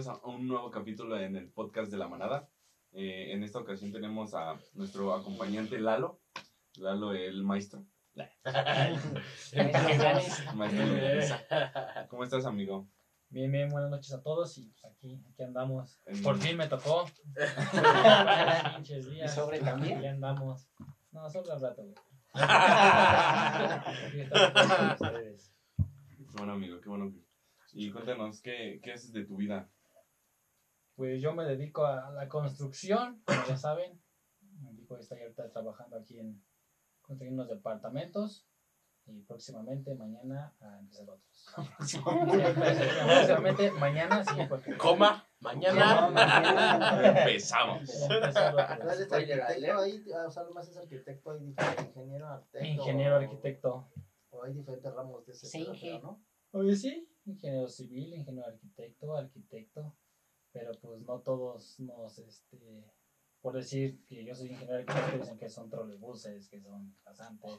bienvenidos 0.00 0.24
a 0.24 0.28
un 0.28 0.48
nuevo 0.48 0.70
capítulo 0.70 1.20
en 1.20 1.36
el 1.36 1.50
podcast 1.50 1.90
de 1.90 1.98
la 1.98 2.08
manada. 2.08 2.48
Eh, 2.92 3.32
en 3.32 3.42
esta 3.42 3.58
ocasión 3.58 3.92
tenemos 3.92 4.32
a 4.32 4.58
nuestro 4.72 5.12
acompañante 5.12 5.78
Lalo, 5.78 6.22
Lalo 6.76 7.12
el 7.12 7.42
maestro. 7.42 7.84
¿Cómo 12.08 12.24
estás, 12.24 12.46
amigo? 12.46 12.88
Bien, 13.28 13.52
bien, 13.52 13.68
buenas 13.68 13.90
noches 13.90 14.14
a 14.14 14.22
todos 14.22 14.56
y 14.56 14.70
pues 14.70 14.86
aquí, 14.86 15.22
aquí 15.28 15.42
andamos. 15.42 16.00
Por 16.22 16.38
fin 16.38 16.56
me 16.56 16.66
tocó. 16.66 17.04
¿Y 18.82 19.28
sobre 19.28 19.60
también? 19.60 19.98
Aquí 19.98 20.06
andamos. 20.06 20.66
No, 21.12 21.28
sobre 21.28 21.52
al 21.52 21.60
rato, 21.60 21.82
güey. 21.82 21.94
bueno, 26.36 26.52
amigo, 26.52 26.80
qué 26.80 26.88
bueno 26.88 27.12
y 27.72 27.90
cuéntanos, 27.90 28.40
¿qué, 28.40 28.80
qué 28.82 28.92
haces 28.92 29.12
de 29.12 29.24
tu 29.24 29.36
vida? 29.36 29.68
Pues 31.00 31.22
yo 31.22 31.32
me 31.32 31.46
dedico 31.46 31.86
a 31.86 32.10
la 32.10 32.28
construcción, 32.28 33.22
como 33.24 33.40
ya 33.48 33.56
saben. 33.56 33.98
Me 34.60 34.70
dedico 34.70 34.96
a 34.96 35.00
estar 35.00 35.18
ahorita 35.18 35.50
trabajando 35.50 35.96
aquí 35.96 36.18
en 36.18 36.44
construyendo 37.00 37.42
unos 37.42 37.56
departamentos 37.56 38.46
y 39.06 39.22
próximamente 39.22 39.94
mañana 39.94 40.54
a 40.60 40.78
empezar 40.78 41.08
otros. 41.08 41.46
próximamente 43.06 43.70
mañana, 43.70 44.22
sí, 44.26 44.42
porque... 44.46 44.76
Coma, 44.76 45.26
mañana, 45.38 46.10
empezamos. 47.22 47.80
Ahí, 49.80 50.04
o 50.12 50.30
sea, 50.30 50.44
más 50.52 50.68
es 50.68 50.76
arquitecto, 50.76 51.30
hay 51.30 51.54
ingeniero, 51.86 52.28
arquitecto. 52.28 52.66
Ingeniero, 52.66 53.16
arquitecto. 53.16 53.90
O 54.28 54.44
hay 54.44 54.52
diferentes 54.52 54.92
ramos 54.92 55.24
de 55.24 55.32
ese 55.32 55.46
sí, 55.46 55.98
¿no? 56.02 56.22
Oye, 56.50 56.76
sí, 56.76 57.10
ingeniero 57.24 57.68
civil, 57.68 58.12
ingeniero 58.12 58.48
arquitecto, 58.48 59.16
arquitecto, 59.16 59.96
pero 60.52 60.72
pues 60.80 61.00
no 61.02 61.20
todos 61.20 61.78
nos, 61.80 62.18
este, 62.18 62.84
por 63.40 63.54
decir 63.54 64.04
que 64.06 64.24
yo 64.24 64.34
soy 64.34 64.50
ingeniero 64.50 64.78
arquitecto, 64.80 65.18
dicen 65.18 65.38
que 65.38 65.48
son 65.48 65.70
trolebuses, 65.70 66.48
que 66.48 66.60
son 66.60 66.94
pasantes. 67.02 67.50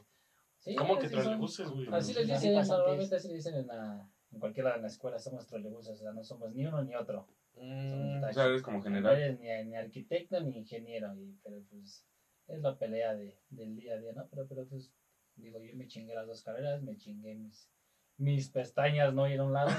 Sí, 0.58 0.74
¿Cómo 0.76 0.98
que 0.98 1.08
trolebuses, 1.08 1.68
güey? 1.68 1.88
Así 1.92 2.14
les 2.14 2.28
dicen, 2.28 2.54
normalmente 2.54 3.16
así 3.16 3.28
les 3.28 3.38
dicen 3.38 3.56
en, 3.60 3.66
la, 3.66 4.08
en 4.30 4.38
cualquiera 4.38 4.76
de 4.76 4.82
la 4.82 4.86
escuela, 4.86 5.18
somos 5.18 5.46
trolebuses, 5.46 5.92
o 5.92 5.96
sea, 5.96 6.12
no 6.12 6.22
somos 6.22 6.54
ni 6.54 6.64
uno 6.64 6.82
ni 6.82 6.94
otro. 6.94 7.26
Mm, 7.54 8.22
o 8.22 8.32
sea, 8.32 8.46
eres 8.46 8.62
como 8.62 8.82
general. 8.82 9.16
No 9.16 9.20
eres 9.20 9.40
ni, 9.40 9.48
ni, 9.70 9.76
arquitecto 9.76 10.40
ni 10.40 10.58
ingeniero, 10.58 11.14
y, 11.16 11.36
pero 11.42 11.62
pues 11.68 12.06
es 12.46 12.60
la 12.60 12.78
pelea 12.78 13.14
de, 13.14 13.38
del 13.50 13.74
día 13.74 13.94
a 13.94 13.98
día, 13.98 14.12
¿no? 14.12 14.28
Pero, 14.28 14.46
pero 14.46 14.66
pues, 14.66 14.92
digo, 15.34 15.58
yo 15.60 15.74
me 15.74 15.86
chingué 15.86 16.14
las 16.14 16.26
dos 16.26 16.42
carreras, 16.42 16.82
me 16.82 16.96
chingué 16.96 17.34
mis 17.34 17.72
mis 18.18 18.48
pestañas 18.50 19.12
no 19.12 19.28
ir 19.28 19.40
a 19.40 19.44
un 19.44 19.52
lado. 19.52 19.70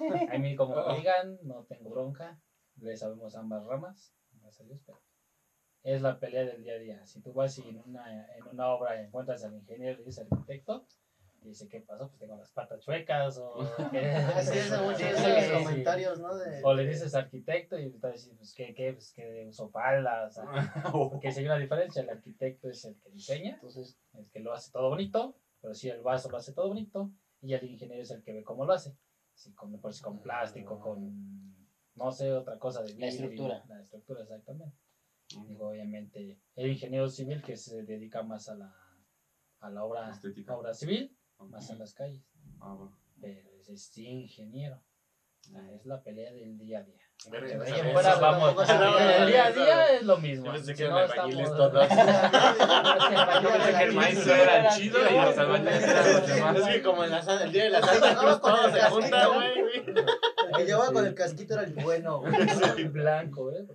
Y 0.00 0.34
a 0.34 0.38
mí, 0.38 0.56
como 0.56 0.94
digan, 0.94 1.38
no 1.42 1.64
tengo 1.64 1.90
bronca. 1.90 2.40
Le 2.80 2.96
sabemos 2.96 3.36
ambas 3.36 3.64
ramas, 3.66 4.14
gracias 4.32 4.60
a 4.60 4.64
Dios, 4.64 4.80
pero 4.84 5.00
es 5.82 6.02
la 6.02 6.18
pelea 6.18 6.44
del 6.44 6.62
día 6.62 6.74
a 6.74 6.78
día. 6.78 7.06
Si 7.06 7.20
tú 7.20 7.32
vas 7.32 7.58
y 7.58 7.68
en 7.68 7.78
una, 7.78 8.26
en 8.36 8.46
una 8.48 8.68
obra 8.68 9.00
encuentras 9.00 9.44
al 9.44 9.54
ingeniero 9.54 10.00
y 10.00 10.04
dices 10.04 10.26
arquitecto, 10.30 10.86
y 11.42 11.48
dice, 11.48 11.68
¿qué 11.68 11.80
pasó? 11.80 12.08
Pues 12.08 12.20
tengo 12.20 12.36
las 12.36 12.50
patas 12.52 12.80
chuecas, 12.80 13.38
o... 13.38 13.54
comentarios, 15.52 16.20
¿no? 16.20 16.28
O 16.62 16.74
le 16.74 16.86
dices 16.86 17.14
arquitecto 17.14 17.78
y 17.78 17.90
te 17.92 18.12
dice, 18.12 18.34
pues, 18.36 18.52
¿qué, 18.52 18.74
qué? 18.74 18.92
Pues, 18.92 19.12
que 19.16 19.46
uso 19.48 19.70
palas, 19.70 20.38
porque 20.92 21.32
si 21.32 21.40
hay 21.40 21.46
una 21.46 21.58
diferencia, 21.58 22.02
el 22.02 22.10
arquitecto 22.10 22.68
es 22.68 22.84
el 22.84 22.98
que 23.00 23.10
diseña, 23.10 23.54
entonces, 23.54 23.98
el 24.14 24.28
que 24.30 24.40
lo 24.40 24.52
hace 24.52 24.70
todo 24.70 24.90
bonito, 24.90 25.34
pero 25.60 25.74
si 25.74 25.88
el 25.88 26.02
vaso 26.02 26.30
lo 26.30 26.36
hace 26.36 26.52
todo 26.52 26.68
bonito, 26.68 27.10
y 27.40 27.54
el 27.54 27.64
ingeniero 27.64 28.02
es 28.02 28.10
el 28.10 28.22
que 28.22 28.34
ve 28.34 28.44
cómo 28.44 28.66
lo 28.66 28.74
hace. 28.74 28.94
Si 29.32 29.54
con, 29.54 29.80
si 29.92 30.02
con 30.02 30.20
plástico, 30.20 30.78
con 30.78 31.59
no 32.00 32.10
sé, 32.10 32.32
otra 32.32 32.58
cosa 32.58 32.82
de 32.82 32.94
La 32.94 33.08
estructura. 33.08 33.62
La 33.68 33.80
estructura, 33.80 34.22
exactamente. 34.22 34.74
Digo, 35.46 35.68
obviamente, 35.68 36.40
el 36.56 36.70
ingeniero 36.70 37.08
civil 37.08 37.42
que 37.42 37.56
se 37.56 37.84
dedica 37.84 38.22
más 38.22 38.48
a 38.48 38.56
la, 38.56 38.74
a 39.60 39.70
la 39.70 39.84
obra, 39.84 40.10
obra 40.48 40.74
civil, 40.74 41.16
más 41.38 41.70
en 41.70 41.78
las 41.78 41.94
calles. 41.94 42.24
Ah, 42.58 42.90
Pero 43.20 43.50
es 43.68 43.96
ingeniero. 43.98 44.82
Es 45.74 45.84
la 45.84 46.02
pelea 46.02 46.32
del 46.32 46.58
día 46.58 46.78
a 46.78 46.82
día. 46.84 47.00
fuera, 47.92 48.14
vamos. 48.16 48.54
El 48.68 49.26
día 49.26 49.46
a 49.46 49.50
día 49.50 49.94
es 49.94 50.02
lo 50.02 50.18
mismo. 50.18 50.46
Yo 50.46 50.52
pensé 50.52 50.74
que 50.74 50.84
eran 50.84 51.10
albañiles 51.10 51.50
todos. 51.50 51.88
el 53.80 53.92
maestro 53.92 54.34
era 54.34 54.68
chido 54.70 54.98
y 54.98 55.14
los 55.14 55.38
albañiles 55.38 55.82
eran 55.82 56.12
los 56.12 56.26
demás. 56.26 56.56
Es 56.56 56.66
que 56.68 56.82
como 56.82 57.04
el 57.04 57.52
día 57.52 57.64
de 57.64 57.70
la 57.70 57.82
Santa 57.82 58.16
Cruz 58.16 58.40
todos 58.40 58.72
se 58.72 58.80
juntan, 58.82 59.34
güey. 59.34 59.84
El 60.60 60.66
que 60.66 60.72
llevaba 60.72 60.92
con 60.92 61.06
el 61.06 61.14
casquito 61.14 61.54
era 61.54 61.64
el 61.64 61.74
bueno. 61.74 62.22
El 62.76 62.90
blanco, 62.90 63.52
¿eh? 63.52 63.66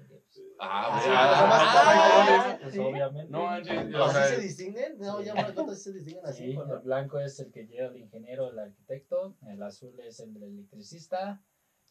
Ah, 0.59 2.57
pues 2.61 2.77
obviamente. 2.77 3.29
No, 3.29 3.49
¿Así 3.49 4.35
se 4.35 4.41
distinguen? 4.41 4.97
No, 4.97 5.21
ya 5.21 5.33
me 5.33 5.75
se 5.75 5.91
distinguen 5.91 6.25
así. 6.25 6.51
el 6.51 6.79
blanco 6.83 7.19
es 7.19 7.39
el 7.39 7.51
que 7.51 7.67
lleva 7.67 7.89
el 7.89 7.97
ingeniero, 7.97 8.49
el 8.49 8.59
arquitecto. 8.59 9.35
El 9.47 9.61
azul 9.61 9.99
es 9.99 10.19
el 10.21 10.35
electricista 10.41 11.41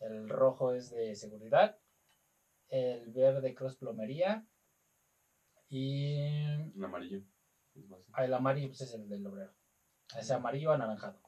el 0.01 0.29
rojo 0.29 0.73
es 0.73 0.91
de 0.91 1.15
seguridad, 1.15 1.79
el 2.69 3.11
verde 3.13 3.55
cross 3.55 3.77
plomería 3.77 4.47
y 5.69 6.17
el 6.17 6.85
amarillo. 6.85 7.23
El 8.19 8.35
amarillo 8.35 8.69
pues, 8.69 8.83
es 8.83 8.95
el 8.95 9.09
del 9.09 9.27
obrero. 9.27 9.53
Ese 10.19 10.35
amarillo 10.35 10.73
anaranjado. 10.73 11.21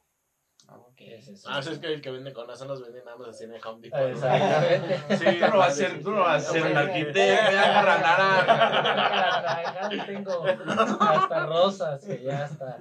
Ah, 0.69 0.79
okay. 0.91 1.15
es 1.15 1.29
eso. 1.29 1.49
Ah, 1.49 1.61
es 1.61 1.79
que 1.79 1.87
el 1.87 2.01
que 2.03 2.11
vende 2.11 2.33
con 2.33 2.51
eso 2.51 2.65
nos 2.65 2.83
vende 2.83 3.05
nada 3.05 3.17
más 3.17 3.29
así 3.29 3.45
en 3.45 3.55
el 3.55 3.65
Home 3.65 3.83
Depot. 3.83 4.01
Exactamente. 4.01 5.17
Sí, 5.17 5.25
tú 5.39 5.47
no 5.47 5.59
vas 5.59 5.69
a 5.69 5.75
ser, 5.75 6.03
tú 6.03 6.11
no 6.11 6.21
vas 6.23 6.49
a 6.49 6.53
ser 6.53 6.63
un 6.65 6.77
arquitecto, 6.77 7.53
ya 7.53 7.81
agarra 7.81 7.99
naranja. 8.01 9.89
tengo 10.07 10.45
hasta 10.45 11.47
rosas 11.47 12.05
que 12.05 12.23
ya 12.25 12.47
está. 12.47 12.81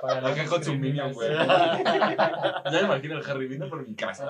Para 0.00 0.34
que 0.34 0.46
con 0.46 0.64
su 0.64 0.74
minion, 0.74 1.12
güey. 1.12 1.30
Ya 1.30 2.70
me 2.70 2.80
imagino 2.80 3.18
el 3.18 3.30
Harry 3.30 3.48
vino 3.48 3.68
por 3.68 3.86
mi 3.86 3.94
casa. 3.94 4.24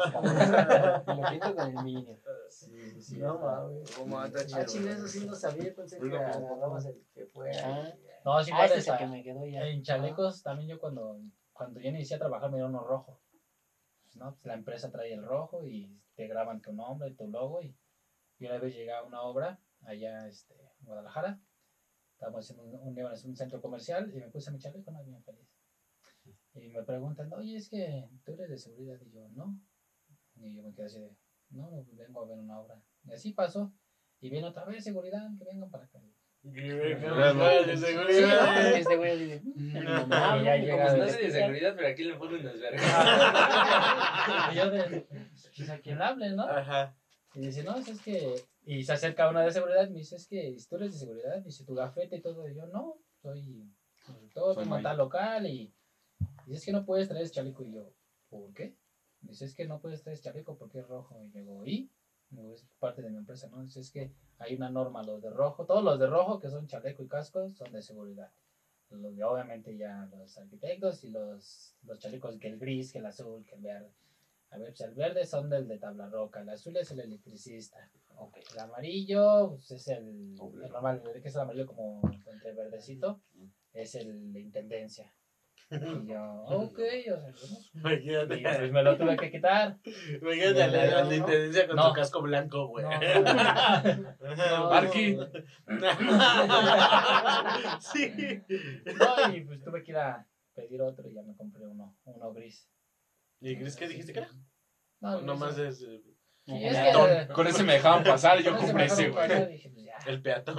Lo 1.07 1.23
pinto 1.31 1.55
con 1.55 1.69
el 1.69 1.85
minion. 1.85 2.19
Sí, 2.49 3.01
sí. 3.01 3.19
No 3.19 3.39
mames. 3.39 3.91
Como 3.95 4.19
Ah, 4.19 4.29
chile, 4.67 4.91
eso 4.93 5.07
sí 5.07 5.27
no 5.27 5.35
sabía, 5.37 5.73
pensé 5.75 5.99
que 6.01 6.17
agarrabas 6.17 6.87
el 6.87 7.01
que 7.15 7.27
fuera. 7.27 7.95
No, 8.25 8.43
sí, 8.43 8.51
ah, 8.53 8.65
este 8.65 8.79
es 8.79 8.89
el 8.89 8.99
que 8.99 9.07
me 9.07 9.23
quedó 9.23 9.47
ya. 9.47 9.65
En 9.67 9.83
chalecos 9.83 10.43
también 10.43 10.69
yo 10.71 10.79
cuando 10.81 11.21
cuando 11.61 11.79
yo 11.79 11.91
inicié 11.91 12.17
a 12.17 12.19
trabajar 12.19 12.51
me 12.51 12.57
dieron 12.57 12.75
uno 12.75 12.85
rojo. 12.85 13.21
Pues, 14.15 14.17
la 14.45 14.55
empresa 14.55 14.91
trae 14.91 15.13
el 15.13 15.23
rojo 15.23 15.67
y 15.67 15.95
te 16.15 16.27
graban 16.27 16.63
tu 16.63 16.73
nombre, 16.73 17.11
tu 17.11 17.29
logo. 17.29 17.61
Y, 17.61 17.77
una 18.41 18.57
vez 18.57 18.75
llegué 18.75 18.93
una 19.07 19.21
obra 19.21 19.61
allá 19.83 20.27
este, 20.27 20.55
en 20.55 20.87
Guadalajara. 20.87 21.39
Estábamos 22.13 22.51
en 22.51 22.61
un, 22.61 23.37
centro 23.37 23.61
comercial 23.61 24.11
y 24.11 24.21
me 24.21 24.31
puse 24.31 24.51
mi 24.51 24.59
chaleco, 24.59 24.91
no, 24.91 25.05
bien 25.05 25.23
feliz. 25.23 25.47
Y 26.55 26.71
me 26.71 26.83
preguntan, 26.83 27.31
oye, 27.35 27.57
es 27.57 27.69
que 27.69 28.09
tú 28.25 28.33
eres 28.33 28.49
de 28.49 28.57
seguridad. 28.57 28.99
Y 29.03 29.11
yo, 29.11 29.29
no. 29.29 29.61
Y 30.37 30.57
yo 30.57 30.63
me 30.63 30.73
quedé 30.73 30.87
así 30.87 30.99
de, 30.99 31.15
no, 31.51 31.71
no 31.71 31.85
vengo 31.91 32.23
a 32.23 32.27
ver 32.27 32.39
una 32.39 32.59
obra. 32.59 32.83
Y 33.05 33.13
así 33.13 33.35
pasó. 33.35 33.71
Y 34.19 34.31
viene 34.31 34.49
otra 34.49 34.65
vez 34.65 34.83
seguridad, 34.83 35.29
que 35.37 35.45
vengan 35.45 35.71
para 35.71 35.85
acá 35.85 36.01
de 36.43 37.77
seguridad. 37.77 38.73
Este 38.75 38.97
güey 38.97 39.19
dice. 39.19 39.43
No, 39.55 40.43
ya 40.43 40.57
llega. 40.57 40.97
No 40.97 41.09
sé 41.09 41.23
de 41.23 41.31
seguridad, 41.31 41.75
pero 41.77 41.89
aquí 41.89 42.05
le 42.05 42.15
ponen 42.15 42.41
unas 42.41 42.59
vergas. 42.59 42.83
Y 44.53 44.55
yo 44.57 44.71
de. 44.71 45.07
Pues 45.57 45.71
a 45.71 45.79
quien 45.79 46.01
hable, 46.01 46.31
¿no? 46.31 46.45
Ajá. 46.45 46.97
Y 47.35 47.41
dice, 47.41 47.63
no, 47.63 47.77
es 47.77 48.01
que. 48.01 48.35
Y 48.65 48.85
se 48.85 48.93
acerca 48.93 49.29
una 49.29 49.43
de 49.43 49.53
seguridad 49.53 49.87
y 49.87 49.91
me 49.91 49.99
dice, 49.99 50.17
es 50.17 50.27
que 50.27 50.57
tú 50.69 50.77
eres 50.77 50.93
de 50.93 50.99
seguridad. 50.99 51.43
Dice, 51.43 51.65
tu 51.65 51.75
gafete 51.75 52.17
y 52.17 52.23
todo. 52.23 52.49
Y 52.49 52.55
yo, 52.55 52.67
no, 52.67 52.99
soy 53.23 53.71
todo 54.33 54.55
soy 54.55 54.83
tal 54.83 54.97
local. 54.97 55.47
Y 55.47 55.73
dice, 56.47 56.59
es 56.59 56.65
que 56.65 56.73
no 56.73 56.85
puedes 56.85 57.09
traer 57.09 57.25
ese 57.25 57.35
chaleco. 57.35 57.65
Y 57.65 57.73
yo, 57.73 57.93
¿por 58.29 58.53
qué? 58.55 58.77
Dice, 59.21 59.45
es 59.45 59.55
que 59.55 59.67
no 59.67 59.81
puedes 59.81 60.03
traer 60.03 60.15
ese 60.15 60.25
chaleco 60.25 60.57
porque 60.57 60.79
es 60.79 60.89
rojo. 60.89 61.23
Y 61.23 61.45
yo, 61.45 61.67
¿y? 61.67 61.91
Es 62.39 62.65
parte 62.79 63.03
de 63.03 63.11
mi 63.11 63.17
empresa, 63.17 63.49
¿no? 63.49 63.63
es 63.63 63.91
que 63.91 64.13
hay 64.39 64.55
una 64.55 64.71
norma, 64.71 65.03
los 65.03 65.21
de 65.21 65.31
rojo, 65.31 65.67
todos 65.67 65.83
los 65.83 65.99
de 65.99 66.07
rojo 66.07 66.39
que 66.39 66.49
son 66.49 66.67
chaleco 66.67 67.03
y 67.03 67.09
casco 67.09 67.49
son 67.51 67.73
de 67.73 67.83
seguridad. 67.83 68.31
Los 68.91 69.17
de, 69.17 69.23
obviamente 69.23 69.77
ya 69.77 70.09
los 70.11 70.37
arquitectos 70.39 71.05
y 71.05 71.11
los, 71.11 71.77
los 71.85 71.99
chalecos 71.99 72.39
que 72.39 72.49
el 72.49 72.59
gris, 72.59 72.93
que 72.93 72.99
el 72.99 73.07
azul, 73.07 73.45
que 73.45 73.55
el 73.55 73.63
verde. 73.63 73.93
A 74.51 74.59
ver, 74.59 74.69
pues 74.69 74.81
el 74.81 74.95
verde 74.95 75.25
son 75.25 75.49
del 75.49 75.69
de 75.69 75.79
tabla 75.79 76.09
roca, 76.09 76.41
el 76.41 76.49
azul 76.49 76.77
es 76.77 76.91
el 76.91 77.01
electricista. 77.01 77.89
Okay. 78.17 78.43
El 78.53 78.59
amarillo 78.59 79.51
pues 79.51 79.71
es 79.71 79.89
el, 79.89 80.35
el 80.35 80.71
normal, 80.71 81.03
que 81.23 81.29
es 81.29 81.35
el 81.35 81.41
amarillo 81.41 81.67
como 81.67 82.01
entre 82.27 82.53
verdecito, 82.53 83.21
es 83.73 83.95
el 83.95 84.33
de 84.33 84.41
intendencia. 84.41 85.13
Y 85.71 86.09
yo, 86.09 86.21
ok, 86.49 86.79
o 86.79 87.21
sea, 87.21 87.33
Imagínate. 87.75 88.39
Y 88.39 88.43
pues 88.43 88.73
me 88.73 88.83
lo 88.83 88.99
tuve 88.99 89.17
que 89.17 89.31
quitar. 89.31 89.79
Imagínate 90.21 90.67
la, 90.69 91.05
la 91.05 91.15
intendencia 91.15 91.69
con 91.69 91.81
su 91.81 91.93
casco 91.93 92.23
blanco, 92.23 92.67
güey. 92.69 92.85
No, 92.85 92.91
sí. 97.81 98.13
No, 98.99 99.35
y 99.35 99.41
pues 99.43 99.63
tuve 99.63 99.85
que 99.85 99.93
ir 99.93 99.99
a 99.99 100.27
pedir 100.55 100.83
otro 100.83 101.09
y 101.09 101.15
ya 101.15 101.23
me 101.23 101.37
compré 101.37 101.65
uno, 101.67 101.97
uno 102.05 102.33
gris. 102.33 102.69
¿Y 103.41 103.55
gris 103.55 103.77
qué 103.77 103.87
dijiste 103.87 104.13
que 104.13 104.19
era? 104.21 104.31
No, 105.01 105.21
nomás 105.23 105.57
es. 105.57 105.83
Eh, 105.83 106.03
es 106.47 106.77
que 106.77 107.29
Con 107.33 107.47
ese 107.47 107.63
me 107.63 107.75
dejaban 107.75 108.03
pasar 108.03 108.41
y 108.41 108.45
yo 108.45 108.57
compré 108.57 108.87
ese, 108.87 109.11
güey. 109.11 109.29
Pues. 109.29 109.71
El 110.07 110.23
peatón. 110.23 110.59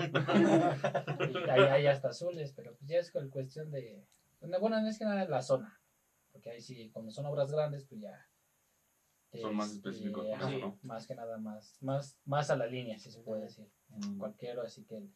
Ahí 1.50 1.62
hay 1.62 1.88
hasta 1.88 2.10
azules, 2.10 2.54
pero 2.56 2.76
pues 2.78 2.88
ya 2.90 3.00
es 3.00 3.12
con 3.12 3.30
cuestión 3.30 3.72
de. 3.72 4.06
Bueno, 4.42 4.82
no 4.82 4.88
es 4.88 4.98
que 4.98 5.06
nada 5.06 5.26
la 5.26 5.42
zona. 5.42 5.82
Porque 6.32 6.52
ahí 6.52 6.62
sí, 6.62 6.90
como 6.92 7.12
son 7.12 7.26
obras 7.26 7.52
grandes, 7.52 7.86
pues 7.86 8.02
ya. 8.02 8.28
Son 9.40 9.56
más 9.56 9.72
específicos 9.72 10.26
por 10.26 10.38
eso, 10.38 10.60
¿no? 10.60 10.80
Más 10.82 11.08
que 11.08 11.16
nada, 11.16 11.38
más, 11.38 11.78
más, 11.82 12.20
más 12.26 12.50
a 12.50 12.58
la 12.58 12.68
línea, 12.68 12.98
si 12.98 13.12
se 13.12 13.22
puede 13.22 13.44
decir. 13.44 13.72
En 13.90 14.18
cualquier, 14.18 14.60
así 14.60 14.84
que 14.86 15.10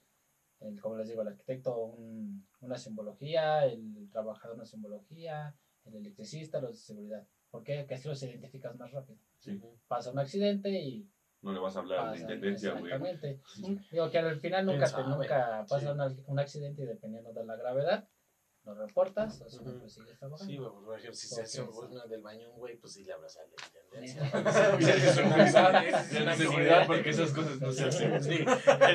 el, 0.61 0.79
como 0.79 0.95
les 0.95 1.09
digo, 1.09 1.21
el 1.21 1.27
arquitecto 1.27 1.77
un, 1.77 2.47
una 2.61 2.77
simbología, 2.77 3.65
el 3.65 4.09
trabajador 4.09 4.55
una 4.55 4.65
simbología, 4.65 5.53
el 5.83 5.95
electricista, 5.95 6.61
los 6.61 6.71
de 6.71 6.77
seguridad. 6.77 7.27
¿Por 7.49 7.63
qué? 7.63 7.79
Porque 7.79 7.95
así 7.95 8.07
los 8.07 8.23
identificas 8.23 8.77
más 8.77 8.91
rápido. 8.91 9.19
Sí. 9.39 9.61
Pasa 9.87 10.11
un 10.11 10.19
accidente 10.19 10.69
y 10.71 11.09
no 11.41 11.53
le 11.53 11.59
vas 11.59 11.75
a 11.75 11.79
hablar 11.79 12.11
de 12.11 12.21
intendencia, 12.21 12.71
güey. 12.71 12.91
Exactamente. 12.91 13.41
Digo 13.91 14.09
que 14.09 14.17
al 14.17 14.39
final 14.39 14.65
nunca, 14.65 14.85
te, 14.85 15.03
nunca 15.03 15.65
pasa 15.69 15.93
un 16.25 16.39
accidente 16.39 16.83
y 16.83 16.85
dependiendo 16.85 17.33
de 17.33 17.45
la 17.45 17.55
gravedad, 17.55 18.07
lo 18.65 18.73
reportas, 18.73 19.41
o 19.41 19.49
si 19.49 19.63
no, 19.63 19.79
pues 19.79 19.93
sigues 19.93 20.17
trabajando. 20.17 20.51
Sí, 20.51 20.57
güey, 20.57 20.71
por 20.71 20.97
ejemplo, 20.97 21.13
si 21.15 21.27
se 21.27 21.41
hace 21.43 21.61
un 21.61 22.09
del 22.09 22.21
baño 22.21 22.49
un 22.51 22.57
güey, 22.57 22.77
pues 22.77 22.93
sí 22.93 23.03
le 23.03 23.13
hablas 23.13 23.37
al 23.37 23.45
de 23.49 23.55
intendencia. 23.63 24.21
De 26.25 26.35
seguridad, 26.35 26.87
porque 26.87 27.09
esas 27.11 27.31
cosas 27.31 27.61
no 27.61 27.71
se 27.71 27.85
hacen. 27.85 28.23
Sí, 28.23 28.43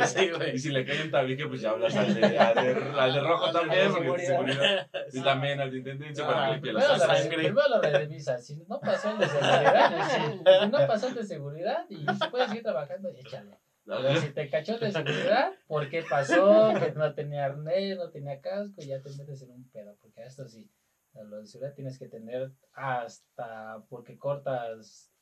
sí, 0.07 0.31
güey. 0.31 0.57
Y 0.57 0.59
si 0.59 0.71
le 0.71 0.85
cae 0.85 1.05
un 1.05 1.11
tabique, 1.11 1.47
pues 1.47 1.61
ya 1.61 1.71
hablas 1.71 1.95
al 1.95 2.13
de, 2.15 2.39
al 2.39 3.13
de, 3.15 3.21
rojo 3.21 3.53
también, 3.53 3.93
porque 3.93 4.23
es 4.23 4.29
seguridad. 4.29 4.91
Y 5.13 5.23
también 5.23 5.61
al 5.61 5.71
de 5.71 5.79
intendencia 5.79 6.27
para 6.27 6.47
que 6.47 6.53
limpie 6.53 6.73
la 6.73 6.99
sangre. 6.99 7.37
Primero 7.37 7.69
lo 7.69 7.81
revisas, 7.81 8.45
si 8.45 8.57
no 8.57 8.81
pasó 8.81 9.11
el 9.11 9.19
de 9.19 9.29
seguridad, 9.29 10.61
si 10.61 10.69
no 10.69 10.87
pasó 10.87 11.09
el 11.09 11.15
de 11.15 11.25
seguridad 11.25 11.87
y 11.89 12.05
se 12.05 12.31
puede 12.31 12.49
seguir 12.49 12.63
trabajando, 12.63 13.11
échale. 13.11 13.59
Pero 13.99 14.21
si 14.21 14.33
te 14.33 14.49
cachó 14.49 14.79
de 14.79 14.93
seguridad, 14.93 15.53
¿por 15.67 15.89
qué 15.89 16.03
pasó? 16.09 16.73
Que 16.79 16.93
no 16.93 17.15
tenía 17.15 17.47
arnés, 17.47 17.97
no 17.97 18.11
tenía 18.11 18.41
casco, 18.41 18.81
y 18.83 18.87
ya 18.87 19.03
te 19.03 19.11
metes 19.11 19.43
en 19.43 19.51
un 19.51 19.69
pedo. 19.71 19.97
Porque 20.01 20.23
esto 20.23 20.47
sí, 20.49 20.71
lo 21.15 21.39
de 21.39 21.47
seguridad 21.47 21.75
tienes 21.75 21.99
que 21.99 22.09
tener 22.09 22.53
hasta 22.73 23.83
porque 23.89 24.19
cortas 24.19 25.13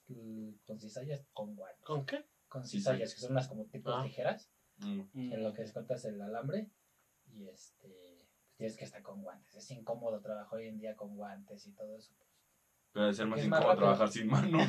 con 0.66 0.80
cizallas 0.80 1.24
con 1.32 1.54
guantes. 1.54 1.84
¿Con 1.84 2.06
qué? 2.06 2.24
Con 2.48 2.66
cizallas, 2.66 3.14
que 3.14 3.20
son 3.20 3.32
unas 3.32 3.48
como 3.48 3.66
tipo 3.66 3.90
ah. 3.90 4.02
tijeras, 4.02 4.50
mm. 4.78 5.32
en 5.32 5.42
lo 5.42 5.52
que 5.52 5.70
cortas 5.72 6.04
el 6.04 6.20
alambre. 6.20 6.70
Y 7.30 7.46
este, 7.48 7.88
pues 7.88 8.56
tienes 8.56 8.76
que 8.76 8.84
estar 8.84 9.02
con 9.02 9.22
guantes. 9.22 9.54
Es 9.54 9.70
incómodo 9.70 10.20
trabajar 10.20 10.58
hoy 10.58 10.68
en 10.68 10.78
día 10.78 10.96
con 10.96 11.16
guantes 11.16 11.66
y 11.66 11.72
todo 11.72 11.96
eso. 11.96 12.14
Pero 12.98 13.06
debe 13.06 13.14
ser 13.14 13.26
más 13.28 13.44
incómodo 13.44 13.76
trabajar 13.76 14.08
sin 14.08 14.26
mano. 14.26 14.58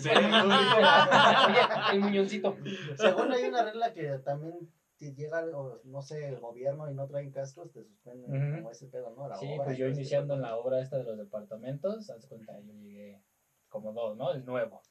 el 1.92 2.00
muñoncito. 2.00 2.56
Según 2.96 3.30
hay 3.30 3.44
una 3.44 3.62
regla 3.62 3.92
que 3.92 4.08
también 4.24 4.68
si 4.96 5.14
llega, 5.14 5.44
no 5.84 6.02
sé, 6.02 6.26
el 6.26 6.40
gobierno 6.40 6.90
y 6.90 6.94
no 6.94 7.06
traen 7.06 7.30
cascos, 7.30 7.70
te 7.70 7.84
suspenden 7.84 8.56
como 8.56 8.72
ese 8.72 8.88
pedo, 8.88 9.10
¿no? 9.10 9.32
sí, 9.36 9.46
pues 9.64 9.78
yo 9.78 9.86
iniciando 9.86 10.34
en 10.34 10.42
la 10.42 10.56
obra 10.56 10.80
esta 10.80 10.98
de 10.98 11.04
los 11.04 11.16
departamentos, 11.16 12.10
haz 12.10 12.26
cuenta, 12.26 12.58
yo 12.58 12.72
llegué 12.72 13.22
como 13.68 13.92
dos, 13.92 14.16
¿no? 14.16 14.32
El 14.32 14.44
nuevo. 14.44 14.82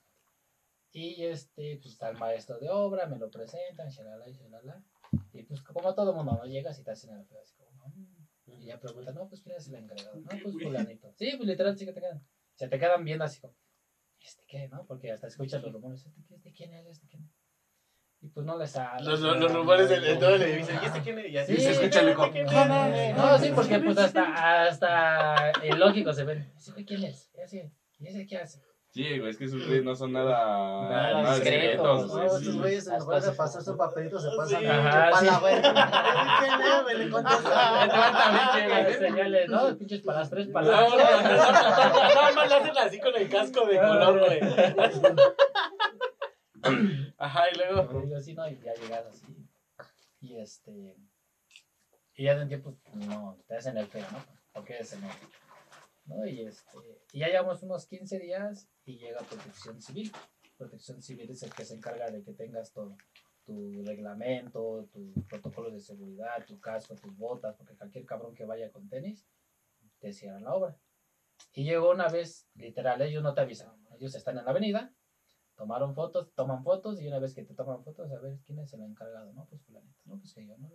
Y 0.94 1.26
este, 1.26 1.80
pues 1.82 1.96
está 1.96 2.12
el 2.12 2.18
maestro 2.18 2.60
de 2.60 2.70
obra, 2.70 3.08
me 3.08 3.20
lo 3.20 3.30
presentan, 3.30 3.90
shalala 3.90 4.26
y 4.30 4.36
shalala. 4.36 4.82
Y 5.34 5.44
pues 5.44 5.62
como 5.64 5.94
todo 5.94 6.14
mundo, 6.14 6.32
¿no? 6.32 6.46
Llegas 6.46 6.80
y 6.80 6.84
te 6.86 6.92
hacen 6.92 7.18
el 7.18 7.26
pedo 7.26 7.42
así 7.42 7.58
como, 7.58 7.58
no, 7.58 7.59
y 8.60 8.66
ya 8.66 8.80
pregunta, 8.80 9.12
no, 9.12 9.28
pues 9.28 9.42
quién 9.42 9.56
es 9.56 9.68
el 9.68 9.76
encargado. 9.76 10.16
No, 10.16 10.28
pues 10.44 10.56
fulanito. 10.62 11.14
Sí, 11.18 11.34
pues 11.38 11.48
literal, 11.48 11.78
sí 11.78 11.86
que 11.86 11.94
te 11.94 12.02
quedan. 12.02 12.22
Se 12.56 12.68
te 12.68 12.80
quedan 12.80 13.04
viendo 13.04 13.24
así 13.24 13.40
como, 13.40 13.56
¿este 14.20 14.44
qué, 14.48 14.68
no? 14.68 14.86
Porque 14.86 15.12
hasta 15.12 15.28
escuchas 15.28 15.62
los 15.64 15.72
rumores, 15.72 16.06
¿este, 16.06 16.36
¿este 16.36 16.52
quién 16.52 16.74
es? 16.74 16.88
¿Este 16.88 17.08
quién 17.08 17.24
es? 17.24 17.32
Y 18.22 18.28
pues 18.28 18.46
no 18.46 18.58
les 18.58 18.72
sale. 18.72 19.06
Los, 19.06 19.22
los, 19.22 19.54
rumores 19.54 19.88
de, 19.88 20.18
todo 20.18 20.36
el 20.36 20.42
edificio. 20.42 20.76
¿Y 20.82 20.86
este 20.86 21.02
quién 21.02 21.20
es? 21.20 21.32
Y 21.32 21.38
así 21.38 21.58
se 21.58 21.72
escucha 21.72 22.02
el 22.02 22.10
eco. 22.10 22.28
No, 23.16 23.40
sí, 23.40 23.52
porque 23.56 23.80
pues 23.80 23.98
hasta, 23.98 24.68
hasta 24.68 25.52
el 25.64 25.80
lógico 25.80 26.12
se 26.12 26.26
ven. 26.26 26.52
¿Ese 26.58 26.86
quién 26.86 27.04
es? 27.06 27.32
¿Y 27.34 27.42
ese, 27.42 27.72
¿Y 27.98 28.08
ese 28.08 28.28
qué 28.28 28.38
hace? 28.38 28.62
Sí, 28.92 29.20
güey, 29.20 29.30
es 29.30 29.38
que 29.38 29.46
esos 29.46 29.64
güeyes 29.68 29.84
no 29.84 29.96
son 29.96 30.14
nada, 30.14 30.90
nada, 30.90 31.22
nada 31.22 31.36
discretos. 31.36 32.08
No, 32.08 32.24
estos 32.24 32.58
güeyes 32.58 32.88
en 32.88 32.98
lugar 33.00 33.22
de 33.22 33.32
pasar 33.34 33.62
su 33.62 33.78
papelito 33.78 34.20
se 34.20 34.36
pasan 34.36 34.66
a 34.66 35.20
sí. 35.20 35.26
la 35.26 35.40
güey. 35.40 35.62
¿Qué 36.88 36.96
le 36.98 37.10
contestan? 37.12 37.90
Señales, 38.98 39.48
no, 39.50 39.78
pinches 39.78 40.02
para 40.02 40.20
las 40.20 40.30
tres 40.32 40.48
palabras. 40.48 41.24
Nada 41.24 42.32
más 42.32 42.50
le 42.50 42.56
hacen 42.56 42.78
así 42.80 43.00
con 43.00 43.16
el 43.16 43.30
casco 43.30 43.66
de 43.68 43.78
color, 43.78 44.20
güey. 44.20 44.40
Ajá, 47.20 47.44
y 47.52 47.58
luego. 47.58 48.04
Y 48.08 48.14
así, 48.16 48.34
no, 48.34 48.48
y 48.50 48.60
ya 48.60 48.74
llegas 48.74 49.06
así. 49.06 49.28
Y 50.20 50.40
este. 50.40 50.98
Y 52.16 52.24
ya 52.24 52.36
de 52.36 52.42
un 52.42 52.48
tiempo, 52.48 52.76
no, 52.94 53.38
te 53.48 53.56
hacen 53.56 53.78
el 53.78 53.86
feo, 53.86 54.06
¿no? 54.12 54.26
Porque 54.52 54.80
es 54.80 54.94
el 54.94 55.02
Y, 56.28 56.42
este, 56.42 56.78
y 57.14 57.20
ya 57.20 57.28
llevamos 57.28 57.62
unos 57.64 57.86
15 57.88 58.20
días 58.20 58.68
y 58.86 58.98
llega 58.98 59.20
Protección 59.20 59.82
Civil. 59.82 60.12
Protección 60.58 61.02
Civil 61.02 61.30
es 61.30 61.44
el 61.44 61.54
que 61.54 61.66
se 61.66 61.76
encarga 61.76 62.10
de 62.10 62.24
que 62.24 62.34
tengas 62.34 62.72
todo, 62.74 62.98
tu 63.46 63.84
reglamento, 63.84 64.88
tu 64.92 65.14
protocolo 65.28 65.72
de 65.72 65.80
seguridad, 65.80 66.46
tu 66.46 66.60
casco, 66.60 66.96
tus 66.96 67.16
botas, 67.18 67.56
porque 67.56 67.76
cualquier 67.76 68.06
cabrón 68.06 68.36
que 68.36 68.46
vaya 68.46 68.72
con 68.72 68.88
tenis 68.90 69.26
te 70.00 70.14
cierran 70.14 70.44
la 70.44 70.54
obra. 70.54 70.78
Y 71.54 71.64
llegó 71.64 71.92
una 71.92 72.10
vez, 72.10 72.48
literal, 72.56 73.02
ellos 73.02 73.24
no 73.24 73.34
te 73.34 73.42
avisan, 73.42 73.72
ellos 73.98 74.14
están 74.16 74.38
en 74.38 74.46
la 74.46 74.52
avenida, 74.52 74.94
tomaron 75.56 75.96
fotos, 75.96 76.32
toman 76.36 76.64
fotos 76.64 77.02
y 77.02 77.08
una 77.08 77.20
vez 77.20 77.34
que 77.34 77.44
te 77.44 77.54
toman 77.54 77.84
fotos, 77.84 78.12
a 78.12 78.20
ver 78.20 78.38
quién 78.46 78.60
es 78.60 78.74
el 78.74 78.82
encargado, 78.82 79.34
no, 79.34 79.46
pues 79.46 79.62
fulanito, 79.64 80.02
no, 80.06 80.20
pues 80.20 80.34
que 80.34 80.46
yo, 80.46 80.58
no. 80.58 80.70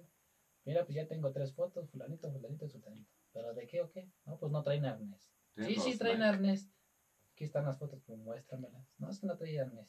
Mira, 0.64 0.84
pues 0.84 0.96
ya 0.96 1.06
tengo 1.06 1.30
tres 1.30 1.54
fotos, 1.54 1.90
fulanito, 1.90 2.30
fulanito, 2.32 2.68
fulanito. 2.68 3.10
¿Pero 3.34 3.52
de 3.52 3.66
qué 3.66 3.82
o 3.82 3.90
qué? 3.90 4.08
No, 4.24 4.38
pues 4.38 4.50
no 4.52 4.62
traen 4.62 4.86
arnés. 4.86 5.30
Sí, 5.56 5.74
sí, 5.74 5.98
traen 5.98 6.22
arnés. 6.22 6.70
Aquí 7.32 7.44
están 7.44 7.66
las 7.66 7.78
fotos, 7.78 8.00
pues 8.06 8.18
muéstramelas. 8.20 8.86
No, 8.96 9.10
es 9.10 9.18
que 9.18 9.26
no 9.26 9.36
traían 9.36 9.68
arnés. 9.68 9.88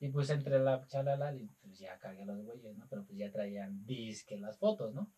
Y 0.00 0.08
pues 0.08 0.28
entre 0.30 0.58
la 0.58 0.84
chalala, 0.86 1.32
pues 1.62 1.78
ya 1.78 1.98
cargué 1.98 2.24
los 2.24 2.42
güeyes, 2.42 2.76
¿no? 2.76 2.86
Pero 2.90 3.04
pues 3.04 3.16
ya 3.16 3.30
traían 3.30 3.86
disque 3.86 4.38
las 4.38 4.58
fotos, 4.58 4.92
¿no? 4.92 5.12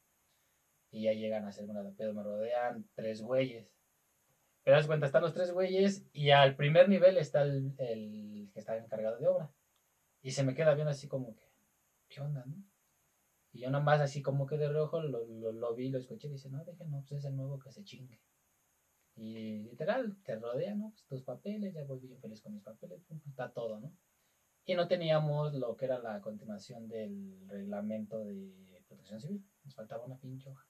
Y 0.90 1.04
ya 1.04 1.14
llegan 1.14 1.46
a 1.46 1.48
hacer 1.48 1.68
una 1.68 1.82
de 1.82 1.92
pedo, 1.92 2.12
me 2.12 2.22
rodean 2.22 2.86
tres 2.94 3.22
güeyes. 3.22 3.72
Pero 4.62 4.76
das 4.76 4.86
cuenta, 4.86 5.06
están 5.06 5.22
los 5.22 5.32
tres 5.32 5.50
güeyes 5.52 6.04
y 6.12 6.30
al 6.30 6.54
primer 6.56 6.88
nivel 6.88 7.16
está 7.16 7.42
el, 7.42 7.74
el 7.78 8.50
que 8.52 8.60
está 8.60 8.76
encargado 8.76 9.18
de 9.18 9.28
obra. 9.28 9.50
Y 10.20 10.32
se 10.32 10.44
me 10.44 10.54
queda 10.54 10.74
viendo 10.74 10.90
así 10.90 11.08
como 11.08 11.34
que, 11.34 11.48
¿qué 12.08 12.20
onda, 12.20 12.44
no? 12.44 12.62
Y 13.52 13.60
yo 13.60 13.70
nomás 13.70 14.00
así 14.00 14.22
como 14.22 14.46
que 14.46 14.56
de 14.56 14.72
rojo 14.72 15.00
lo, 15.02 15.26
lo, 15.26 15.52
lo 15.52 15.74
vi, 15.74 15.90
lo 15.90 15.98
escuché 15.98 16.28
y 16.28 16.32
dice, 16.32 16.48
no, 16.48 16.64
déjenlo, 16.64 17.04
pues 17.06 17.20
es 17.20 17.24
el 17.26 17.36
nuevo 17.36 17.58
que 17.58 17.70
se 17.70 17.84
chingue. 17.84 18.20
Y 19.14 19.58
literal, 19.64 20.16
te 20.22 20.36
rodea, 20.36 20.74
¿no? 20.74 20.90
Pues 20.90 21.04
tus 21.04 21.22
papeles, 21.22 21.74
ya 21.74 21.84
voy 21.84 22.00
bien 22.00 22.18
feliz 22.18 22.40
con 22.40 22.54
mis 22.54 22.62
papeles, 22.62 23.02
está 23.26 23.52
todo, 23.52 23.78
¿no? 23.78 23.94
Y 24.64 24.74
no 24.74 24.86
teníamos 24.88 25.54
lo 25.54 25.76
que 25.76 25.86
era 25.86 25.98
la 25.98 26.20
continuación 26.20 26.88
del 26.88 27.46
reglamento 27.48 28.24
de 28.24 28.82
protección 28.86 29.20
civil. 29.20 29.44
Nos 29.64 29.74
faltaba 29.74 30.04
una 30.04 30.18
pinche 30.18 30.48
hoja. 30.48 30.66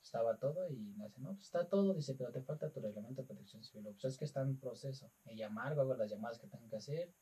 Estaba 0.00 0.38
todo 0.38 0.70
y 0.70 0.94
me 0.96 1.06
dice, 1.06 1.20
no, 1.20 1.34
pues 1.34 1.44
está 1.44 1.68
todo, 1.68 1.92
dice, 1.92 2.14
pero 2.14 2.30
te 2.30 2.40
falta 2.40 2.70
tu 2.70 2.80
reglamento 2.80 3.22
de 3.22 3.26
protección 3.26 3.62
civil. 3.62 3.92
Pues 3.92 4.04
es 4.04 4.16
que 4.16 4.24
está 4.24 4.42
en 4.42 4.58
proceso. 4.58 5.12
Y 5.24 5.36
llamar, 5.36 5.72
hago 5.72 5.94
las 5.94 6.10
llamadas 6.10 6.38
que 6.38 6.46
tengo 6.46 6.68
que 6.68 6.76
hacer. 6.76 7.12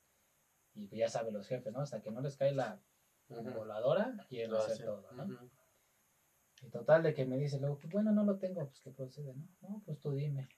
Y 0.74 0.86
pues 0.86 0.98
ya 0.98 1.08
saben 1.08 1.34
los 1.34 1.48
jefes, 1.48 1.72
¿no? 1.72 1.80
Hasta 1.80 2.02
que 2.02 2.10
no 2.10 2.20
les 2.20 2.36
cae 2.36 2.52
la 2.52 2.80
voladora, 3.28 4.14
quieren 4.28 4.54
hacer 4.54 4.84
todo, 4.84 5.10
¿no? 5.12 5.50
Y 6.62 6.70
total, 6.70 7.02
de 7.02 7.14
que 7.14 7.24
me 7.24 7.36
dice 7.36 7.58
luego, 7.60 7.78
pues 7.78 7.92
bueno, 7.92 8.12
no 8.12 8.24
lo 8.24 8.38
tengo, 8.38 8.66
pues 8.66 8.80
que 8.80 8.90
procede, 8.90 9.34
¿no? 9.34 9.48
No, 9.60 9.82
pues 9.84 10.00
tú 10.00 10.12
dime. 10.12 10.48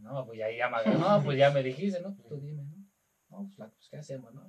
no, 0.00 0.24
pues 0.24 0.38
ya, 0.38 0.50
ya 0.50 0.70
me, 0.70 0.98
no, 0.98 1.22
pues 1.22 1.38
ya 1.38 1.50
me 1.50 1.62
dijiste, 1.62 2.00
¿no? 2.00 2.14
Pues 2.14 2.28
tú 2.28 2.40
dime, 2.40 2.64
¿no? 2.64 2.76
No, 3.28 3.50
pues, 3.56 3.56
pues 3.56 3.88
¿qué 3.90 3.96
hacemos, 3.98 4.32
no? 4.32 4.46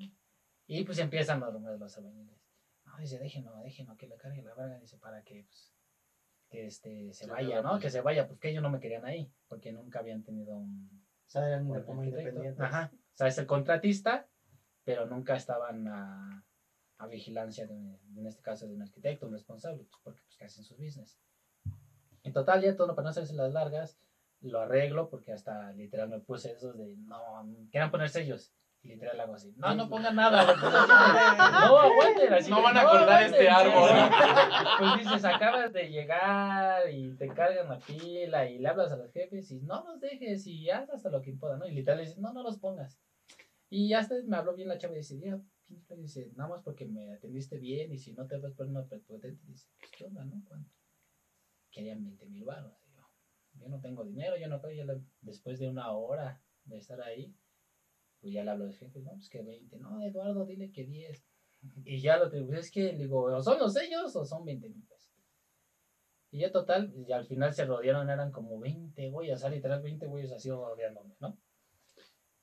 Y 0.68 0.84
pues 0.84 1.00
empiezan 1.00 1.40
los 1.40 1.54
rumores 1.54 1.80
de 1.80 1.86
los 1.86 1.98
albañiles. 1.98 2.40
No, 2.86 2.98
dice, 2.98 3.20
déjenlo, 3.20 3.56
déjenlo, 3.64 3.98
que 3.98 4.08
le 4.08 4.18
cargue 4.18 4.42
la 4.44 4.54
verga, 4.54 4.80
dice, 4.80 4.98
para 4.98 5.24
que, 5.24 5.44
pues, 5.44 5.74
que 6.50 6.68
este, 6.68 7.14
se 7.14 7.28
vaya, 7.28 7.62
¿no? 7.62 7.80
Que 7.80 7.90
se 7.90 8.02
vaya, 8.02 8.28
pues 8.28 8.40
que 8.40 8.50
ellos 8.50 8.64
no 8.64 8.70
me 8.70 8.80
querían 8.80 9.06
ahí, 9.06 9.34
porque 9.48 9.74
nunca 9.74 10.00
habían 10.00 10.24
tenido 10.24 10.56
un... 10.56 11.06
O 11.26 11.30
sea, 11.30 11.46
eran 11.48 11.68
como 11.84 12.04
independientes. 12.04 12.62
Ajá, 12.62 12.92
o 12.94 13.18
sea, 13.18 13.28
es 13.28 13.38
el 13.38 13.46
contratista, 13.46 14.30
pero 14.86 15.06
nunca 15.06 15.36
estaban 15.36 15.88
a 15.90 16.47
a 17.00 17.08
vigilancia, 17.08 17.68
de, 17.68 17.75
en 17.75 18.25
este 18.25 18.42
caso 18.42 18.68
de 18.68 18.74
un 18.74 18.82
arquitecto, 18.82 19.27
un 19.27 19.34
responsable, 19.34 19.84
pues, 19.84 20.01
porque 20.04 20.22
pues 20.24 20.38
que 20.38 20.46
hacen 20.46 20.63
sus 20.63 20.77
business. 20.77 21.20
En 22.24 22.34
total, 22.34 22.62
ya 22.62 22.75
todo, 22.75 22.96
para 22.96 23.04
no 23.04 23.10
hacerse 23.10 23.34
las 23.34 23.54
largas, 23.54 24.00
lo 24.42 24.60
arreglo 24.60 25.10
porque 25.10 25.32
hasta 25.32 25.72
literal 25.74 26.10
me 26.10 26.20
puse 26.20 26.51
esos 26.51 26.77
de, 26.77 26.96
no, 26.98 27.20
quieran 27.72 27.92
poner 27.92 28.10
sellos. 28.10 28.54
Y 28.84 28.89
literal 28.89 29.20
hago 29.20 29.34
así, 29.34 29.54
no, 29.58 29.74
no 29.74 29.89
pongan 29.89 30.16
nada. 30.16 30.46
no 31.68 31.80
aguanten, 31.80 32.34
así. 32.34 32.50
No 32.50 32.62
van 32.62 32.77
a 32.77 32.82
acordar 32.82 33.24
este 33.24 33.50
árbol. 33.50 33.89
Pues 34.77 35.00
dices, 35.00 35.25
acabas 35.25 35.74
de 35.74 35.89
llegar 35.89 36.89
y 36.92 37.16
te 37.16 37.27
cargan 37.27 37.70
la 37.70 37.80
pila 37.80 38.48
y 38.48 38.60
le 38.60 38.70
hablas 38.70 38.92
a 38.92 38.98
los 38.98 39.12
jefes 39.12 39.50
y 39.51 39.62
no 39.62 39.84
los 39.84 40.00
dejes 40.00 40.46
y 40.46 40.70
haz 40.70 40.89
hasta 40.92 41.10
lo 41.10 41.22
que 41.22 41.34
pueda, 41.34 41.58
¿no? 41.58 41.66
Y 41.66 41.72
literal 41.72 42.00
dices, 42.00 42.20
no, 42.20 42.34
no 42.34 42.44
los 42.44 42.60
pongas. 42.60 43.00
Y 43.70 43.94
hasta 43.94 44.16
me 44.25 44.38
habló 44.38 44.54
bien 44.54 44.70
la 44.70 44.77
chava 44.77 44.94
y 44.94 44.98
dice, 44.98 45.20
dice, 45.97 46.31
nada 46.36 46.50
más 46.50 46.63
porque 46.63 46.86
me 46.86 47.13
atendiste 47.13 47.57
bien 47.57 47.91
y 47.91 47.97
si 47.97 48.13
no 48.13 48.27
te 48.27 48.38
vas 48.38 48.53
por 48.53 48.67
una 48.67 48.86
prepotente, 48.86 49.45
dice, 49.45 49.67
pues, 49.77 49.91
¿qué 49.91 50.05
onda, 50.05 50.25
no? 50.25 50.41
¿Cuánto? 50.47 50.71
Querían 51.71 52.03
20 52.03 52.25
mil 52.27 52.45
baros. 52.45 52.74
Yo, 52.93 53.01
yo 53.53 53.69
no 53.69 53.79
tengo 53.79 54.03
dinero, 54.03 54.38
yo 54.38 54.47
no 54.47 54.62
puedo, 54.62 55.03
después 55.21 55.59
de 55.59 55.69
una 55.69 55.91
hora 55.91 56.41
de 56.65 56.77
estar 56.77 57.01
ahí, 57.01 57.36
pues 58.19 58.33
ya 58.33 58.43
le 58.43 58.51
hablo 58.51 58.65
de 58.65 58.74
jefe, 58.74 59.01
no, 59.01 59.12
pues 59.12 59.29
que 59.29 59.41
20, 59.41 59.77
no, 59.77 60.01
Eduardo, 60.03 60.45
dile 60.45 60.71
que 60.71 60.86
10. 60.86 61.25
Y 61.83 62.01
ya 62.01 62.17
lo 62.17 62.29
tengo, 62.29 62.53
es 62.53 62.71
que, 62.71 62.95
digo, 62.95 63.24
o 63.24 63.41
son 63.41 63.59
los 63.59 63.74
sellos 63.74 64.15
o 64.15 64.25
son 64.25 64.45
20 64.45 64.69
mil 64.69 64.86
pesos. 64.86 65.12
Y 66.31 66.39
ya 66.39 66.51
total, 66.51 66.93
y 66.93 67.12
al 67.12 67.25
final 67.25 67.53
se 67.53 67.65
rodearon, 67.65 68.09
eran 68.09 68.31
como 68.31 68.59
20 68.59 69.09
güeyes, 69.09 69.36
o 69.36 69.39
sea, 69.39 69.50
literal 69.50 69.81
20 69.81 70.07
güeyes 70.07 70.31
así 70.31 70.50
rodeándome, 70.50 71.15
¿no? 71.19 71.38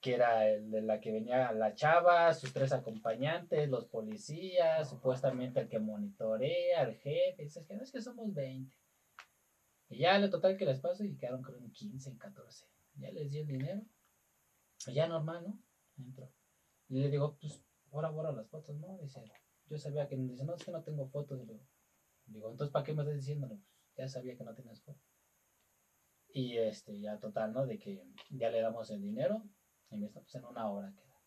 Que 0.05 0.17
era 0.17 0.47
el 0.47 0.71
de 0.71 0.83
la 0.83 1.01
que 1.01 1.11
venía 1.11 1.51
la 1.53 1.75
chava, 1.75 2.35
sus 2.35 2.53
tres 2.53 2.75
acompañantes, 2.75 3.71
los 3.71 3.87
policías, 3.87 4.87
supuestamente 4.87 5.61
el 5.61 5.69
que 5.71 5.79
monitorea, 5.79 6.83
el 6.83 6.97
jefe, 6.97 7.43
dices 7.43 7.67
que 7.67 7.75
no 7.75 7.83
es 7.83 7.91
que 7.91 8.03
somos 8.03 8.35
20. 8.35 8.77
Y 9.89 10.01
ya 10.01 10.19
le 10.19 10.29
total 10.29 10.59
que 10.59 10.67
les 10.67 10.79
paso 10.79 11.05
y 11.05 11.17
quedaron 11.17 11.41
creo 11.41 11.57
en 11.57 11.73
15, 11.73 12.11
en 12.11 12.19
14. 12.19 12.67
Ya 12.97 13.11
les 13.13 13.31
di 13.31 13.39
el 13.39 13.47
dinero. 13.47 13.81
Ya 14.93 15.09
normal, 15.09 15.43
¿no? 15.43 15.59
Entro. 15.97 16.31
Y 16.91 17.01
le 17.01 17.09
digo, 17.09 17.39
pues, 17.41 17.65
ahora 17.91 18.11
borra 18.11 18.33
las 18.33 18.51
fotos, 18.51 18.77
¿no? 18.77 18.99
Dice, 18.99 19.25
yo 19.71 19.79
sabía 19.79 20.07
que, 20.07 20.19
dice, 20.19 20.45
no, 20.45 20.55
es 20.55 20.65
que 20.67 20.71
no 20.71 20.83
tengo 20.83 21.09
fotos. 21.09 21.41
Y 21.41 22.31
digo, 22.31 22.51
entonces, 22.51 22.71
¿para 22.71 22.85
qué 22.85 22.93
me 22.93 23.05
estás 23.05 23.17
diciendo? 23.17 23.49
Pues, 23.49 23.61
ya 23.97 24.07
sabía 24.07 24.37
que 24.37 24.45
no 24.45 24.55
tenías 24.55 24.83
fotos. 24.83 25.03
Y 26.29 26.59
este, 26.59 27.01
ya 27.01 27.19
total, 27.19 27.55
¿no? 27.55 27.65
De 27.65 27.79
que 27.79 28.07
ya 28.29 28.51
le 28.51 28.61
damos 28.61 28.91
el 28.91 29.01
dinero 29.01 29.43
y 29.95 29.99
me 29.99 30.09
pues 30.09 30.35
en 30.35 30.45
una 30.45 30.71
hora 30.71 30.93
queda. 30.93 31.21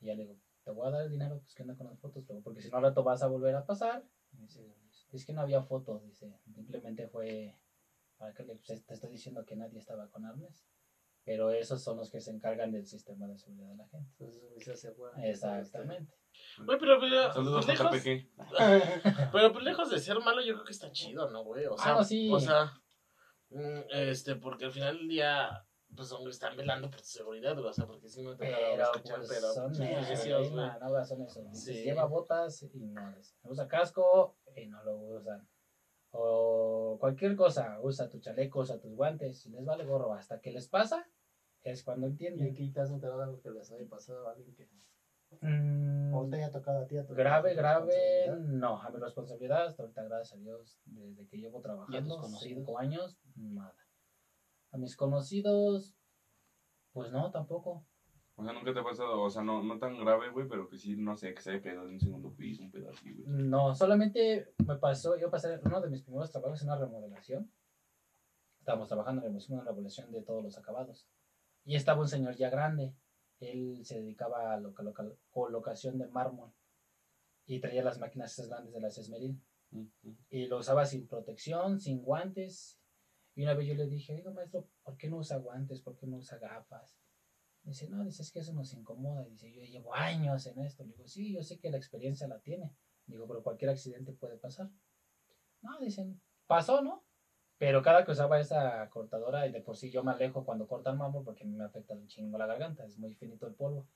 Y 0.00 0.06
ya 0.06 0.14
le 0.14 0.22
digo, 0.22 0.36
te 0.64 0.70
voy 0.70 0.88
a 0.88 0.90
dar 0.90 1.02
el 1.02 1.10
dinero, 1.10 1.40
pues 1.40 1.54
que 1.54 1.62
anda 1.62 1.76
con 1.76 1.86
las 1.86 1.98
fotos, 1.98 2.24
porque 2.44 2.60
si 2.60 2.70
no, 2.70 2.76
al 2.76 2.84
rato 2.84 3.02
vas 3.02 3.22
a 3.22 3.26
volver 3.26 3.54
a 3.54 3.66
pasar. 3.66 4.04
Y 4.32 4.38
dice, 4.38 4.74
es 5.12 5.24
que 5.24 5.32
no 5.32 5.40
había 5.40 5.62
fotos, 5.62 6.04
dice, 6.04 6.38
simplemente 6.54 7.08
fue 7.08 7.58
para 8.16 8.34
que 8.34 8.44
le, 8.44 8.56
pues, 8.56 8.84
te 8.84 8.94
estoy 8.94 9.10
diciendo 9.10 9.44
que 9.44 9.56
nadie 9.56 9.78
estaba 9.78 10.08
con 10.10 10.24
armas. 10.24 10.66
Pero 11.24 11.50
esos 11.50 11.82
son 11.82 11.98
los 11.98 12.10
que 12.10 12.20
se 12.20 12.30
encargan 12.30 12.72
del 12.72 12.86
sistema 12.86 13.26
de 13.26 13.36
seguridad 13.36 13.70
de 13.70 13.76
la 13.76 13.88
gente. 13.88 14.10
Exactamente. 15.22 16.14
Güey, 16.64 16.78
pero, 16.78 16.98
pero 17.00 17.32
Saludos 17.32 17.66
pues, 17.66 17.78
lejos, 17.78 18.30
pero 19.32 19.52
pues, 19.52 19.64
lejos 19.64 19.90
de 19.90 19.98
ser 19.98 20.18
malo, 20.20 20.40
yo 20.40 20.54
creo 20.54 20.64
que 20.64 20.72
está 20.72 20.90
chido, 20.92 21.30
¿no, 21.30 21.44
güey? 21.44 21.66
O 21.66 21.76
sea, 21.76 21.98
ah, 21.98 22.04
sí. 22.04 22.30
o 22.32 22.40
sea, 22.40 22.72
mm, 23.50 23.80
este, 23.90 24.36
porque 24.36 24.66
al 24.66 24.72
final 24.72 24.96
del 24.96 25.08
día, 25.08 25.66
pues, 25.96 26.12
hombre, 26.12 26.30
están 26.30 26.56
velando 26.56 26.90
por 26.90 27.00
tu 27.00 27.06
seguridad, 27.06 27.58
o 27.58 27.72
sea, 27.72 27.86
porque 27.86 28.08
si 28.08 28.22
no 28.22 28.36
te 28.36 28.46
pero, 28.46 28.82
escuchar, 28.82 29.18
pues, 29.18 29.28
pero 29.28 29.52
son 29.52 29.72
pues, 29.72 29.80
no, 29.80 31.04
son 31.04 31.22
eso. 31.22 31.48
Sí. 31.52 31.82
Lleva 31.82 32.04
botas 32.04 32.62
y 32.62 32.86
no 32.86 33.14
usa 33.44 33.68
casco 33.68 34.36
y 34.56 34.66
no 34.66 34.82
lo 34.84 34.96
usan. 34.96 35.48
O 36.12 36.96
cualquier 36.98 37.36
cosa, 37.36 37.78
usa 37.82 38.08
tu 38.08 38.18
chaleco, 38.18 38.60
usa 38.60 38.80
tus 38.80 38.94
guantes, 38.94 39.40
si 39.40 39.50
les 39.50 39.64
vale 39.64 39.84
gorro 39.84 40.12
hasta 40.12 40.40
que 40.40 40.50
les 40.50 40.68
pasa, 40.68 41.08
es 41.62 41.84
cuando 41.84 42.06
entienden. 42.06 42.46
¿Y 42.46 42.50
aquí 42.50 42.70
te 42.70 42.80
has 42.80 42.90
enterado 42.90 43.22
algo 43.22 43.40
que 43.40 43.50
les 43.50 43.70
haya 43.70 43.88
pasado 43.88 44.28
a 44.28 44.32
alguien 44.32 44.54
que... 44.54 44.68
Mm, 45.42 46.12
¿O 46.12 46.28
te 46.28 46.36
haya 46.36 46.50
tocado 46.50 46.80
a 46.80 46.86
ti? 46.86 46.98
A 46.98 47.04
grave, 47.04 47.54
grave, 47.54 47.94
no, 48.40 48.82
a 48.82 48.90
mi 48.90 48.98
responsabilidad 48.98 49.66
hasta 49.66 49.82
ahorita, 49.82 50.02
gracias 50.02 50.38
a 50.38 50.42
Dios, 50.42 50.80
desde 50.84 51.28
que 51.28 51.38
llevo 51.38 51.60
trabajando, 51.60 52.20
cinco 52.40 52.78
años, 52.78 53.16
nada. 53.36 53.76
A 54.72 54.78
mis 54.78 54.96
conocidos, 54.96 55.94
pues 56.92 57.10
no, 57.12 57.30
tampoco. 57.30 57.86
O 58.36 58.42
sea, 58.42 58.52
nunca 58.54 58.72
te 58.72 58.80
ha 58.80 58.84
pasado, 58.84 59.20
o 59.20 59.28
sea, 59.28 59.42
no, 59.42 59.62
no 59.62 59.78
tan 59.78 59.98
grave, 59.98 60.30
güey, 60.30 60.48
pero 60.48 60.68
que 60.68 60.78
sí, 60.78 60.96
no 60.96 61.14
sé, 61.14 61.34
que 61.34 61.42
se 61.42 61.50
haya 61.50 61.60
quedado 61.60 61.88
en 61.88 61.94
un 61.94 62.00
segundo 62.00 62.32
piso, 62.34 62.62
un 62.62 62.70
pedazo, 62.70 63.02
güey. 63.02 63.24
No, 63.26 63.74
solamente 63.74 64.54
me 64.66 64.76
pasó, 64.76 65.18
yo 65.18 65.30
pasé 65.30 65.60
uno 65.62 65.80
de 65.80 65.90
mis 65.90 66.02
primeros 66.02 66.30
trabajos 66.30 66.62
en 66.62 66.68
una 66.68 66.78
remodelación. 66.78 67.52
Estábamos 68.60 68.88
trabajando 68.88 69.26
en 69.26 69.36
una 69.36 69.64
remodelación 69.64 70.10
de 70.10 70.22
todos 70.22 70.42
los 70.42 70.56
acabados. 70.56 71.06
Y 71.64 71.76
estaba 71.76 72.00
un 72.00 72.08
señor 72.08 72.36
ya 72.36 72.48
grande. 72.48 72.94
Él 73.40 73.84
se 73.84 74.00
dedicaba 74.00 74.54
a 74.54 74.60
la 74.60 74.70
colocación 75.30 75.98
de 75.98 76.08
mármol. 76.08 76.52
Y 77.46 77.60
traía 77.60 77.82
las 77.82 77.98
máquinas 77.98 78.32
esas 78.32 78.48
grandes 78.48 78.72
de 78.72 78.80
la 78.80 78.88
Esmeril. 78.88 79.42
Y 80.30 80.46
lo 80.46 80.58
usaba 80.58 80.86
sin 80.86 81.06
protección, 81.06 81.80
sin 81.80 82.02
guantes. 82.02 82.79
Y 83.40 83.44
una 83.44 83.54
vez 83.54 83.68
yo 83.68 83.74
le 83.74 83.86
dije, 83.86 84.14
oiga 84.14 84.30
maestro, 84.32 84.68
¿por 84.82 84.98
qué 84.98 85.08
no 85.08 85.16
usa 85.16 85.38
guantes? 85.38 85.80
¿Por 85.80 85.96
qué 85.96 86.06
no 86.06 86.18
usa 86.18 86.36
gafas? 86.36 87.00
Dice, 87.62 87.88
no, 87.88 88.04
dice, 88.04 88.20
es 88.20 88.30
que 88.30 88.40
eso 88.40 88.52
nos 88.52 88.74
incomoda. 88.74 89.24
Dice, 89.24 89.50
yo 89.50 89.62
llevo 89.62 89.94
años 89.94 90.46
en 90.46 90.58
esto. 90.58 90.84
Le 90.84 90.90
digo, 90.90 91.08
sí, 91.08 91.32
yo 91.32 91.42
sé 91.42 91.58
que 91.58 91.70
la 91.70 91.78
experiencia 91.78 92.28
la 92.28 92.38
tiene. 92.40 92.76
Digo, 93.06 93.26
pero 93.26 93.42
cualquier 93.42 93.70
accidente 93.70 94.12
puede 94.12 94.36
pasar. 94.36 94.68
No, 95.62 95.80
dicen, 95.80 96.20
pasó, 96.46 96.82
¿no? 96.82 97.06
Pero 97.56 97.80
cada 97.80 98.04
que 98.04 98.10
usaba 98.10 98.38
esa 98.38 98.86
cortadora, 98.90 99.46
y 99.46 99.52
de 99.52 99.62
por 99.62 99.78
sí 99.78 99.90
yo 99.90 100.04
me 100.04 100.12
alejo 100.12 100.44
cuando 100.44 100.68
corta 100.68 100.90
el 100.90 100.98
mambo 100.98 101.24
porque 101.24 101.46
me 101.46 101.64
afecta 101.64 101.94
un 101.94 102.08
chingo 102.08 102.36
la 102.36 102.44
garganta, 102.44 102.84
es 102.84 102.98
muy 102.98 103.14
finito 103.14 103.46
el 103.46 103.54
polvo. 103.54 103.88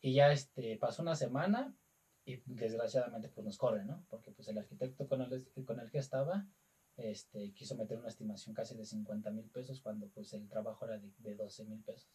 Y 0.00 0.14
ya 0.14 0.32
este, 0.32 0.78
pasó 0.78 1.02
una 1.02 1.16
semana 1.16 1.76
y 2.24 2.40
desgraciadamente 2.46 3.28
pues 3.28 3.44
nos 3.44 3.58
corre, 3.58 3.84
¿no? 3.84 4.06
Porque 4.08 4.30
pues 4.30 4.48
el 4.48 4.56
arquitecto 4.56 5.06
con 5.06 5.20
el, 5.20 5.52
con 5.66 5.80
el 5.80 5.90
que 5.90 5.98
estaba 5.98 6.46
este, 6.96 7.52
quiso 7.52 7.76
meter 7.76 7.98
una 7.98 8.08
estimación 8.08 8.54
casi 8.54 8.76
de 8.76 8.84
50 8.84 9.30
mil 9.30 9.48
pesos 9.50 9.80
cuando 9.80 10.08
pues 10.08 10.32
el 10.34 10.48
trabajo 10.48 10.84
era 10.84 10.98
de, 10.98 11.10
de 11.18 11.34
12 11.34 11.64
mil 11.64 11.82
pesos 11.82 12.10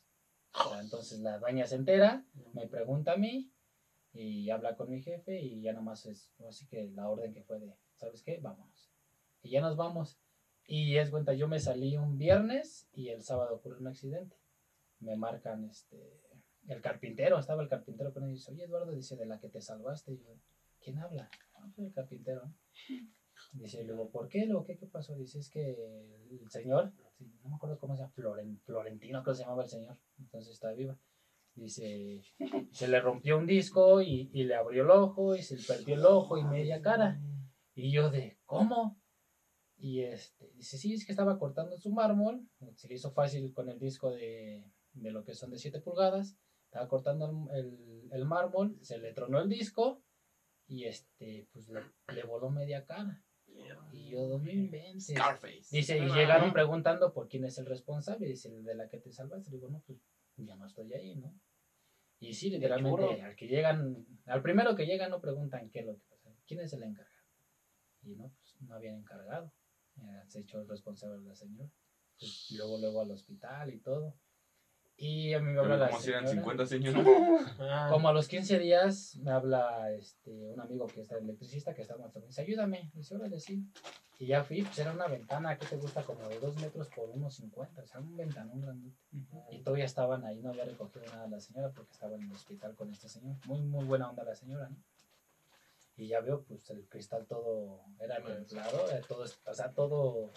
entonces 0.81 1.19
la 1.19 1.39
dueña 1.39 1.65
se 1.65 1.75
entera, 1.75 2.25
me 2.53 2.67
pregunta 2.67 3.13
a 3.13 3.17
mí 3.17 3.51
y 4.13 4.49
habla 4.49 4.75
con 4.75 4.89
mi 4.89 5.01
jefe 5.01 5.39
y 5.39 5.61
ya 5.61 5.73
nomás 5.73 6.05
es 6.05 6.33
así 6.47 6.67
que 6.67 6.89
la 6.89 7.09
orden 7.09 7.33
que 7.33 7.43
fue 7.43 7.59
de, 7.59 7.75
¿sabes 7.95 8.23
qué? 8.23 8.39
Vámonos. 8.39 8.91
Y 9.41 9.51
ya 9.51 9.61
nos 9.61 9.75
vamos. 9.75 10.19
Y 10.65 10.97
es 10.97 11.09
cuenta, 11.09 11.33
yo 11.33 11.47
me 11.47 11.59
salí 11.59 11.97
un 11.97 12.17
viernes 12.17 12.89
y 12.91 13.09
el 13.09 13.23
sábado 13.23 13.55
ocurrió 13.55 13.79
un 13.79 13.87
accidente. 13.87 14.35
Me 14.99 15.15
marcan 15.15 15.65
este 15.65 16.21
el 16.67 16.81
carpintero, 16.81 17.39
estaba 17.39 17.61
el 17.61 17.69
carpintero 17.69 18.13
con 18.13 18.23
él 18.23 18.31
y 18.31 18.33
dice, 18.33 18.51
oye 18.51 18.65
Eduardo, 18.65 18.91
dice, 18.91 19.15
de 19.15 19.25
la 19.25 19.39
que 19.39 19.47
te 19.47 19.61
salvaste. 19.61 20.11
Y 20.11 20.17
yo, 20.17 20.35
¿quién 20.81 20.97
habla? 20.97 21.29
Ah, 21.55 21.69
pues 21.73 21.87
el 21.87 21.93
carpintero. 21.93 22.51
Dice, 23.53 23.83
luego, 23.83 24.09
¿por 24.09 24.27
qué? 24.27 24.45
Luego, 24.45 24.65
¿qué, 24.65 24.77
¿qué 24.77 24.87
pasó? 24.87 25.15
Dice, 25.15 25.39
es 25.39 25.49
que 25.49 25.75
el 26.29 26.49
señor, 26.49 26.93
no 27.43 27.49
me 27.49 27.55
acuerdo 27.55 27.79
cómo 27.79 27.95
se 27.95 28.01
llama, 28.01 28.13
Florentino 28.65 29.23
creo 29.23 29.33
que 29.33 29.37
se 29.37 29.43
llamaba 29.43 29.63
el 29.63 29.69
señor, 29.69 29.97
entonces 30.19 30.53
está 30.53 30.71
viva. 30.73 30.97
Dice, 31.55 32.21
se 32.71 32.87
le 32.87 32.99
rompió 32.99 33.37
un 33.37 33.47
disco 33.47 34.01
y, 34.01 34.29
y 34.31 34.43
le 34.43 34.55
abrió 34.55 34.83
el 34.83 34.91
ojo 34.91 35.35
y 35.35 35.41
se 35.41 35.55
le 35.55 35.63
perdió 35.63 35.95
el 35.95 36.05
ojo 36.05 36.37
y 36.37 36.43
media 36.43 36.81
cara. 36.81 37.19
Y 37.73 37.91
yo 37.91 38.11
de, 38.11 38.37
¿cómo? 38.45 38.99
Y 39.77 40.01
este, 40.01 40.51
dice, 40.55 40.77
sí, 40.77 40.93
es 40.93 41.05
que 41.05 41.11
estaba 41.11 41.37
cortando 41.37 41.77
su 41.77 41.91
mármol, 41.91 42.47
se 42.75 42.87
le 42.87 42.95
hizo 42.95 43.11
fácil 43.11 43.53
con 43.53 43.69
el 43.69 43.79
disco 43.79 44.11
de, 44.11 44.71
de 44.93 45.11
lo 45.11 45.23
que 45.23 45.35
son 45.35 45.51
de 45.51 45.59
7 45.59 45.81
pulgadas, 45.81 46.37
estaba 46.65 46.87
cortando 46.87 47.47
el, 47.53 48.09
el, 48.11 48.25
mármol, 48.25 48.77
se 48.81 48.97
le 48.97 49.13
tronó 49.13 49.39
el 49.39 49.49
disco 49.49 50.03
y 50.67 50.85
este, 50.85 51.47
pues 51.53 51.69
le, 51.69 51.81
le 52.13 52.23
voló 52.23 52.49
media 52.49 52.85
cara. 52.85 53.23
Y 53.91 54.09
yo, 54.09 54.27
no 54.27 54.39
Dice, 54.39 55.97
y 55.97 56.09
llegaron 56.09 56.53
preguntando 56.53 57.13
por 57.13 57.27
quién 57.27 57.45
es 57.45 57.57
el 57.57 57.65
responsable. 57.65 58.27
Dice, 58.27 58.49
de 58.49 58.75
la 58.75 58.89
que 58.89 58.97
te 58.97 59.11
salvaste. 59.11 59.51
Digo, 59.51 59.69
no, 59.69 59.81
pues 59.85 59.99
ya 60.37 60.55
no 60.55 60.65
estoy 60.65 60.93
ahí, 60.93 61.15
¿no? 61.15 61.33
Y 62.19 62.33
sí, 62.33 62.49
literalmente, 62.49 63.21
al 63.21 63.35
que 63.35 63.47
llegan, 63.47 64.05
al 64.25 64.41
primero 64.41 64.75
que 64.75 64.85
llega 64.85 65.07
no 65.07 65.21
preguntan 65.21 65.69
qué 65.69 65.79
es 65.79 65.85
lo 65.85 65.95
que 65.95 66.03
pasa. 66.09 66.33
¿Quién 66.47 66.61
es 66.61 66.73
el 66.73 66.83
encargado? 66.83 67.15
Y 68.01 68.15
no, 68.15 68.33
pues 68.39 68.55
no 68.61 68.75
habían 68.75 68.95
encargado. 68.95 69.53
se 70.27 70.39
echó 70.39 70.61
el 70.61 70.67
responsable 70.67 71.19
de 71.19 71.25
la 71.25 71.35
señora. 71.35 71.69
Pues, 72.19 72.51
luego, 72.57 72.79
luego 72.79 73.01
al 73.01 73.11
hospital 73.11 73.73
y 73.73 73.79
todo. 73.79 74.17
Y 74.99 75.33
a 75.33 75.39
mí 75.39 75.51
me 75.51 75.59
habla 75.59 75.77
la 75.77 75.91
señora. 75.99 76.27
50 76.27 76.65
señores? 76.65 77.05
Ah. 77.59 77.87
Como 77.91 78.09
a 78.09 78.13
los 78.13 78.27
15 78.27 78.57
días 78.57 79.15
me 79.17 79.31
habla 79.31 79.91
este, 79.91 80.31
un 80.31 80.59
amigo 80.59 80.87
que 80.87 81.01
está 81.01 81.17
electricista 81.17 81.75
que 81.75 81.83
está 81.83 81.93
en 81.93 82.01
nuestra 82.01 82.21
dice, 82.21 82.41
ayúdame. 82.41 82.89
Dice, 82.95 83.15
órale, 83.15 83.39
sí. 83.39 83.63
Y 84.19 84.25
ya 84.25 84.43
fui, 84.43 84.63
pues 84.63 84.79
era 84.79 84.91
una 84.93 85.07
ventana 85.07 85.55
que 85.55 85.67
te 85.67 85.77
gusta 85.77 86.01
como 86.01 86.27
de 86.27 86.39
2 86.39 86.55
metros 86.61 86.87
por 86.89 87.09
1,50. 87.13 87.83
O 87.83 87.87
sea, 87.87 87.99
un 87.99 88.17
ventanón 88.17 88.59
grande. 88.59 88.91
Y 89.51 89.61
todavía 89.61 89.85
estaban 89.85 90.25
ahí, 90.25 90.41
no 90.41 90.49
había 90.49 90.65
recogido 90.65 91.05
nada 91.05 91.27
la 91.27 91.39
señora 91.39 91.69
porque 91.69 91.93
estaba 91.93 92.15
en 92.15 92.23
el 92.23 92.31
hospital 92.31 92.73
con 92.73 92.89
este 92.89 93.07
señor. 93.07 93.35
Muy, 93.45 93.61
muy 93.61 93.85
buena 93.85 94.09
onda 94.09 94.23
la 94.23 94.35
señora, 94.35 94.67
¿no? 94.69 94.77
Y 95.95 96.07
ya 96.07 96.21
veo, 96.21 96.43
pues 96.43 96.69
el 96.71 96.87
cristal 96.87 97.25
todo 97.27 97.81
era 97.99 98.21
templado, 98.21 98.79
todo, 99.07 99.23
o 99.23 99.53
sea, 99.53 99.71
todo 99.73 100.31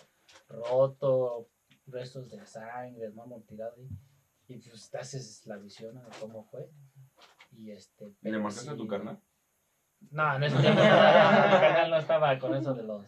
roto, 0.49 1.49
restos 1.87 2.31
de 2.31 2.47
sangre, 2.47 3.07
el 3.07 3.15
mármol 3.15 3.43
tirado 3.45 3.75
ahí. 3.77 3.89
Y 4.51 4.59
pues 4.59 4.91
te 4.91 4.99
haces 4.99 5.47
la 5.47 5.59
visión 5.59 5.95
de 5.95 6.11
cómo 6.19 6.43
fue. 6.43 6.69
Y 7.53 7.71
este. 7.71 8.17
¿Y 8.21 8.31
le 8.31 8.39
marcaste 8.41 8.71
a 8.71 8.77
tu 8.77 8.89
carnal? 8.89 9.23
No, 10.11 10.35
en 10.35 10.43
ese 10.43 10.59
tiempo 10.59 10.81
mi 10.81 10.89
carnal 10.89 11.91
no 11.91 11.99
estaba 11.99 12.37
con 12.37 12.57
eso 12.57 12.75
de 12.75 12.83
los, 12.83 13.07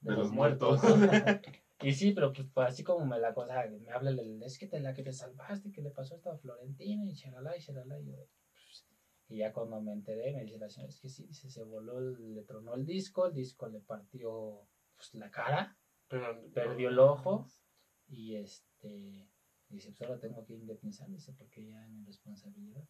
de, 0.00 0.12
los, 0.12 0.32
muertos. 0.32 0.80
Y 1.82 1.92
sí, 1.92 2.12
pero 2.12 2.30
pues, 2.30 2.46
pues 2.52 2.68
así 2.68 2.84
como 2.84 3.06
me 3.06 3.18
la 3.18 3.32
cosa, 3.32 3.64
me 3.66 3.90
habla 3.90 4.10
el, 4.10 4.42
es 4.42 4.58
que 4.58 4.66
te 4.66 4.80
la 4.80 4.92
que 4.92 5.02
te 5.02 5.14
salvaste, 5.14 5.72
que 5.72 5.80
le 5.80 5.90
pasó 5.90 6.12
a 6.12 6.18
esta 6.18 6.36
Florentina 6.36 7.06
y 7.06 7.14
chalala 7.14 7.56
y 7.56 7.60
chalala. 7.60 7.98
Y, 7.98 8.10
pues, 8.52 8.86
y 9.28 9.38
ya 9.38 9.50
cuando 9.50 9.80
me 9.80 9.92
enteré, 9.92 10.34
me 10.34 10.42
dice 10.42 10.58
la 10.58 10.68
señora, 10.68 10.90
es 10.90 11.00
que 11.00 11.08
sí, 11.08 11.32
se 11.32 11.62
voló, 11.64 12.00
le 12.00 12.42
tronó 12.42 12.74
el 12.74 12.84
disco, 12.84 13.26
el 13.26 13.32
disco 13.32 13.66
le 13.68 13.80
partió 13.80 14.68
pues, 14.94 15.14
la 15.14 15.30
cara, 15.30 15.78
perdió 16.08 16.90
el 16.90 16.98
ojo 16.98 17.48
y 18.08 18.34
este, 18.34 19.30
dice, 19.70 19.92
pues 19.92 20.08
ahora 20.08 20.20
tengo 20.20 20.44
que 20.44 20.54
indemnizar, 20.54 21.08
dice, 21.08 21.32
porque 21.32 21.66
ya 21.66 21.82
es 21.84 21.90
mi 21.90 22.04
responsabilidad. 22.04 22.84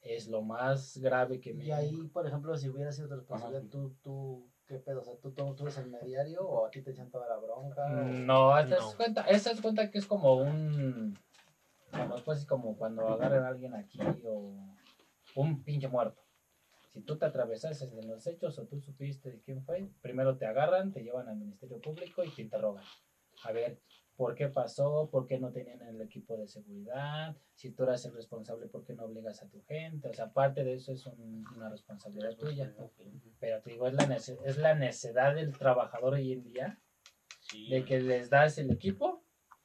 Es 0.00 0.26
lo 0.28 0.42
más 0.42 0.98
grave 0.98 1.40
que 1.40 1.54
me... 1.54 1.64
Y 1.64 1.70
ahí, 1.70 2.08
por 2.08 2.26
ejemplo, 2.26 2.56
si 2.56 2.68
hubiera 2.68 2.90
sido 2.90 3.08
tu 3.08 3.16
responsabilidad, 3.16 3.68
tú, 3.70 3.96
tú 4.02 4.52
¿Qué 4.66 4.78
pedo? 4.78 5.00
O 5.00 5.04
sea, 5.04 5.16
¿tú, 5.16 5.32
tú, 5.32 5.54
eres 5.60 5.76
el 5.78 5.90
mediario 5.90 6.48
o 6.48 6.66
a 6.66 6.70
ti 6.70 6.82
te 6.82 6.92
echan 6.92 7.10
toda 7.10 7.28
la 7.28 7.36
bronca? 7.36 7.88
No, 7.88 8.56
esta 8.58 8.76
es 8.76 8.94
cuenta, 8.94 9.22
esta 9.22 9.50
es 9.50 9.60
cuenta 9.60 9.90
que 9.90 9.98
es 9.98 10.06
como 10.06 10.36
un. 10.36 11.18
Bueno, 11.90 12.14
pues 12.24 12.46
como 12.46 12.76
cuando 12.76 13.06
agarran 13.08 13.44
a 13.44 13.48
alguien 13.48 13.74
aquí 13.74 13.98
o 14.24 14.54
un 15.34 15.62
pinche 15.62 15.88
muerto. 15.88 16.22
Si 16.92 17.02
tú 17.02 17.18
te 17.18 17.26
atravesaste 17.26 17.84
en 17.84 18.08
los 18.08 18.26
hechos 18.26 18.58
o 18.58 18.66
tú 18.66 18.80
supiste 18.80 19.30
de 19.30 19.40
quién 19.40 19.62
fue, 19.64 19.90
primero 20.00 20.36
te 20.36 20.46
agarran, 20.46 20.92
te 20.92 21.02
llevan 21.02 21.28
al 21.28 21.36
Ministerio 21.36 21.80
Público 21.80 22.22
y 22.24 22.30
te 22.30 22.42
interrogan. 22.42 22.84
A 23.44 23.52
ver, 23.52 23.80
por 24.16 24.34
qué 24.34 24.48
pasó, 24.48 25.08
por 25.10 25.26
qué 25.26 25.38
no 25.38 25.50
tenían 25.50 25.80
el 25.82 26.00
equipo 26.00 26.36
de 26.36 26.46
seguridad, 26.46 27.36
si 27.54 27.70
tú 27.70 27.84
eras 27.84 28.04
el 28.04 28.14
responsable, 28.14 28.66
por 28.68 28.84
qué 28.84 28.94
no 28.94 29.04
obligas 29.04 29.42
a 29.42 29.48
tu 29.48 29.62
gente. 29.62 30.08
O 30.08 30.14
sea, 30.14 30.32
parte 30.32 30.64
de 30.64 30.74
eso 30.74 30.92
es 30.92 31.06
una 31.06 31.70
responsabilidad 31.70 32.36
tuya. 32.36 32.72
Pero 33.40 33.62
te 33.62 33.70
digo, 33.70 33.88
es 33.88 33.94
la, 33.94 34.16
es 34.16 34.58
la 34.58 34.74
necedad 34.74 35.34
del 35.34 35.56
trabajador 35.56 36.14
hoy 36.14 36.32
en 36.32 36.44
día 36.44 36.78
de 37.70 37.84
que 37.84 38.00
les 38.00 38.30
das 38.30 38.58
el 38.58 38.70
equipo 38.70 39.22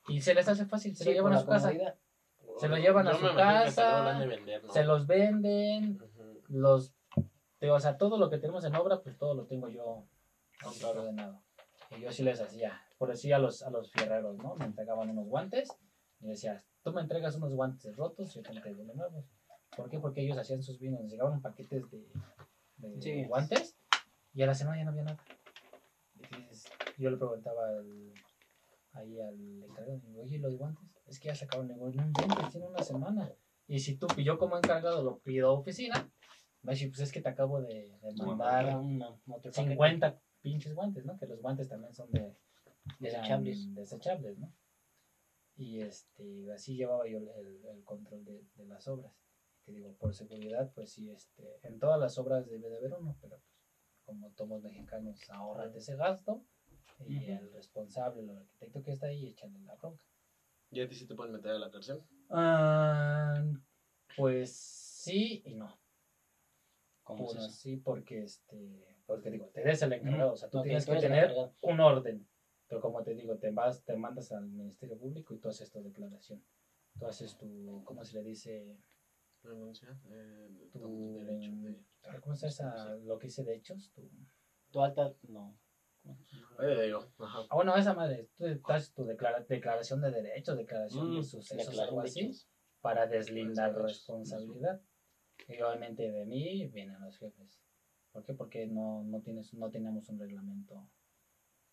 y 0.07 0.21
se 0.21 0.33
les 0.33 0.47
hace 0.47 0.65
fácil, 0.65 0.95
se 0.95 1.05
lo 1.05 1.11
llevan 1.11 1.33
a 1.33 1.39
su 1.39 1.47
casa. 1.47 1.71
Se 2.59 2.67
lo 2.67 2.77
llevan 2.77 3.07
a 3.07 3.13
su 3.13 3.35
casa, 3.35 4.19
se 4.71 4.83
los 4.83 5.05
venden, 5.05 5.99
los, 6.47 6.95
o 7.61 7.79
sea, 7.79 7.97
todo 7.97 8.17
lo 8.17 8.29
que 8.29 8.37
tenemos 8.37 8.65
en 8.65 8.75
obra, 8.75 9.01
pues 9.01 9.17
todo 9.17 9.35
lo 9.35 9.45
tengo 9.45 9.69
yo 9.69 10.07
ordenado. 10.83 11.43
Y 11.91 12.01
yo 12.01 12.11
sí 12.11 12.23
les 12.23 12.41
hacía, 12.41 12.81
por 12.97 13.09
decir 13.09 13.33
a 13.33 13.39
los, 13.39 13.63
a 13.63 13.69
los 13.69 13.91
fierreros, 13.91 14.37
¿no? 14.37 14.55
Me 14.55 14.65
entregaban 14.65 15.09
unos 15.09 15.27
guantes 15.27 15.69
y 16.19 16.27
decía, 16.27 16.63
tú 16.83 16.91
me 16.91 17.01
entregas 17.01 17.35
unos 17.35 17.53
guantes 17.53 17.95
rotos, 17.95 18.33
yo 18.33 18.41
te 18.41 18.51
entrego 18.51 18.83
los 18.83 18.95
nuevos. 18.95 19.25
¿Por 19.75 19.89
qué? 19.89 19.99
Porque 19.99 20.21
ellos 20.21 20.37
hacían 20.37 20.63
sus 20.63 20.79
vinos, 20.79 21.09
llegaban 21.09 21.41
paquetes 21.41 21.89
de, 21.91 22.07
de 22.77 23.25
guantes 23.25 23.77
y 24.33 24.41
a 24.41 24.47
la 24.47 24.55
semana 24.55 24.77
ya 24.77 24.85
no 24.85 24.91
había 24.91 25.03
nada. 25.03 25.23
Entonces, 26.15 26.65
yo 26.97 27.09
le 27.09 27.17
preguntaba 27.17 27.69
al, 27.69 28.13
ahí 28.93 29.19
al 29.19 29.63
encargado, 29.63 30.01
oye, 30.19 30.39
¿los 30.39 30.57
guantes? 30.57 30.89
Es 31.05 31.19
que 31.19 31.27
ya 31.27 31.35
se 31.35 31.45
acaban, 31.45 31.69
el 31.69 31.77
negocio, 31.77 32.01
no 32.03 32.49
tiene 32.49 32.67
una 32.67 32.83
semana. 32.83 33.31
Y 33.67 33.79
si 33.79 33.97
tú, 33.97 34.07
yo 34.17 34.37
como 34.37 34.57
encargado 34.57 35.03
lo 35.03 35.19
pido 35.19 35.49
a 35.49 35.51
oficina, 35.53 36.09
me 36.63 36.73
dice, 36.73 36.87
pues 36.87 37.01
es 37.01 37.11
que 37.11 37.21
te 37.21 37.29
acabo 37.29 37.61
de, 37.61 37.97
de 38.01 38.25
mandar 38.25 38.77
50 39.51 40.21
pinches 40.47 40.73
guantes, 40.73 41.05
¿no? 41.05 41.17
Que 41.17 41.27
los 41.27 41.41
guantes 41.41 41.67
también 41.67 41.93
son 41.93 42.09
de 42.11 42.33
desechables, 42.99 43.75
desechables 43.75 44.39
¿no? 44.39 44.53
Y 45.55 45.81
este, 45.81 46.51
así 46.53 46.77
llevaba 46.77 47.05
yo 47.07 47.17
el, 47.17 47.65
el 47.65 47.83
control 47.83 48.23
de, 48.23 48.45
de, 48.55 48.65
las 48.65 48.87
obras. 48.87 49.11
Que 49.65 49.73
digo, 49.73 49.93
por 49.95 50.13
seguridad, 50.13 50.71
pues 50.73 50.91
sí, 50.91 51.09
este, 51.09 51.59
en 51.63 51.79
todas 51.79 51.99
las 51.99 52.17
obras 52.17 52.47
debe 52.47 52.69
de 52.69 52.77
haber 52.77 52.93
uno, 52.93 53.17
pero 53.19 53.41
pues, 53.41 53.99
como 54.05 54.31
todos 54.31 54.61
mexicanos, 54.63 55.19
ahorrate 55.29 55.79
ese 55.79 55.97
gasto 55.97 56.45
y 57.05 57.25
el 57.25 57.51
responsable, 57.51 58.21
el 58.21 58.29
arquitecto 58.29 58.81
que 58.83 58.91
está 58.91 59.07
ahí, 59.07 59.27
échale 59.27 59.59
la 59.59 59.75
bronca. 59.75 60.01
¿Y 60.69 60.79
a 60.79 60.87
ti 60.87 60.95
sí 60.95 61.07
te 61.07 61.15
pueden 61.15 61.33
meter 61.33 61.51
a 61.51 61.59
la 61.59 61.71
cárcel? 61.71 62.01
Ah, 62.29 63.43
pues 64.15 64.55
sí 64.55 65.41
y 65.45 65.55
no. 65.55 65.77
¿Cómo 67.03 67.29
sí, 67.49 67.77
porque 67.77 68.23
este 68.23 68.96
porque 69.07 69.31
digo, 69.31 69.47
te 69.47 69.63
des 69.63 69.81
el 69.81 69.93
encargado, 69.93 70.33
o 70.33 70.35
sea, 70.35 70.49
tú 70.49 70.61
tienes 70.61 70.85
que 70.85 70.97
tener 70.97 71.33
un 71.61 71.79
orden. 71.79 72.27
Pero 72.67 72.81
como 72.81 73.01
te 73.01 73.15
digo, 73.15 73.37
te 73.37 73.49
vas, 73.51 73.83
te 73.85 73.95
mandas 73.95 74.33
al 74.33 74.45
Ministerio 74.49 74.99
Público 74.99 75.33
y 75.33 75.39
tú 75.39 75.47
haces 75.47 75.71
tu 75.71 75.81
declaración. 75.81 76.43
Tú 76.99 77.07
haces 77.07 77.37
tu, 77.37 77.81
¿cómo 77.85 78.03
se 78.03 78.17
le 78.17 78.23
dice? 78.23 78.77
Renuncia. 79.41 79.97
Eh, 80.09 80.69
tu, 80.73 81.15
derecho 81.19 81.51
de, 81.55 81.81
¿Cómo 82.21 82.35
se 82.35 82.49
llama 82.49 82.95
lo 83.05 83.17
que 83.17 83.27
dice 83.27 83.45
de 83.45 83.55
hechos? 83.55 83.93
Tu, 83.93 84.09
tu 84.71 84.83
alta, 84.83 85.15
no. 85.29 85.57
digo. 86.83 87.07
Ajá. 87.19 87.39
Ah, 87.49 87.55
bueno, 87.55 87.77
esa 87.77 87.93
madre, 87.93 88.29
tú 88.35 88.45
haces 88.65 88.93
tu 88.93 89.05
declara, 89.05 89.39
declaración 89.47 90.01
de 90.01 90.11
derechos, 90.11 90.57
declaración 90.57 91.13
de 91.13 91.19
mm, 91.19 91.23
sucesos, 91.23 91.79
algo 91.79 92.01
así, 92.01 92.33
para 92.81 93.07
deslindar 93.07 93.73
responsabilidad. 93.73 94.81
Y 95.47 95.61
obviamente 95.61 96.11
de 96.11 96.25
mí 96.25 96.67
vienen 96.67 96.99
los 96.99 97.17
jefes. 97.17 97.61
¿Por 98.17 98.25
qué? 98.25 98.33
Porque 98.33 98.65
no, 98.65 99.03
no, 99.03 99.21
tienes, 99.21 99.53
no 99.53 99.69
tenemos 99.69 100.09
un 100.09 100.17
reglamento 100.17 100.89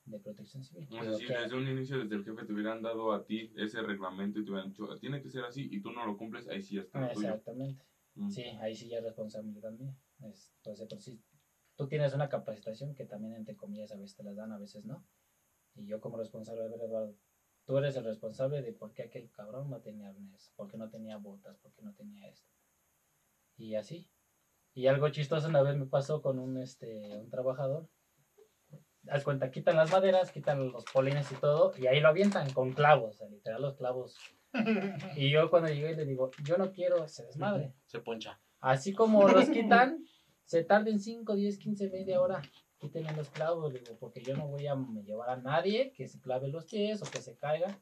de 0.04 0.18
protección 0.18 0.62
civil. 0.62 0.86
No 0.90 1.02
sé 1.02 1.16
si 1.16 1.24
desde 1.24 1.56
un 1.56 1.66
inicio, 1.66 2.00
desde 2.00 2.16
el 2.16 2.22
jefe 2.22 2.44
te 2.44 2.52
hubieran 2.52 2.82
dado 2.82 3.14
a 3.14 3.24
ti 3.24 3.50
ese 3.56 3.80
reglamento 3.80 4.40
y 4.40 4.44
te 4.44 4.50
hubieran 4.50 4.68
dicho, 4.68 4.86
tiene 4.98 5.22
que 5.22 5.30
ser 5.30 5.44
así 5.44 5.66
y 5.72 5.80
tú 5.80 5.90
no 5.90 6.04
lo 6.04 6.18
cumples, 6.18 6.46
ahí 6.48 6.60
sí 6.60 6.74
ya 6.74 6.82
está. 6.82 7.10
Exactamente. 7.10 7.82
Mm. 8.14 8.28
Sí, 8.28 8.42
ahí 8.60 8.76
sí 8.76 8.90
ya 8.90 8.98
es 8.98 9.04
responsabilidad 9.04 9.72
mía. 9.72 9.96
Es, 10.22 10.52
entonces, 10.58 10.86
por 10.86 11.00
si 11.00 11.18
tú 11.76 11.88
tienes 11.88 12.12
una 12.12 12.28
capacitación 12.28 12.94
que 12.94 13.06
también, 13.06 13.32
entre 13.36 13.56
comillas, 13.56 13.90
a 13.92 13.96
veces 13.96 14.14
te 14.14 14.22
la 14.22 14.34
dan, 14.34 14.52
a 14.52 14.58
veces 14.58 14.84
no. 14.84 15.02
Y 15.74 15.86
yo 15.86 15.98
como 15.98 16.18
responsable, 16.18 16.60
de 16.60 16.68
ver, 16.68 16.80
Eduardo, 16.82 17.16
tú 17.64 17.78
eres 17.78 17.96
el 17.96 18.04
responsable 18.04 18.60
de 18.60 18.74
por 18.74 18.92
qué 18.92 19.04
aquel 19.04 19.30
cabrón 19.30 19.70
no 19.70 19.80
tenía 19.80 20.10
arnés, 20.10 20.52
por 20.56 20.68
qué 20.68 20.76
no 20.76 20.90
tenía 20.90 21.16
botas, 21.16 21.56
por 21.56 21.72
qué 21.72 21.80
no 21.80 21.94
tenía 21.94 22.28
esto. 22.28 22.50
Y 23.56 23.76
así, 23.76 24.10
y 24.74 24.88
algo 24.88 25.08
chistoso 25.08 25.48
una 25.48 25.62
vez 25.62 25.76
me 25.76 25.86
pasó 25.86 26.20
con 26.20 26.38
un, 26.38 26.60
este, 26.60 27.16
un 27.16 27.30
trabajador. 27.30 27.88
Haz 29.08 29.22
cuenta, 29.22 29.50
quitan 29.50 29.76
las 29.76 29.92
maderas, 29.92 30.32
quitan 30.32 30.72
los 30.72 30.84
polines 30.86 31.30
y 31.30 31.36
todo, 31.36 31.72
y 31.78 31.86
ahí 31.86 32.00
lo 32.00 32.08
avientan 32.08 32.50
con 32.52 32.72
clavos, 32.72 33.20
literal 33.30 33.62
los 33.62 33.74
clavos. 33.76 34.18
Y 35.16 35.30
yo 35.30 35.50
cuando 35.50 35.68
llegué 35.68 35.96
le 35.96 36.04
digo, 36.04 36.30
yo 36.44 36.56
no 36.56 36.72
quiero 36.72 37.04
ese 37.04 37.24
desmadre. 37.24 37.74
Se 37.86 37.98
poncha. 37.98 38.40
Así 38.60 38.92
como 38.92 39.28
los 39.28 39.48
quitan, 39.50 40.04
se 40.44 40.62
tarden 40.62 41.00
5, 41.00 41.34
10, 41.34 41.58
15, 41.58 41.90
media 41.90 42.20
hora. 42.20 42.40
Quítenme 42.78 43.12
los 43.14 43.30
clavos, 43.30 43.72
digo, 43.72 43.96
porque 43.98 44.22
yo 44.22 44.36
no 44.36 44.46
voy 44.46 44.66
a 44.66 44.76
llevar 45.04 45.30
a 45.30 45.36
nadie 45.36 45.92
que 45.92 46.06
se 46.06 46.20
clave 46.20 46.48
los 46.48 46.66
pies 46.66 47.02
o 47.02 47.10
que 47.10 47.20
se 47.20 47.36
caiga. 47.36 47.80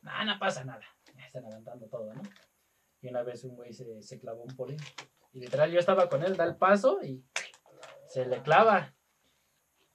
Nada, 0.00 0.24
no 0.24 0.38
pasa 0.38 0.64
nada. 0.64 0.84
Ya 1.14 1.26
están 1.26 1.44
aventando 1.44 1.86
todo, 1.88 2.12
¿no? 2.14 2.22
Y 3.00 3.08
una 3.08 3.22
vez 3.22 3.44
un 3.44 3.56
güey 3.56 3.72
se, 3.72 4.02
se 4.02 4.18
clavó 4.18 4.42
un 4.42 4.56
polín. 4.56 4.78
Y 5.34 5.40
literal 5.40 5.70
yo 5.72 5.80
estaba 5.80 6.08
con 6.08 6.22
él, 6.22 6.36
da 6.36 6.44
el 6.44 6.56
paso 6.56 7.00
y 7.02 7.24
se 8.06 8.24
le 8.24 8.40
clava. 8.42 8.94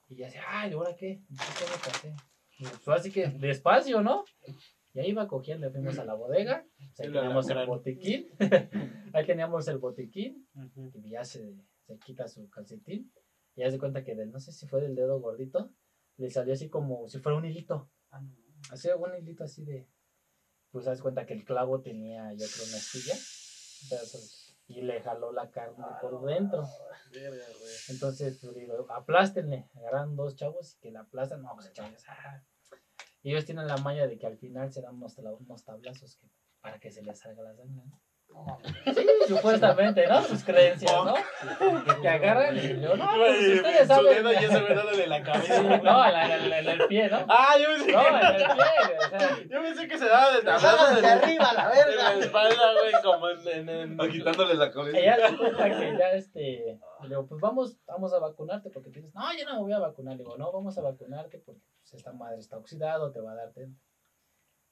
Y 0.09 0.17
ya 0.17 0.25
decía, 0.25 0.43
ay, 0.45 0.73
¿ahora 0.73 0.95
qué? 0.95 1.23
¿Qué 1.29 1.65
tengo 1.65 1.81
que 1.81 1.89
hacer? 1.89 2.13
Y 2.59 2.65
pues 2.83 2.99
así 2.99 3.09
que 3.09 3.27
despacio, 3.27 4.01
¿no? 4.01 4.25
Y 4.93 4.99
ahí 4.99 5.09
iba 5.11 5.27
cogiendo, 5.27 5.71
fuimos 5.71 5.97
a 5.97 6.03
la 6.03 6.13
bodega, 6.15 6.65
ahí 6.97 7.11
teníamos 7.11 7.49
el 7.49 7.65
botiquín, 7.67 8.27
ahí 9.13 9.25
teníamos 9.25 9.67
el 9.69 9.77
botiquín, 9.77 10.49
y 10.95 11.11
ya 11.11 11.23
se, 11.23 11.55
se 11.85 11.97
quita 11.99 12.27
su 12.27 12.49
calcetín, 12.49 13.09
y 13.55 13.61
ya 13.61 13.71
se 13.71 13.77
cuenta 13.77 14.03
que 14.03 14.15
del, 14.15 14.31
no 14.31 14.39
sé 14.39 14.51
si 14.51 14.67
fue 14.67 14.81
del 14.81 14.95
dedo 14.95 15.21
gordito, 15.21 15.71
le 16.17 16.29
salió 16.29 16.53
así 16.53 16.69
como 16.69 17.07
si 17.07 17.19
fuera 17.19 17.37
un 17.37 17.45
hilito. 17.45 17.89
Ah, 18.11 18.21
así 18.71 18.89
un 18.89 19.15
hilito 19.15 19.45
así 19.45 19.63
de, 19.63 19.87
pues 20.71 20.83
das 20.83 21.01
cuenta 21.01 21.25
que 21.25 21.33
el 21.33 21.45
clavo 21.45 21.81
tenía, 21.81 22.33
yo 22.33 22.45
creo, 22.47 22.67
una 22.67 22.77
astilla, 22.77 23.15
y 24.69 24.81
le 24.81 25.01
jaló 25.01 25.31
la 25.31 25.49
carne 25.49 25.83
por 25.99 26.23
dentro. 26.25 26.63
Entonces, 27.89 28.37
pues, 28.39 28.53
digo, 28.53 28.85
aplástenle. 28.91 29.67
Agarran 29.75 30.15
dos 30.15 30.35
chavos 30.35 30.75
y 30.75 30.79
que 30.79 30.91
la 30.91 31.01
aplastan. 31.01 31.41
No, 31.41 31.55
pues 31.55 31.73
chavos, 31.73 32.03
ah. 32.07 32.43
Ellos 33.23 33.45
tienen 33.45 33.67
la 33.67 33.77
maña 33.77 34.05
de 34.07 34.17
que 34.19 34.27
al 34.27 34.37
final 34.37 34.71
se 34.71 34.81
dan 34.81 34.95
unos, 34.95 35.17
unos 35.17 35.65
tablazos 35.65 36.17
que, 36.17 36.29
para 36.61 36.79
que 36.79 36.91
se 36.91 37.01
les 37.01 37.19
salga 37.19 37.41
la 37.41 37.55
sangre. 37.55 37.83
¿no? 37.83 37.99
Sí, 38.85 39.05
supuestamente, 39.27 40.07
¿no? 40.07 40.21
Sus 40.23 40.43
creencias, 40.43 40.91
¿no? 41.05 41.13
Que 42.01 42.07
agarran 42.07 42.57
y 42.57 42.81
yo, 42.81 42.95
no, 42.95 43.07
pues 43.17 43.55
ustedes 43.55 43.87
saben. 43.87 44.17
Su 44.17 44.23
dedo 44.23 44.33
ya 44.33 44.49
se 44.49 44.61
me 44.61 44.97
de 44.97 45.07
la 45.07 45.23
cabeza. 45.23 45.61
no, 45.61 46.05
en, 46.05 46.69
el 46.69 46.87
pie, 46.87 47.09
¿no? 47.09 47.25
Ah, 47.27 47.55
yo 47.59 47.67
pensé. 47.75 47.91
No, 47.91 48.07
en 48.07 48.35
el 48.35 48.47
pie, 48.47 48.97
o 48.97 49.09
sea. 49.09 49.37
Yo 49.49 49.61
pensé 49.61 49.87
que 49.87 49.97
se 49.97 50.05
daba 50.05 50.35
de 50.35 50.41
tablazo. 50.41 51.01
de 51.01 51.07
arriba, 51.07 51.53
la 51.53 51.69
verga. 51.69 52.13
En 52.13 52.19
la 52.19 52.25
espalda, 52.25 52.73
güey, 52.79 52.93
como 53.03 53.29
en. 53.29 53.69
en, 53.69 54.01
en... 54.01 54.11
quitándole 54.11 54.55
la 54.55 54.71
cabeza. 54.71 54.97
Ella 54.97 55.29
se 55.29 55.37
cuenta 55.37 55.79
que 55.79 55.97
ya, 55.97 56.11
este. 56.11 56.79
Le 57.01 57.09
digo, 57.09 57.27
pues 57.27 57.41
vamos, 57.41 57.77
vamos 57.85 58.13
a 58.13 58.19
vacunarte 58.19 58.69
porque 58.69 58.89
tienes. 58.89 59.13
No, 59.13 59.21
yo 59.37 59.45
no 59.45 59.55
me 59.55 59.61
voy 59.61 59.73
a 59.73 59.79
vacunar. 59.79 60.15
Le 60.15 60.23
digo, 60.23 60.37
no, 60.37 60.51
vamos 60.51 60.77
a 60.77 60.81
vacunarte 60.81 61.39
porque 61.39 61.61
pues, 61.81 61.93
esta 61.93 62.13
madre 62.13 62.39
está 62.39 62.57
oxidado, 62.57 63.11
te 63.11 63.19
va 63.19 63.33
a 63.33 63.35
dar 63.35 63.51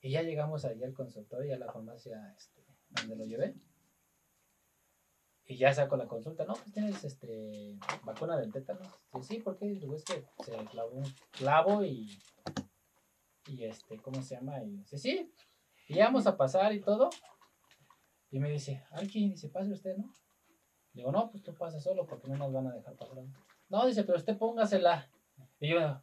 Y 0.02 0.12
ya 0.12 0.22
llegamos 0.24 0.66
ahí 0.66 0.84
al 0.84 0.94
consultorio 0.94 1.52
y 1.52 1.54
a 1.54 1.58
la 1.58 1.72
farmacia, 1.72 2.34
este 2.36 2.67
donde 2.90 3.16
lo 3.16 3.26
llevé. 3.26 3.56
Y 5.46 5.58
ya 5.58 5.74
saco 5.74 5.96
la 5.96 6.08
consulta, 6.08 6.44
no, 6.44 6.54
pues 6.56 6.74
tienes 6.74 7.04
este 7.06 7.80
vacuna 8.04 8.38
del 8.38 8.52
tétano. 8.52 8.82
Sí, 9.14 9.24
sí, 9.24 9.40
¿por 9.40 9.58
qué? 9.58 9.72
es 9.96 10.04
que 10.04 10.26
se 10.44 10.52
clavó 10.66 10.98
un 10.98 11.16
clavo 11.32 11.86
y 11.86 12.20
Y 13.48 13.64
este, 13.64 13.98
¿cómo 14.02 14.22
se 14.22 14.36
llama? 14.36 14.62
Y 14.62 14.78
dice, 14.78 14.98
sí. 14.98 15.34
Y 15.88 16.00
vamos 16.00 16.28
a 16.28 16.36
pasar 16.36 16.74
y 16.74 16.82
todo. 16.82 17.10
Y 18.30 18.40
me 18.40 18.50
dice, 18.50 18.84
alguien 18.92 19.32
dice, 19.32 19.48
pase 19.48 19.72
usted, 19.72 19.96
¿no? 19.96 20.14
Digo, 20.92 21.14
no, 21.14 21.32
pues 21.32 21.44
tú 21.44 21.56
pasa 21.56 21.80
solo 21.80 22.06
porque 22.06 22.28
no 22.28 22.36
nos 22.36 22.52
van 22.52 22.68
a 22.68 22.74
dejar 22.74 22.96
pasar. 22.96 23.18
No, 23.70 23.86
dice, 23.86 24.04
pero 24.04 24.18
usted 24.18 24.38
póngasela. 24.38 25.10
Y 25.60 25.70
yo, 25.70 26.02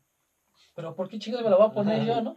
pero 0.74 0.94
¿por 0.94 1.08
qué 1.08 1.18
chingados 1.18 1.44
me 1.44 1.50
la 1.50 1.56
voy 1.56 1.66
a 1.66 1.72
poner 1.72 2.04
yo, 2.06 2.20
no? 2.22 2.36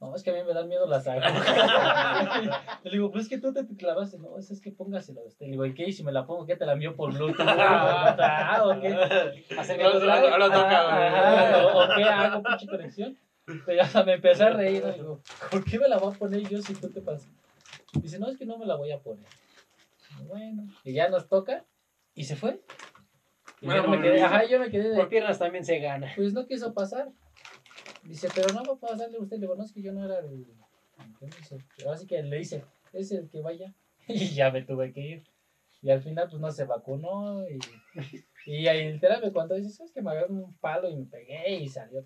No, 0.00 0.16
es 0.16 0.22
que 0.22 0.30
a 0.30 0.32
mí 0.32 0.40
me 0.46 0.54
dan 0.54 0.66
miedo 0.66 0.86
las 0.86 1.06
agujas. 1.06 1.34
le 2.84 2.90
digo, 2.90 3.10
pues 3.10 3.24
es 3.24 3.28
que 3.28 3.38
tú 3.38 3.52
te 3.52 3.66
clavaste. 3.76 4.18
No, 4.18 4.38
es, 4.38 4.50
es 4.50 4.62
que 4.62 4.72
póngasela 4.72 5.20
usted. 5.22 5.44
Le 5.44 5.52
digo, 5.52 5.66
¿y 5.66 5.74
qué? 5.74 5.84
Y 5.84 5.92
si 5.92 6.02
me 6.02 6.10
la 6.10 6.26
pongo, 6.26 6.46
¿qué 6.46 6.56
te 6.56 6.64
la 6.64 6.72
envío 6.72 6.96
por 6.96 7.12
Bluetooth? 7.12 7.38
¿o 8.64 8.80
qué? 8.80 8.88
No, 8.88 10.38
no, 10.38 10.46
toca, 10.46 11.74
¿O 11.74 11.94
qué 11.94 12.04
hago, 12.04 12.42
pinche 12.42 12.66
conexión? 12.66 13.18
Pero 13.66 13.82
ya 13.82 14.04
me 14.04 14.14
empecé 14.14 14.44
a 14.44 14.50
reír. 14.50 14.82
¿no? 14.84 14.92
Digo, 14.92 15.20
¿por 15.50 15.64
qué 15.64 15.78
me 15.78 15.88
la 15.88 15.98
voy 15.98 16.14
a 16.14 16.18
poner 16.18 16.48
yo 16.48 16.62
si 16.62 16.74
tú 16.74 16.88
te 16.88 17.02
pasas? 17.02 17.28
Dice, 17.92 18.18
no, 18.18 18.28
es 18.28 18.38
que 18.38 18.46
no 18.46 18.56
me 18.56 18.64
la 18.64 18.76
voy 18.76 18.92
a 18.92 19.00
poner. 19.00 19.26
Bueno, 20.26 20.64
y 20.82 20.94
ya 20.94 21.08
nos 21.08 21.28
toca 21.28 21.66
y 22.14 22.24
se 22.24 22.36
fue. 22.36 22.60
Y 23.60 23.66
bueno, 23.66 23.84
yo 23.84 23.90
me 23.90 24.00
quedé, 24.00 24.22
ajá, 24.22 24.44
yo 24.46 24.58
me 24.58 24.70
quedé 24.70 24.90
de. 24.90 24.96
Por 24.96 25.08
piernas 25.10 25.38
también 25.38 25.64
se 25.64 25.78
gana. 25.78 26.10
Pues 26.16 26.32
no 26.32 26.46
quiso 26.46 26.72
pasar. 26.72 27.08
Dice, 28.02 28.28
pero 28.34 28.52
no 28.52 28.64
va 28.64 28.74
a 28.74 28.76
pasarle 28.76 29.18
a 29.18 29.20
usted. 29.20 29.36
Le 29.36 29.42
digo, 29.42 29.56
no, 29.56 29.64
es 29.64 29.72
que 29.72 29.82
yo 29.82 29.92
no 29.92 30.04
era 30.04 30.18
el. 30.18 30.46
Así 31.90 32.06
que 32.06 32.22
le 32.22 32.38
dice, 32.38 32.64
es 32.92 33.12
el 33.12 33.28
que 33.28 33.40
vaya. 33.40 33.72
Y 34.08 34.34
ya 34.34 34.50
me 34.50 34.62
tuve 34.62 34.92
que 34.92 35.00
ir. 35.00 35.22
Y 35.82 35.90
al 35.90 36.02
final, 36.02 36.28
pues 36.28 36.40
no 36.40 36.50
se 36.50 36.64
vacunó. 36.64 37.46
Y, 37.48 37.58
y 38.46 38.66
ahí 38.66 38.92
literalmente 38.92 39.32
cuando 39.32 39.54
dice, 39.54 39.84
es 39.84 39.92
que 39.92 40.02
me 40.02 40.10
agarró 40.10 40.34
un 40.34 40.54
palo 40.54 40.90
y 40.90 40.96
me 40.96 41.06
pegué 41.06 41.56
y 41.56 41.68
salió. 41.68 42.04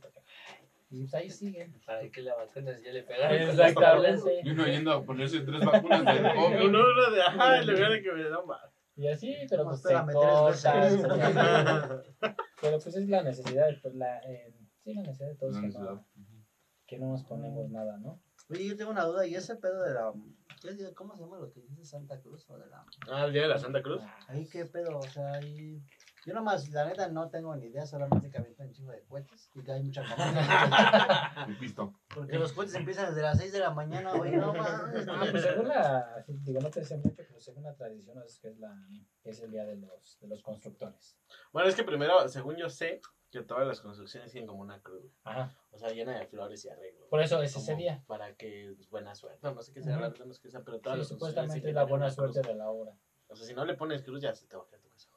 Y 0.91 1.01
pues 1.01 1.15
ahí 1.15 1.31
siguen. 1.31 1.75
Para 1.87 2.09
que 2.09 2.23
la 2.23 2.35
vacuna 2.35 2.79
ya 2.81 2.93
le 2.93 3.03
pegaron. 3.03 3.37
Exactamente. 3.37 4.41
Y 4.45 4.51
uno 4.51 4.67
yendo 4.67 4.93
a 4.93 5.05
ponerse 5.05 5.41
tres 5.41 5.65
vacunas 5.65 6.05
de 6.05 6.23
COVID. 6.35 6.67
Uno, 6.67 6.79
uno 6.79 7.11
de, 7.11 7.23
ajá, 7.23 7.63
lugar 7.63 7.93
de 7.93 8.03
que 8.03 8.13
me 8.13 8.25
dan 8.25 8.47
más. 8.47 8.75
Y 8.97 9.09
así, 9.09 9.35
pero 9.51 9.65
pues 9.65 9.83
Pero 12.61 12.79
pues 12.79 12.97
es 12.97 13.09
la 13.09 13.23
necesidad, 13.23 13.69
pues 13.83 13.95
la, 13.95 14.19
eh, 14.21 14.54
sí, 14.85 14.95
la 14.95 15.03
necesidad 15.03 15.29
de 15.29 15.35
todos 15.37 15.59
que 15.59 15.69
no, 15.69 16.07
que 16.87 16.99
no 16.99 17.09
nos 17.09 17.25
ponemos 17.25 17.71
nada, 17.71 17.97
¿no? 17.99 18.21
Oye, 18.51 18.67
yo 18.67 18.77
tengo 18.77 18.91
una 18.91 19.05
duda, 19.05 19.27
¿y 19.27 19.35
ese 19.35 19.57
pedo 19.57 19.83
de 19.83 19.95
la... 19.95 20.13
¿Cómo 20.95 21.17
se 21.17 21.23
llama 21.23 21.39
lo 21.39 21.51
que 21.51 21.63
dice 21.63 21.85
Santa 21.85 22.21
Cruz? 22.21 22.49
O 22.51 22.59
de 22.59 22.67
la... 22.67 22.85
Ah, 23.11 23.25
el 23.25 23.33
día 23.33 23.43
de 23.43 23.49
la 23.49 23.59
Santa 23.59 23.83
Cruz. 23.83 24.03
Ahí 24.29 24.47
qué 24.47 24.67
pedo, 24.67 24.99
o 24.99 25.03
sea, 25.03 25.33
ahí... 25.33 25.83
Yo 26.27 26.33
nomás, 26.33 26.71
la 26.71 26.87
neta, 26.87 27.09
no 27.09 27.29
tengo 27.29 27.55
ni 27.55 27.67
idea, 27.67 27.85
solamente 27.87 28.31
que 28.31 28.39
avientan 28.39 28.69
un 28.69 28.73
chingo 28.73 28.93
de 28.93 29.03
cohetes 29.05 29.51
y 29.55 29.63
que 29.63 29.73
hay 29.73 29.83
mucha 29.83 30.03
mamá. 30.17 31.47
Porque 32.15 32.39
los 32.39 32.53
cohetes 32.53 32.75
empiezan 32.75 33.09
desde 33.09 33.23
las 33.23 33.39
6 33.39 33.53
de 33.53 33.59
la 33.59 33.71
mañana, 33.71 34.13
oye, 34.15 34.37
no 34.37 34.55
mames. 34.55 35.07
Ah, 35.09 35.27
pues 35.31 35.43
según 35.43 35.69
la, 35.69 36.25
digo, 36.27 36.61
no 36.61 36.71
te 36.71 36.85
sé 36.85 36.97
mucho, 36.97 37.23
pero 37.27 37.41
según 37.41 37.65
la 37.65 37.75
tradición 37.75 38.23
es 38.25 38.39
que 38.39 38.49
es, 38.49 38.59
la, 38.59 38.75
es 39.23 39.41
el 39.41 39.51
día 39.51 39.65
de 39.65 39.77
los, 39.77 40.19
de 40.21 40.29
los 40.29 40.43
constructores. 40.43 41.19
Bueno, 41.53 41.69
es 41.69 41.75
que 41.75 41.85
primero, 41.85 42.27
según 42.29 42.57
yo 42.57 42.71
sé, 42.71 43.03
que 43.35 43.43
todas 43.43 43.67
las 43.67 43.81
construcciones 43.81 44.31
tienen 44.31 44.49
como 44.49 44.63
una 44.63 44.81
cruz. 44.81 45.13
Ajá. 45.25 45.53
O 45.73 45.79
sea, 45.79 45.91
llena 45.91 46.19
de 46.19 46.27
flores 46.27 46.65
y 46.65 46.69
arreglos. 46.69 47.09
Por 47.09 47.21
eso 47.21 47.43
es 47.43 47.57
ese 47.57 47.75
día. 47.75 48.03
Para 48.07 48.35
que, 48.35 48.73
pues, 48.77 48.89
buena 48.89 49.15
suerte. 49.15 49.41
No, 49.43 49.55
no 49.55 49.63
sé 49.63 49.73
qué 49.73 49.83
sea, 49.83 49.99
la 49.99 50.09
verdad 50.09 50.25
no 50.25 50.33
sé 50.33 50.41
qué 50.41 50.51
sea, 50.51 50.63
pero 50.63 50.79
todas 50.81 50.97
sí, 50.97 51.01
las 51.01 51.09
supuestamente 51.09 51.69
es 51.69 51.75
la 51.75 51.85
buena 51.85 52.11
suerte 52.11 52.41
de 52.43 52.55
la 52.55 52.71
obra. 52.71 52.93
O 53.29 53.35
sea, 53.35 53.47
si 53.47 53.55
no 53.55 53.65
le 53.65 53.75
pones 53.75 54.03
cruz, 54.03 54.23
ya 54.23 54.33
se 54.33 54.47
te 54.47 54.57
va 54.57 54.63
a 54.63 54.67
caer 54.67 54.83
tu 54.83 54.91
casa. 54.91 55.09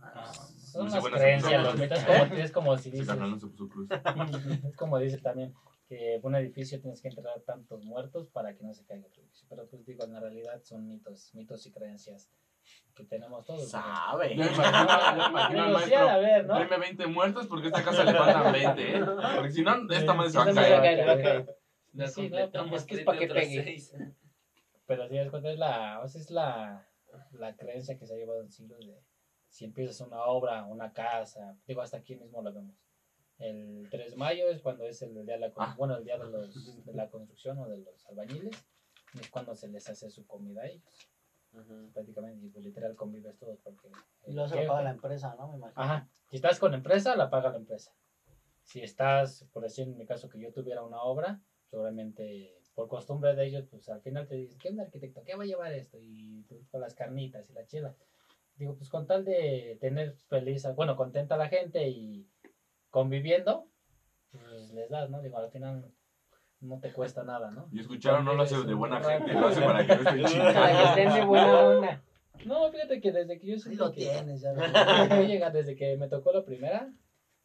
Ah, 0.00 0.32
son 0.56 0.88
unas 0.88 1.04
creencias, 1.04 1.62
los 1.62 2.02
como, 2.02 2.34
es 2.34 2.52
como 2.52 2.76
si 2.78 2.90
dices, 2.90 3.08
es 4.68 4.76
como 4.76 4.98
dice 4.98 5.18
también, 5.18 5.54
que 5.86 6.18
un 6.20 6.34
edificio 6.34 6.80
tienes 6.80 7.00
que 7.00 7.08
enterrar 7.08 7.40
tantos 7.42 7.84
muertos 7.84 8.26
para 8.26 8.56
que 8.56 8.64
no 8.64 8.74
se 8.74 8.84
caiga 8.84 9.06
otro 9.06 9.22
edificio, 9.22 9.46
pero 9.48 9.68
pues 9.68 9.86
digo, 9.86 10.04
en 10.04 10.14
la 10.14 10.20
realidad 10.20 10.60
son 10.64 10.88
mitos, 10.88 11.32
mitos 11.34 11.64
y 11.66 11.70
creencias 11.70 12.28
que 12.94 13.04
tenemos 13.04 13.44
todos. 13.44 13.68
Sabe. 13.68 14.36
Yo 14.36 14.44
imagino, 14.44 15.28
imagino 15.28 15.62
al 15.62 15.72
maestro, 15.72 16.08
a 16.08 16.16
ver, 16.18 16.46
¿no? 16.46 16.58
Dime 16.58 16.78
20 16.78 17.06
muertos 17.06 17.46
porque 17.46 17.66
a 17.66 17.68
esta 17.68 17.84
casa 17.84 18.04
le 18.04 18.14
faltan 18.14 18.52
20, 18.52 18.96
¿eh? 18.96 19.04
Porque 19.36 19.50
si 19.50 19.62
no, 19.62 19.90
esta 19.90 20.14
madre 20.14 20.30
se 20.30 20.38
va 20.38 20.44
a 20.44 20.54
caer. 20.54 21.56
Sí, 22.08 22.30
no, 22.54 22.76
es 22.76 22.84
que 22.84 22.94
es 22.96 23.04
para 23.04 23.18
que 23.18 23.26
pegue. 23.28 23.82
Pero 24.86 25.08
si 25.08 25.16
es 25.16 25.58
la, 25.58 26.02
es 26.04 26.30
la, 26.30 26.88
la 27.32 27.56
creencia 27.56 27.98
que 27.98 28.06
se 28.06 28.14
ha 28.14 28.16
llevado 28.16 28.40
en 28.40 28.50
siglos 28.50 28.80
de 28.80 29.00
si 29.52 29.66
empiezas 29.66 30.00
una 30.00 30.24
obra, 30.24 30.64
una 30.64 30.94
casa, 30.94 31.58
digo, 31.66 31.82
hasta 31.82 31.98
aquí 31.98 32.16
mismo 32.16 32.40
lo 32.40 32.54
vemos. 32.54 32.74
El 33.38 33.86
3 33.90 34.12
de 34.12 34.16
mayo 34.16 34.48
es 34.48 34.62
cuando 34.62 34.86
es 34.86 35.02
el 35.02 35.12
día 35.26 35.34
de 35.34 35.40
la, 35.40 35.52
ah. 35.56 35.74
bueno, 35.76 35.96
el 35.96 36.04
día 36.04 36.16
de, 36.16 36.24
los, 36.30 36.86
de 36.86 36.92
la 36.94 37.10
construcción 37.10 37.58
o 37.58 37.68
de 37.68 37.76
los 37.76 38.06
albañiles, 38.06 38.56
es 39.20 39.28
cuando 39.28 39.54
se 39.54 39.68
les 39.68 39.86
hace 39.90 40.08
su 40.08 40.26
comida 40.26 40.62
a 40.62 40.68
ellos. 40.68 40.82
Prácticamente, 41.92 42.46
y 42.46 42.48
pues, 42.48 42.64
literal 42.64 42.96
convives 42.96 43.36
todos 43.36 43.58
porque... 43.60 43.90
Y 44.26 44.32
luego 44.32 44.48
se 44.48 44.62
lo 44.62 44.68
paga 44.68 44.82
la 44.82 44.90
empresa, 44.90 45.34
¿no? 45.34 45.48
Me 45.48 45.56
imagino. 45.56 45.82
Ajá, 45.82 46.08
si 46.30 46.36
estás 46.36 46.58
con 46.58 46.74
empresa, 46.74 47.14
la 47.14 47.28
paga 47.28 47.50
la 47.50 47.58
empresa. 47.58 47.92
Si 48.62 48.80
estás, 48.80 49.46
por 49.52 49.62
decir 49.62 49.86
en 49.86 49.98
mi 49.98 50.06
caso 50.06 50.28
que 50.28 50.38
yo 50.38 50.52
tuviera 50.52 50.82
una 50.82 51.02
obra, 51.02 51.40
seguramente 51.64 52.58
por 52.74 52.88
costumbre 52.88 53.34
de 53.34 53.44
ellos, 53.44 53.66
pues 53.66 53.88
al 53.88 54.00
final 54.00 54.26
te 54.26 54.36
dicen, 54.36 54.58
¿qué 54.58 54.68
onda 54.70 54.84
arquitecto? 54.84 55.22
¿Qué 55.24 55.34
va 55.34 55.42
a 55.42 55.46
llevar 55.46 55.72
esto? 55.72 55.98
Y 56.00 56.42
tú 56.48 56.64
con 56.70 56.80
las 56.80 56.94
carnitas 56.94 57.50
y 57.50 57.52
la 57.52 57.66
chela 57.66 57.94
digo, 58.56 58.74
pues 58.76 58.88
con 58.88 59.06
tal 59.06 59.24
de 59.24 59.76
tener 59.80 60.14
feliz, 60.28 60.66
bueno, 60.74 60.96
contenta 60.96 61.34
a 61.34 61.38
la 61.38 61.48
gente 61.48 61.88
y 61.88 62.28
conviviendo, 62.90 63.68
pues 64.30 64.72
les 64.72 64.90
das, 64.90 65.10
¿no? 65.10 65.20
Digo, 65.20 65.38
al 65.38 65.50
final 65.50 65.92
no 66.62 66.78
te 66.78 66.92
cuesta 66.92 67.24
nada, 67.24 67.50
¿no? 67.50 67.68
Y 67.72 67.80
escucharon, 67.80 68.24
no 68.24 68.34
lo 68.34 68.42
hace 68.42 68.56
de 68.62 68.74
buena 68.74 69.02
gente, 69.02 69.32
lo 69.32 69.48
hace 69.48 69.60
para 69.60 69.86
que 69.86 69.96
no 69.96 70.10
estén 70.10 70.24
chingando. 70.24 70.54
Para 70.54 70.94
que 70.94 71.02
estén 71.02 71.20
de 71.20 71.26
buena 71.26 71.60
onda. 71.68 72.04
No, 72.46 72.70
fíjate 72.70 73.00
que 73.00 73.12
desde 73.12 73.38
que 73.38 73.46
yo 73.46 73.58
sí 73.58 73.74
lo 73.74 73.90
tienes, 73.92 74.40
ya. 74.40 74.52
llega, 75.26 75.50
desde 75.50 75.76
que 75.76 75.96
me 75.96 76.08
tocó 76.08 76.32
la 76.32 76.44
primera, 76.44 76.92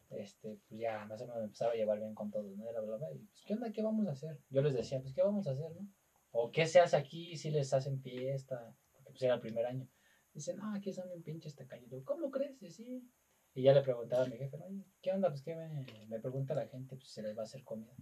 este, 0.09 0.59
pues 0.67 0.79
ya 0.79 1.05
más 1.05 1.21
o 1.21 1.25
menos 1.25 1.39
me 1.39 1.45
empezaba 1.45 1.71
a 1.71 1.75
llevar 1.75 1.99
bien 1.99 2.13
con 2.13 2.31
todos, 2.31 2.55
¿no? 2.55 2.69
Era 2.69 2.81
bla, 2.81 2.97
bla, 2.97 3.11
y 3.11 3.19
pues, 3.19 3.43
¿qué 3.45 3.53
onda? 3.53 3.71
¿Qué 3.71 3.81
vamos 3.81 4.07
a 4.07 4.11
hacer? 4.11 4.39
Yo 4.49 4.61
les 4.61 4.73
decía, 4.73 5.01
pues, 5.01 5.13
¿qué 5.13 5.21
vamos 5.21 5.47
a 5.47 5.51
hacer, 5.51 5.71
no? 5.71 5.87
O 6.31 6.51
¿qué 6.51 6.67
se 6.67 6.79
hace 6.79 6.95
aquí 6.95 7.35
si 7.37 7.49
les 7.49 7.73
hacen 7.73 7.99
fiesta? 7.99 8.75
Porque 8.93 9.09
pues 9.11 9.23
era 9.23 9.35
el 9.35 9.41
primer 9.41 9.65
año. 9.65 9.87
Dice, 10.33 10.53
no, 10.53 10.75
aquí 10.75 10.93
son 10.93 11.07
bien 11.07 11.23
pinches 11.23 11.55
tacaños. 11.55 12.03
¿Cómo 12.03 12.29
crees? 12.29 12.61
Y 12.61 12.69
sí. 12.69 13.09
Y 13.55 13.63
ya 13.63 13.73
le 13.73 13.81
preguntaba 13.81 14.23
a 14.23 14.27
mi 14.27 14.37
jefe, 14.37 14.57
¿qué 15.01 15.11
onda? 15.11 15.29
Pues 15.29 15.41
que 15.41 15.55
me, 15.55 15.85
me 16.07 16.19
pregunta 16.19 16.53
la 16.53 16.67
gente, 16.67 16.95
pues 16.95 17.09
se 17.09 17.23
les 17.23 17.35
va 17.35 17.41
a 17.41 17.45
hacer 17.45 17.63
comida. 17.63 17.95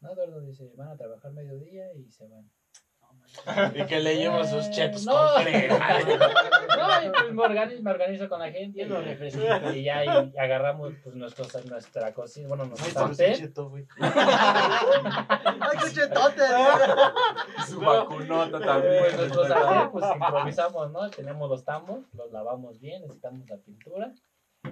No, 0.00 0.12
Eduardo 0.12 0.40
dice, 0.40 0.70
van 0.76 0.88
a 0.88 0.96
trabajar 0.96 1.32
mediodía 1.32 1.92
y 1.94 2.10
se 2.10 2.26
van. 2.28 2.48
y 3.74 3.84
que 3.86 4.00
le 4.00 4.16
llevo 4.16 4.44
sus 4.44 4.66
eh, 4.66 4.70
chetos 4.70 5.04
no, 5.04 5.12
no, 5.38 5.40
y 5.40 7.10
pues 7.10 7.32
me 7.32 7.42
organizo, 7.42 7.82
me 7.82 7.90
organizo 7.90 8.28
con 8.28 8.40
la 8.40 8.50
gente 8.50 8.82
y 9.74 9.82
ya 9.82 10.04
y, 10.04 10.08
agarramos 10.38 10.92
pues 11.02 11.14
nuestros, 11.14 11.66
nuestra 11.66 12.12
cocina, 12.14 12.48
bueno, 12.48 12.66
nuestro 12.66 12.90
sartén. 12.90 13.52
¡Ay, 14.00 15.78
qué 15.82 15.90
chetote! 15.92 16.42
Su 17.66 17.80
vacunota 17.80 18.60
también. 18.60 18.98
Pues 19.00 19.16
nuestro 19.16 19.46
sartén, 19.46 19.90
pues 19.90 20.04
improvisamos, 20.14 20.90
¿no? 20.92 21.10
Tenemos 21.10 21.50
los 21.50 21.64
tambos, 21.64 22.06
los 22.14 22.30
lavamos 22.32 22.80
bien, 22.80 23.02
necesitamos 23.02 23.48
la 23.48 23.56
pintura 23.58 24.12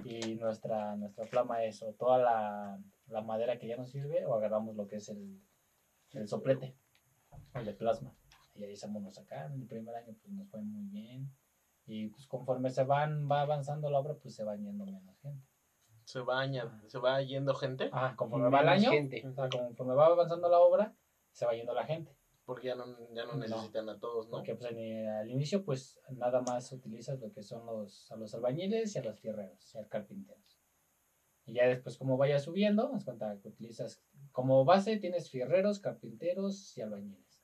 y 0.03 0.35
nuestra, 0.35 0.95
nuestra 0.95 1.25
flama 1.25 1.63
es 1.63 1.81
o 1.83 1.93
toda 1.93 2.17
la, 2.17 2.79
la 3.07 3.21
madera 3.21 3.57
que 3.57 3.67
ya 3.67 3.77
nos 3.77 3.89
sirve 3.89 4.25
o 4.25 4.33
agarramos 4.35 4.75
lo 4.75 4.87
que 4.87 4.97
es 4.97 5.09
el, 5.09 5.41
el 6.11 6.27
soplete, 6.27 6.75
el 7.53 7.65
de 7.65 7.73
plasma 7.73 8.15
y 8.57 8.63
ahí 8.63 8.75
se 8.75 8.87
nos 8.89 9.17
acá. 9.17 9.45
En 9.45 9.61
el 9.61 9.67
primer 9.67 9.95
año 9.95 10.15
pues 10.19 10.33
nos 10.33 10.49
fue 10.49 10.61
muy 10.61 10.85
bien. 10.89 11.31
Y 11.85 12.07
pues 12.09 12.27
conforme 12.27 12.69
se 12.69 12.83
van, 12.83 13.29
va 13.29 13.41
avanzando 13.41 13.89
la 13.89 13.99
obra, 13.99 14.15
pues 14.15 14.35
se 14.35 14.43
va 14.43 14.55
yendo 14.55 14.85
menos 14.85 15.03
gente. 15.21 15.47
Se 16.03 16.19
baña, 16.19 16.81
se 16.87 16.99
va 16.99 17.21
yendo 17.21 17.53
gente. 17.53 17.89
Ah, 17.93 18.13
conforme 18.17 18.49
va 18.49 18.61
el 18.61 18.69
año, 18.69 18.89
O 18.89 19.33
sea, 19.33 19.49
conforme 19.49 19.93
va 19.93 20.07
avanzando 20.07 20.49
la 20.49 20.59
obra, 20.59 20.95
se 21.31 21.45
va 21.45 21.53
yendo 21.53 21.73
la 21.73 21.85
gente. 21.85 22.15
Porque 22.45 22.67
ya 22.67 22.75
no, 22.75 22.85
ya 23.13 23.25
no 23.25 23.35
necesitan 23.35 23.89
a 23.89 23.99
todos, 23.99 24.27
¿no? 24.27 24.37
Porque 24.37 24.55
pues, 24.55 24.71
al 24.71 25.29
inicio, 25.29 25.65
pues 25.65 25.99
nada 26.11 26.41
más 26.41 26.71
utilizas 26.71 27.19
lo 27.19 27.31
que 27.31 27.43
son 27.43 27.65
los, 27.65 28.09
a 28.09 28.15
los 28.15 28.33
albañiles 28.33 28.95
y 28.95 28.99
a 28.99 29.03
los 29.03 29.19
fierreros 29.19 29.73
y 29.73 29.77
a 29.77 29.81
los 29.81 29.89
carpinteros. 29.89 30.56
Y 31.47 31.53
ya 31.53 31.67
después, 31.67 31.97
como 31.97 32.17
vaya 32.17 32.39
subiendo, 32.39 32.89
das 32.91 33.05
cuenta 33.05 33.39
que 33.41 33.47
utilizas 33.47 34.03
como 34.33 34.65
base, 34.65 34.97
tienes 34.97 35.31
fierreros, 35.31 35.79
carpinteros 35.79 36.77
y 36.77 36.81
albañiles. 36.81 37.41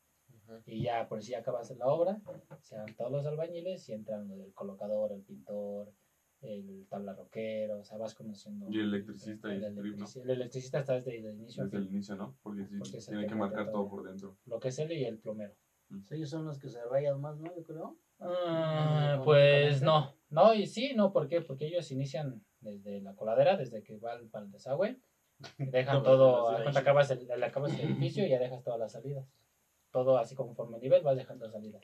Y 0.66 0.84
ya, 0.84 1.08
por 1.08 1.24
si 1.24 1.34
acabas 1.34 1.72
la 1.78 1.88
obra, 1.88 2.22
se 2.60 2.76
dan 2.76 2.94
todos 2.98 3.12
los 3.12 3.26
albañiles 3.26 3.88
y 3.88 3.94
entran 3.94 4.30
el 4.30 4.54
colocador, 4.54 5.14
el 5.14 5.24
pintor, 5.24 5.94
el 6.42 6.86
tablarroquero, 6.90 7.80
o 7.80 7.84
sea, 7.84 7.98
vas 7.98 8.14
conociendo. 8.14 8.70
Y 8.70 8.80
el 8.80 8.94
electricista 8.94 9.48
el, 9.48 9.62
y 9.62 9.66
el, 9.66 9.78
electricista, 9.78 10.22
el 10.22 10.30
electricista 10.30 10.80
está 10.80 10.94
desde 10.96 11.18
el 11.18 11.36
inicio. 11.36 11.64
Desde 11.64 11.78
el 11.78 11.88
inicio, 11.88 12.16
¿no? 12.18 12.38
Porque, 12.44 12.68
sí, 12.84 12.98
tiene 13.08 13.26
que 13.26 13.36
marcar 13.36 13.72
todo, 13.72 13.90
por 13.90 14.04
dentro. 14.04 14.38
Lo 14.46 14.60
que 14.60 14.68
es 14.68 14.80
él 14.80 14.92
y 14.92 15.06
el 15.06 15.20
plomero. 15.20 15.56
ellos 16.12 16.30
son 16.30 16.46
los 16.46 16.60
que 16.60 16.68
se 16.68 16.84
rayan 16.84 17.22
más, 17.22 17.40
¿no? 17.40 17.56
Yo 17.56 17.64
creo. 17.64 17.98
Ah, 18.20 19.22
pues 19.24 19.82
no, 19.82 20.14
no, 20.30 20.54
y 20.54 20.68
sí, 20.68 20.94
no, 20.94 21.12
¿por 21.12 21.28
qué? 21.28 21.42
Porque 21.42 21.68
ellos 21.68 21.90
inician 21.92 22.44
desde 22.64 23.02
la 23.02 23.16
coladera, 23.16 23.58
desde 23.58 23.84
que 23.84 23.98
va 23.98 24.14
al, 24.14 24.30
el 24.34 24.52
desagüe, 24.52 25.00
Dejan 25.58 26.04
todo, 26.04 26.62
cuando 26.62 26.80
acabas 26.80 27.12
el, 27.12 27.44
acabas 27.44 27.74
el 27.74 27.82
edificio 27.82 28.26
ya 28.26 28.40
dejas 28.40 28.64
todas 28.64 28.80
las 28.80 28.92
salidas. 28.92 29.28
Todo 29.92 30.18
así 30.18 30.36
conforme 30.36 30.80
nivel 30.80 31.04
vas 31.04 31.18
dejando 31.18 31.50
salidas. 31.50 31.84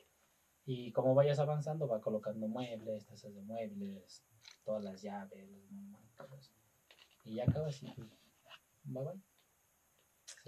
Y 0.65 0.91
como 0.91 1.15
vayas 1.15 1.39
avanzando 1.39 1.87
va 1.87 2.01
colocando 2.01 2.47
muebles, 2.47 3.05
tazas 3.05 3.33
de 3.33 3.41
muebles, 3.41 4.23
todas 4.63 4.83
las 4.83 5.01
llaves, 5.01 5.47
los 6.29 6.51
Y 7.23 7.35
ya 7.35 7.43
acabas 7.43 7.81
y 7.81 7.93
bye 8.83 9.03
bye. 9.03 9.28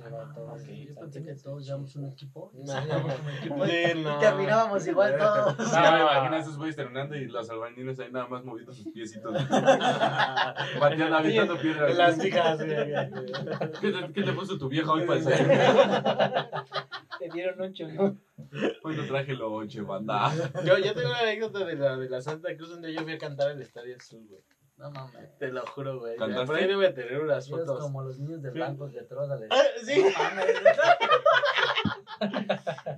Se 0.01 0.09
va 0.09 0.33
todo. 0.33 0.57
yo 0.57 0.95
pensé 0.95 1.23
que 1.23 1.35
todos 1.35 1.65
llevamos 1.65 1.95
un 1.95 2.05
equipo. 2.05 2.51
Y 2.55 4.19
terminábamos 4.19 4.87
igual 4.87 5.17
todos. 5.17 5.69
Sí, 5.69 5.75
me 5.75 6.01
imagino 6.01 6.35
a 6.35 6.39
esos 6.39 6.57
güeyes 6.57 6.75
terminando 6.75 7.15
y 7.15 7.25
los 7.27 7.49
albañiles 7.49 7.99
ahí 7.99 8.11
nada 8.11 8.27
más 8.27 8.43
moviendo 8.43 8.73
sus 8.73 8.87
piecitos. 8.91 9.33
Pateando, 10.79 11.17
aventando 11.17 11.57
piedras. 11.59 11.95
Las 11.95 12.25
hijas, 12.25 12.57
¿Qué 12.59 13.91
te, 13.91 14.13
¿Qué 14.13 14.23
te 14.23 14.33
puso 14.33 14.57
tu 14.57 14.69
vieja 14.69 14.91
hoy 14.91 15.05
para 15.05 15.19
el 15.19 15.25
Te 17.19 17.29
dieron 17.29 17.61
ocho, 17.61 17.87
¿no? 17.87 18.17
Hoy 18.83 18.95
no 18.95 19.05
traje 19.05 19.33
los 19.33 19.51
ocho, 19.51 19.85
banda. 19.85 20.31
Yo, 20.65 20.77
yo 20.79 20.93
tengo 20.95 21.09
una 21.09 21.19
anécdota 21.19 21.63
de 21.65 21.75
la, 21.75 21.95
de 21.97 22.09
la 22.09 22.21
Santa 22.21 22.55
Cruz 22.57 22.69
donde 22.69 22.91
yo 22.93 23.03
fui 23.03 23.13
a 23.13 23.17
cantar 23.19 23.51
al 23.51 23.61
Estadio 23.61 23.95
Azul, 23.95 24.25
güey. 24.27 24.41
No 24.81 24.89
mames. 24.89 25.37
Te 25.37 25.51
lo 25.51 25.63
juro, 25.67 25.99
güey. 25.99 26.17
Por 26.17 26.55
ahí 26.55 26.67
debe 26.67 26.91
tener 26.91 27.21
unas 27.21 27.47
fotos. 27.47 27.79
como 27.79 28.01
los 28.01 28.17
niños 28.17 28.41
de 28.41 28.49
blancos 28.49 28.91
de 28.91 29.03
Troda. 29.03 29.39
Ah, 29.51 29.61
sí. 29.83 30.03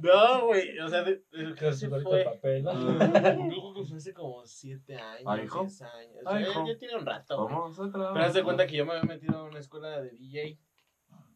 No, 0.01 0.47
güey. 0.47 0.77
O 0.79 0.89
sea, 0.89 1.05
¿qué 1.05 1.73
se 1.73 1.89
fue? 1.89 2.23
Papel, 2.25 2.63
¿no? 2.63 2.73
Yo 2.73 3.73
que 3.73 3.85
fue 3.85 3.97
hace 3.97 4.13
como 4.13 4.45
7 4.45 4.95
años. 4.95 5.23
¿Ah, 5.25 5.41
hijo? 5.41 5.61
10 5.61 5.81
años. 5.81 6.23
¿Ah, 6.25 6.41
hijo? 6.41 6.65
Ya, 6.67 6.77
tiene 6.77 6.97
un 6.97 7.05
rato. 7.05 7.41
Otra 7.41 8.13
Pero 8.13 8.25
haz 8.25 8.33
de 8.33 8.43
cuenta 8.43 8.67
que 8.67 8.75
yo 8.77 8.85
me 8.85 8.93
había 8.93 9.03
metido 9.03 9.37
a 9.37 9.43
una 9.43 9.59
escuela 9.59 10.01
de 10.01 10.11
DJ. 10.11 10.59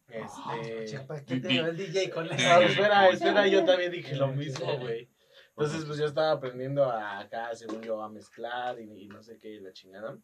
Este. 0.08 0.98
¿Qué 1.26 1.40
te 1.40 1.56
el 1.56 1.76
DJ 1.76 2.10
con 2.10 2.26
eso? 2.26 2.60
espera, 2.60 3.08
espera, 3.08 3.46
yo 3.46 3.64
también 3.64 3.90
dije 3.92 4.16
lo 4.16 4.28
mismo, 4.34 4.66
güey. 4.78 5.08
Entonces, 5.50 5.84
pues 5.86 5.98
yo 5.98 6.06
estaba 6.06 6.32
aprendiendo 6.32 6.84
a, 6.84 7.18
acá, 7.18 7.54
según 7.54 7.82
yo, 7.82 8.00
a 8.02 8.08
mezclar 8.08 8.78
y, 8.80 9.04
y 9.04 9.08
no 9.08 9.22
sé 9.22 9.38
qué, 9.38 9.60
la 9.60 9.72
chingada. 9.72 10.16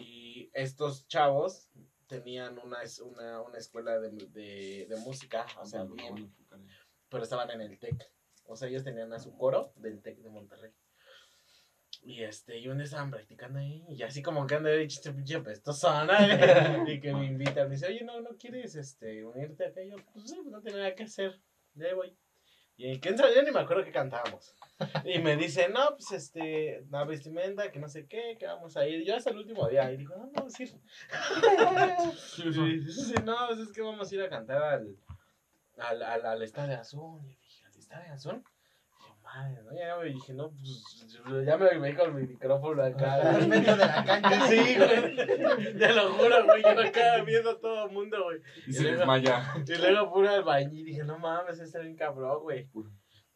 Y 0.00 0.50
estos 0.54 1.06
chavos 1.06 1.70
tenían 2.06 2.58
una, 2.58 2.78
una, 3.04 3.40
una 3.40 3.58
escuela 3.58 3.98
de, 4.00 4.10
de, 4.10 4.86
de, 4.88 4.96
música, 4.96 5.46
o 5.60 5.64
sea, 5.64 5.84
bien, 5.84 6.34
pero 7.08 7.22
estaban 7.22 7.50
en 7.50 7.60
el 7.60 7.78
TEC. 7.78 8.10
O 8.46 8.56
sea, 8.56 8.68
ellos 8.68 8.82
tenían 8.82 9.12
a 9.12 9.20
su 9.20 9.36
coro 9.36 9.72
del 9.76 10.02
TEC 10.02 10.18
de 10.18 10.28
Monterrey. 10.28 10.72
Y 12.02 12.22
este, 12.22 12.58
y 12.58 12.68
un 12.68 12.78
día 12.78 12.84
estaban 12.84 13.10
practicando 13.10 13.58
ahí, 13.58 13.84
y 13.90 14.02
así 14.02 14.22
como 14.22 14.46
que 14.46 14.54
anda 14.54 14.70
chiste 14.86 15.12
pinche 15.12 15.36
apestosona, 15.36 16.16
y 16.88 16.98
que 16.98 17.12
me 17.12 17.26
invitan, 17.26 17.68
me 17.68 17.74
dice, 17.74 17.86
oye, 17.86 18.02
no, 18.04 18.20
no 18.22 18.36
quieres 18.38 18.74
este, 18.74 19.24
unirte 19.24 19.66
acá, 19.66 19.82
y 19.82 19.90
yo, 19.90 19.96
pues 20.12 20.30
sí, 20.30 20.36
pues 20.36 20.50
no 20.50 20.62
tengo 20.62 20.78
nada 20.78 20.94
que 20.94 21.02
hacer, 21.02 21.38
ya 21.74 21.86
ahí 21.86 21.94
voy. 21.94 22.16
Y 22.76 22.98
quién 23.00 23.18
sabe, 23.18 23.34
yo 23.34 23.42
ni 23.42 23.50
me 23.50 23.60
acuerdo 23.60 23.84
que 23.84 23.92
cantábamos. 23.92 24.54
Y 25.04 25.18
me 25.18 25.36
dice, 25.36 25.68
no, 25.68 25.80
pues 25.90 26.12
este, 26.12 26.84
la 26.90 27.04
vestimenta, 27.04 27.70
que 27.70 27.78
no 27.78 27.88
sé 27.88 28.06
qué, 28.06 28.36
que 28.38 28.46
vamos 28.46 28.76
a 28.76 28.86
ir. 28.86 29.04
Yo 29.04 29.16
hasta 29.16 29.30
el 29.30 29.38
último 29.38 29.68
día, 29.68 29.90
y 29.92 29.98
digo, 29.98 30.16
no, 30.16 30.30
vamos 30.32 30.58
a 30.58 30.62
ir. 30.62 30.70
y 32.38 32.80
dice, 32.80 33.22
no, 33.24 33.36
pues 33.48 33.60
es 33.60 33.72
que 33.72 33.82
vamos 33.82 34.10
a 34.10 34.14
ir 34.14 34.22
a 34.22 34.28
cantar 34.28 34.62
al, 34.62 34.96
al, 35.78 36.02
al, 36.02 36.26
al 36.26 36.42
Estadio 36.42 36.78
Azul. 36.78 37.20
Y 37.24 37.36
dije, 37.36 37.64
¿al 37.66 37.78
Estadio 37.78 38.12
Azul? 38.12 38.44
madre, 39.34 39.62
¿no? 39.62 39.72
Ya 39.74 39.96
me 39.96 40.04
dije, 40.06 40.32
no, 40.34 40.50
pues 40.50 41.46
ya 41.46 41.56
me 41.56 41.78
veí 41.78 41.94
con 41.94 42.14
mi 42.14 42.26
micrófono 42.26 42.82
acá. 42.82 43.38
En 43.38 43.48
medio 43.48 43.76
de 43.76 43.86
la 43.86 44.04
cancha. 44.04 44.48
Sí, 44.48 44.76
güey. 44.76 45.78
Te 45.78 45.92
lo 45.92 46.12
juro, 46.12 46.44
güey. 46.44 46.62
Yo 46.62 46.80
acá 46.80 47.22
viendo 47.24 47.50
a 47.50 47.60
todo 47.60 47.86
el 47.86 47.92
mundo, 47.92 48.24
güey. 48.24 48.40
Y, 48.66 48.72
se 48.72 48.92
desmaya. 48.92 49.54
Y 49.66 49.74
luego 49.76 50.12
puro 50.12 50.30
albañil 50.30 50.80
y 50.80 50.84
dije, 50.84 51.04
no 51.04 51.18
mames, 51.18 51.58
este 51.60 51.78
es 51.78 51.84
bien 51.84 51.96
cabrón, 51.96 52.42
güey. 52.42 52.68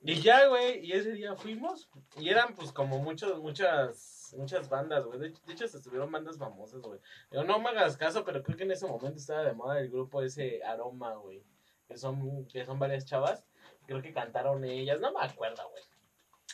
Y 0.04 0.20
ya, 0.20 0.46
güey, 0.48 0.84
y 0.84 0.92
ese 0.92 1.12
día 1.12 1.34
fuimos. 1.34 1.88
Y 2.18 2.28
eran, 2.28 2.54
pues, 2.54 2.72
como 2.72 2.98
muchos, 2.98 3.40
muchas, 3.40 4.34
muchas 4.36 4.68
bandas, 4.68 5.04
güey. 5.06 5.18
De, 5.18 5.34
hecho, 5.50 5.66
se 5.66 5.78
estuvieron 5.78 6.12
bandas 6.12 6.38
famosas, 6.38 6.82
güey. 6.82 7.00
Yo 7.32 7.42
no 7.42 7.58
me 7.58 7.70
hagas 7.70 7.96
caso, 7.96 8.24
pero 8.24 8.42
creo 8.42 8.56
que 8.56 8.64
en 8.64 8.70
ese 8.70 8.86
momento 8.86 9.18
estaba 9.18 9.42
de 9.42 9.54
moda 9.54 9.80
el 9.80 9.90
grupo 9.90 10.22
ese 10.22 10.62
Aroma, 10.62 11.14
güey. 11.14 11.42
Que 11.88 11.96
son, 11.96 12.46
que 12.46 12.64
son 12.64 12.78
varias 12.78 13.04
chavas 13.04 13.44
creo 13.86 14.02
que 14.02 14.12
cantaron 14.12 14.64
ellas, 14.64 15.00
no 15.00 15.12
me 15.12 15.24
acuerdo, 15.24 15.62
güey. 15.70 15.82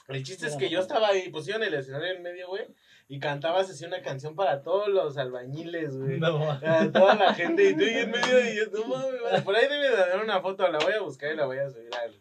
El 0.09 0.25
chiste 0.25 0.47
es 0.47 0.57
que 0.57 0.69
yo 0.69 0.81
estaba 0.81 1.09
ahí, 1.09 1.29
pusieron 1.31 1.63
el 1.63 1.75
escenario 1.75 2.15
en 2.15 2.23
medio, 2.23 2.49
güey, 2.49 2.67
y 3.07 3.21
cantabas 3.21 3.71
así 3.71 3.85
una 3.85 4.03
canción 4.03 4.35
para 4.35 4.63
todos 4.63 4.89
los 4.89 5.17
albañiles, 5.17 5.97
güey. 5.97 6.19
No, 6.19 6.51
a 6.51 6.59
toda 6.93 7.15
la 7.15 7.35
gente, 7.35 7.71
y 7.71 7.77
tú 7.77 7.85
ahí 7.85 7.99
en 7.99 8.11
medio, 8.11 8.51
y 8.51 8.57
yo, 8.57 8.65
no 8.73 8.87
mames, 8.87 9.43
por 9.43 9.55
ahí 9.55 9.69
debe 9.69 9.91
de 9.91 9.97
dar 9.97 10.23
una 10.23 10.41
foto, 10.41 10.67
la 10.69 10.79
voy 10.79 10.95
a 10.95 11.01
buscar 11.01 11.33
y 11.33 11.37
la 11.37 11.47
voy 11.47 11.59
a 11.59 11.71
subir 11.71 11.91
al, 12.03 12.21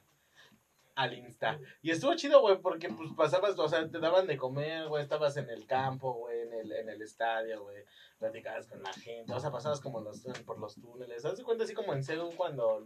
al 1.00 1.14
Insta. 1.14 1.58
Y 1.82 1.92
estuvo 1.92 2.14
chido, 2.16 2.42
güey, 2.42 2.58
porque 2.60 2.90
pues 2.90 3.12
pasabas, 3.16 3.58
o 3.58 3.70
sea, 3.70 3.90
te 3.90 4.00
daban 4.00 4.28
de 4.28 4.36
comer, 4.38 4.90
güey, 4.90 5.02
estabas 5.02 5.38
en 5.38 5.50
el 5.50 5.66
campo, 5.66 6.12
güey, 6.14 6.42
en 6.42 6.54
el, 6.54 6.74
en 6.74 6.90
el 6.90 7.02
estadio, 7.02 7.64
güey, 7.64 7.86
platicabas 8.18 8.68
con 8.68 8.84
la 8.84 8.92
gente, 8.92 9.34
o 9.34 9.40
sea, 9.40 9.50
pasabas 9.50 9.80
como 9.80 10.02
los, 10.02 10.20
por 10.46 10.60
los 10.60 10.76
túneles, 10.76 11.24
¿Te 11.24 11.44
cuenta 11.44 11.64
así 11.64 11.74
como 11.74 11.94
en 11.94 12.04
Seúl 12.04 12.36
cuando, 12.36 12.86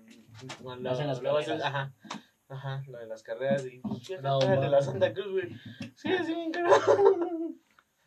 cuando 0.61 0.91
Hacen 0.91 1.07
las 1.07 1.23
ajá, 1.23 1.91
ajá, 2.49 2.83
lo 2.87 2.99
de 2.99 3.07
las 3.07 3.23
carreras 3.23 3.65
y 3.65 3.79
pues, 3.79 4.21
no, 4.21 4.37
de 4.37 4.69
la 4.69 4.83
Santa 4.83 5.11
Cruz, 5.11 5.31
güey, 5.31 5.49
sí, 5.95 6.15
sí, 6.23 6.35
bien 6.35 6.51
caro. 6.51 6.69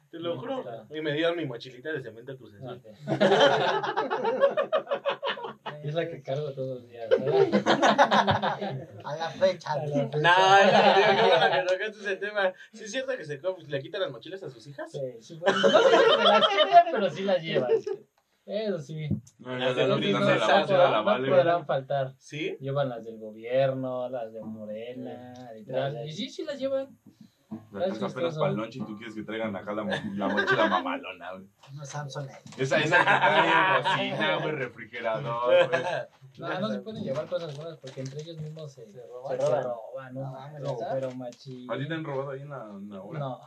Te 0.09 0.21
lo 0.21 0.39
juro. 0.39 0.65
Y 0.91 1.01
me 1.01 1.13
dieron 1.13 1.37
mi 1.37 1.47
mochilita 1.47 1.93
de 1.93 2.01
cemento 2.01 2.39
Cruz 2.39 2.55
Azul. 2.55 2.81
Es 5.83 5.95
la 5.95 6.09
que 6.09 6.23
cargo 6.23 6.53
todos 6.53 6.81
los 6.81 6.89
días. 6.89 7.09
A 9.05 9.17
la 9.17 9.31
fecha. 9.31 9.77
No, 9.77 9.99
no, 9.99 10.09
no, 10.11 11.51
que 11.53 11.63
tocaste 11.67 12.01
ese 12.01 12.17
tema. 12.17 12.53
¿Sí 12.73 12.85
es 12.85 12.91
cierto 12.91 13.17
que 13.17 13.25
se 13.25 13.41
le 13.69 13.81
quitan 13.81 14.01
las 14.01 14.11
mochilas 14.11 14.43
a 14.43 14.51
sus 14.51 14.67
hijas? 14.67 14.91
Sí, 14.91 15.01
sí. 15.21 15.37
Pues, 15.39 15.55
no 15.57 15.71
sé 15.71 15.89
si 15.91 15.97
se 15.97 16.25
las 16.25 16.49
quitan, 16.49 16.87
pero 16.91 17.11
sí 17.11 17.23
las 17.23 17.43
llevan. 17.43 17.71
Eso 18.47 18.79
sí. 18.79 19.09
No, 19.41 19.59
las 19.59 19.75
de 19.75 19.89
no, 19.89 19.99
no, 19.99 21.29
podrán 21.29 21.67
faltar. 21.67 22.15
¿Sí? 22.19 22.57
Llevan 22.61 22.89
las 22.89 23.05
del 23.05 23.19
gobierno, 23.19 24.09
las 24.09 24.33
de 24.33 24.41
Morena 24.41 25.35
y 25.59 25.65
tal. 25.65 26.07
Y 26.07 26.13
sí, 26.13 26.31
sí 26.31 26.45
las 26.45 26.59
llevan. 26.59 26.97
La 27.71 27.87
es 27.87 28.03
apenas 28.03 28.37
para 28.37 28.51
el 28.51 28.57
lunch 28.57 28.77
y 28.77 28.79
tú 28.81 28.97
quieres 28.97 29.15
que 29.15 29.23
traigan 29.23 29.55
acá 29.55 29.73
la, 29.73 29.85
la 29.85 30.29
mochila 30.29 30.67
mamalona, 30.69 31.33
güey. 31.33 31.47
No 31.73 31.85
Samsung. 31.85 32.29
Esa, 32.59 32.79
esa 32.81 32.99
que 32.99 33.05
trae 33.05 33.83
cocina, 33.83 34.37
güey, 34.39 34.53
refrigerador, 34.53 35.69
güey. 35.69 35.83
No, 36.39 36.61
no 36.61 36.69
se 36.71 36.81
pueden 36.81 37.05
llevar 37.05 37.27
cosas 37.27 37.57
buenas 37.57 37.79
porque 37.79 38.01
entre 38.01 38.23
ellos 38.23 38.39
mismos 38.39 38.73
se, 38.73 38.91
se 38.91 39.07
roban. 39.07 39.39
Se 39.41 39.63
roban, 39.63 40.15
no, 40.15 40.59
no, 40.59 40.77
pero 40.93 41.11
machi. 41.13 41.67
¿A 41.71 41.79
ti 41.79 41.87
te 41.87 41.95
han 41.95 42.05
robado 42.05 42.31
ahí 42.31 42.43
en 42.43 42.51
la, 42.51 42.65
en 42.65 42.91
la 42.91 43.01
obra? 43.01 43.19
No. 43.21 43.41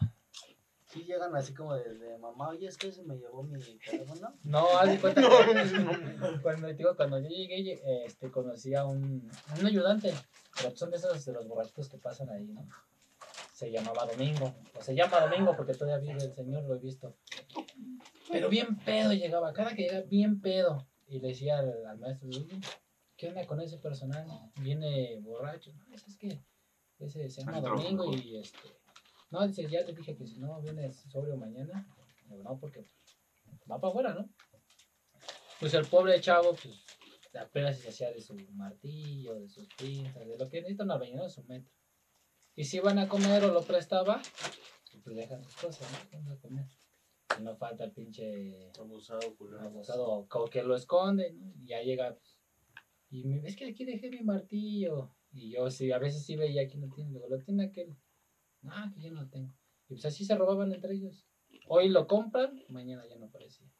Sí 0.85 1.03
llegan 1.03 1.35
así 1.35 1.53
como 1.53 1.75
de, 1.75 2.17
mamá, 2.17 2.49
oye, 2.49 2.67
es 2.67 2.75
que 2.77 2.91
se 2.91 3.03
me 3.03 3.15
llevó 3.15 3.43
mi 3.43 3.59
teléfono. 3.77 4.33
No, 4.43 4.65
haz 4.79 4.87
de 4.89 4.99
cuenta 4.99 5.21
que 5.21 6.41
cuando, 6.41 6.67
digo, 6.73 6.95
cuando 6.95 7.19
yo 7.19 7.27
llegué, 7.27 7.79
este, 8.05 8.31
conocí 8.31 8.73
a 8.73 8.85
un, 8.85 9.29
un 9.59 9.65
ayudante, 9.65 10.11
pero 10.55 10.75
son 10.75 10.89
de 10.89 10.97
esos 10.97 11.23
de 11.25 11.33
los 11.33 11.47
borrachitos 11.47 11.89
que 11.89 11.99
pasan 11.99 12.29
ahí, 12.31 12.47
¿no? 12.47 12.65
Se 13.59 13.69
llamaba 13.69 14.05
Domingo, 14.05 14.55
o 14.73 14.81
se 14.81 14.95
llama 14.95 15.19
Domingo 15.19 15.53
porque 15.57 15.73
todavía 15.73 16.13
vive 16.13 16.23
el 16.23 16.33
señor, 16.33 16.63
lo 16.63 16.75
he 16.75 16.79
visto. 16.79 17.17
Pero 18.31 18.47
bien 18.47 18.77
pedo 18.77 19.11
llegaba, 19.11 19.51
cada 19.51 19.75
que 19.75 19.83
llega 19.83 20.01
bien 20.03 20.39
pedo. 20.39 20.87
Y 21.07 21.19
le 21.19 21.29
decía 21.29 21.59
al, 21.59 21.99
maestro, 21.99 22.29
¿qué 23.17 23.27
onda 23.27 23.45
con 23.45 23.59
ese 23.59 23.77
personal? 23.77 24.25
Viene 24.61 25.19
borracho. 25.19 25.73
No, 25.73 25.93
es 25.93 26.17
que 26.17 26.41
ese 26.99 27.29
se 27.29 27.41
llama 27.41 27.59
Domingo 27.59 28.13
y 28.15 28.37
este... 28.37 28.59
No, 29.29 29.45
dice, 29.45 29.67
ya 29.67 29.85
te 29.85 29.91
dije 29.91 30.15
que 30.15 30.25
si 30.25 30.39
no 30.39 30.61
vienes 30.61 30.95
sobrio 31.11 31.35
mañana, 31.35 31.85
no, 32.29 32.57
porque 32.61 32.85
va 33.69 33.77
para 33.81 33.89
afuera, 33.91 34.13
¿no? 34.13 34.29
Pues 35.59 35.73
el 35.73 35.85
pobre 35.85 36.21
chavo, 36.21 36.53
pues 36.53 36.81
apenas 37.37 37.77
se 37.77 37.89
hacía 37.89 38.09
de 38.09 38.21
su 38.21 38.35
martillo, 38.53 39.37
de 39.37 39.49
sus 39.49 39.67
pinzas, 39.75 40.25
de 40.25 40.37
lo 40.37 40.49
que 40.49 40.61
necesita 40.61 40.85
una 40.85 40.97
bañera 40.97 41.23
de 41.23 41.29
su 41.29 41.43
metro. 41.43 41.78
Y 42.59 42.65
si 42.65 42.81
van 42.81 42.99
a 42.99 43.07
comer 43.07 43.45
o 43.45 43.53
lo 43.53 43.61
prestaba, 43.61 44.21
pues 45.05 45.15
dejan 45.15 45.41
sus 45.41 45.55
cosas, 45.55 45.89
¿no? 45.93 45.97
Vamos 46.11 46.33
a 46.33 46.41
comer. 46.41 46.65
Y 47.39 47.41
no 47.41 47.55
falta 47.55 47.85
el 47.85 47.93
pinche 47.93 48.69
abusado, 48.77 49.33
culero. 49.37 49.61
Abusado, 49.61 50.27
que 50.51 50.61
lo 50.61 50.75
esconde, 50.75 51.31
¿no? 51.31 51.53
Y 51.55 51.67
ya 51.67 51.81
llega. 51.81 52.15
Pues, 52.15 52.37
y 53.11 53.23
me 53.23 53.39
ves 53.39 53.55
que 53.55 53.63
aquí 53.63 53.85
dejé 53.85 54.09
mi 54.09 54.23
martillo. 54.23 55.15
Y 55.31 55.51
yo 55.51 55.71
sí, 55.71 55.89
a 55.93 55.99
veces 55.99 56.25
sí 56.25 56.35
veía 56.35 56.67
que 56.67 56.77
no 56.77 56.93
tiene, 56.93 57.11
luego 57.11 57.29
lo 57.29 57.39
tiene 57.39 57.63
aquel. 57.63 57.95
No, 58.61 58.73
que 58.93 59.03
yo 59.03 59.13
no 59.13 59.21
lo 59.21 59.29
tengo. 59.29 59.55
Y 59.87 59.93
pues 59.93 60.03
así 60.03 60.25
se 60.25 60.35
robaban 60.35 60.73
entre 60.73 60.95
ellos. 60.95 61.25
Hoy 61.69 61.87
lo 61.87 62.07
compran, 62.07 62.61
mañana 62.67 63.07
ya 63.07 63.15
no 63.15 63.27
aparecía. 63.27 63.71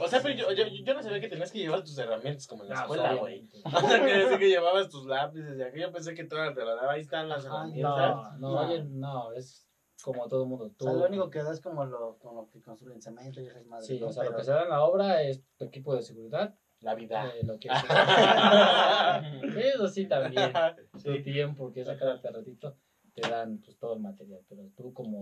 O 0.00 0.08
sea, 0.08 0.20
pero 0.22 0.34
yo, 0.34 0.52
yo, 0.52 0.64
yo, 0.66 0.94
no 0.94 1.02
sabía 1.02 1.20
que 1.20 1.28
tenías 1.28 1.50
que 1.50 1.58
llevar 1.58 1.82
tus 1.82 1.98
herramientas 1.98 2.46
como 2.46 2.64
en 2.64 2.70
la 2.70 2.76
escuela, 2.76 3.14
güey. 3.14 3.48
O 3.64 3.80
sea, 3.80 4.04
que 4.04 4.12
decir 4.12 4.38
que 4.38 4.48
llevabas 4.48 4.88
tus 4.88 5.06
lápices 5.06 5.58
y 5.58 5.62
aquí 5.62 5.80
yo 5.80 5.92
pensé 5.92 6.14
que 6.14 6.24
todas 6.24 6.54
te 6.54 6.64
las 6.64 6.76
daba. 6.76 6.92
Ahí 6.92 7.00
están 7.00 7.28
las 7.28 7.44
herramientas. 7.44 8.38
No, 8.38 8.52
no, 8.52 8.60
oye, 8.60 8.84
no, 8.84 9.32
es 9.32 9.68
como 10.02 10.28
todo 10.28 10.42
el 10.42 10.48
mundo. 10.48 10.70
Tú, 10.76 10.86
o 10.86 10.90
sea, 10.90 10.98
lo 10.98 11.06
único 11.06 11.30
que 11.30 11.42
da 11.42 11.52
es 11.52 11.60
como 11.60 11.84
lo, 11.84 12.18
como 12.18 12.48
que 12.50 12.60
construyen 12.60 13.00
cemento 13.00 13.40
y 13.40 13.46
esas 13.46 13.64
madres. 13.66 13.86
Sí, 13.86 14.02
o 14.02 14.12
sea, 14.12 14.24
lo 14.24 14.36
que 14.36 14.44
se 14.44 14.50
da 14.50 14.64
en 14.64 14.70
la 14.70 14.82
obra 14.82 15.22
es 15.22 15.42
tu 15.56 15.64
equipo 15.64 15.94
de 15.94 16.02
seguridad. 16.02 16.54
La 16.80 16.94
vida. 16.96 17.28
Eh, 17.28 17.44
lo 17.44 17.58
que 17.60 17.68
Eso 19.60 19.88
sí 19.88 20.06
también. 20.06 20.52
Sí. 20.96 21.04
Tu 21.04 21.22
tiempo, 21.22 21.72
que 21.72 21.84
sacar 21.84 22.08
al 22.08 22.20
ratito, 22.20 22.76
te 23.14 23.28
dan 23.28 23.58
pues, 23.58 23.78
todo 23.78 23.94
el 23.94 24.00
material. 24.00 24.40
Pero 24.48 24.68
tú 24.76 24.92
como 24.92 25.20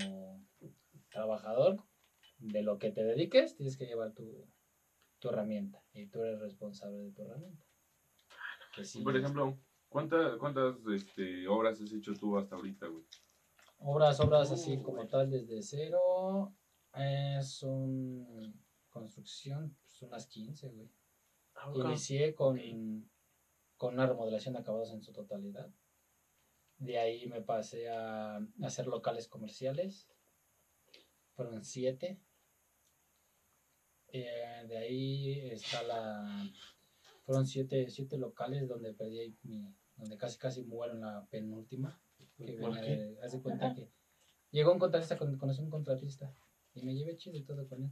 trabajador, 1.10 1.76
de 2.40 2.62
lo 2.62 2.78
que 2.78 2.90
te 2.90 3.04
dediques, 3.04 3.56
tienes 3.56 3.76
que 3.76 3.86
llevar 3.86 4.12
tu, 4.12 4.48
tu 5.18 5.28
herramienta. 5.28 5.82
Y 5.92 6.06
tú 6.06 6.22
eres 6.22 6.40
responsable 6.40 6.98
de 6.98 7.12
tu 7.12 7.22
herramienta. 7.22 7.64
Que 8.74 8.84
sí, 8.84 9.02
Por 9.02 9.16
ejemplo, 9.16 9.58
¿cuántas, 9.88 10.36
cuántas 10.38 10.76
este, 10.94 11.46
obras 11.48 11.80
has 11.80 11.92
hecho 11.92 12.14
tú 12.14 12.36
hasta 12.36 12.56
ahorita, 12.56 12.86
güey? 12.86 13.04
Obras, 13.78 14.20
obras 14.20 14.50
así 14.50 14.82
como 14.82 15.06
tal 15.06 15.30
desde 15.30 15.62
cero. 15.62 16.54
Es 16.94 17.62
un 17.62 18.60
construcción, 18.90 19.76
pues 19.82 20.02
unas 20.02 20.26
15, 20.26 20.68
güey. 20.68 20.90
Ah, 21.54 21.70
Inicié 21.74 22.34
con, 22.34 22.58
con 23.76 23.94
una 23.94 24.06
remodelación 24.06 24.54
de 24.54 24.60
acabados 24.60 24.92
en 24.92 25.02
su 25.02 25.12
totalidad. 25.12 25.72
De 26.78 26.98
ahí 26.98 27.26
me 27.26 27.42
pasé 27.42 27.88
a 27.88 28.40
hacer 28.62 28.86
locales 28.86 29.28
comerciales. 29.28 30.08
Fueron 31.34 31.64
siete. 31.64 32.20
Eh, 34.12 34.66
de 34.68 34.78
ahí 34.78 35.50
está 35.50 35.82
la. 35.82 36.50
Fueron 37.24 37.46
siete, 37.46 37.88
siete 37.90 38.18
locales 38.18 38.66
donde 38.68 38.92
perdí 38.92 39.36
mi. 39.42 39.74
donde 39.96 40.16
casi 40.16 40.38
casi 40.38 40.62
muero 40.64 40.94
en 40.94 41.00
la 41.02 41.26
penúltima 41.30 42.00
que 42.36 43.18
hace 43.22 43.40
cuenta 43.40 43.74
que 43.74 43.90
llegó 44.50 44.72
un 44.72 44.78
contratista, 44.78 45.18
con, 45.18 45.36
conocí 45.36 45.62
un 45.62 45.70
contratista 45.70 46.34
y 46.74 46.82
me 46.82 46.94
llevé 46.94 47.16
chido 47.16 47.36
y 47.36 47.44
todo 47.44 47.68
con 47.68 47.84
él. 47.84 47.90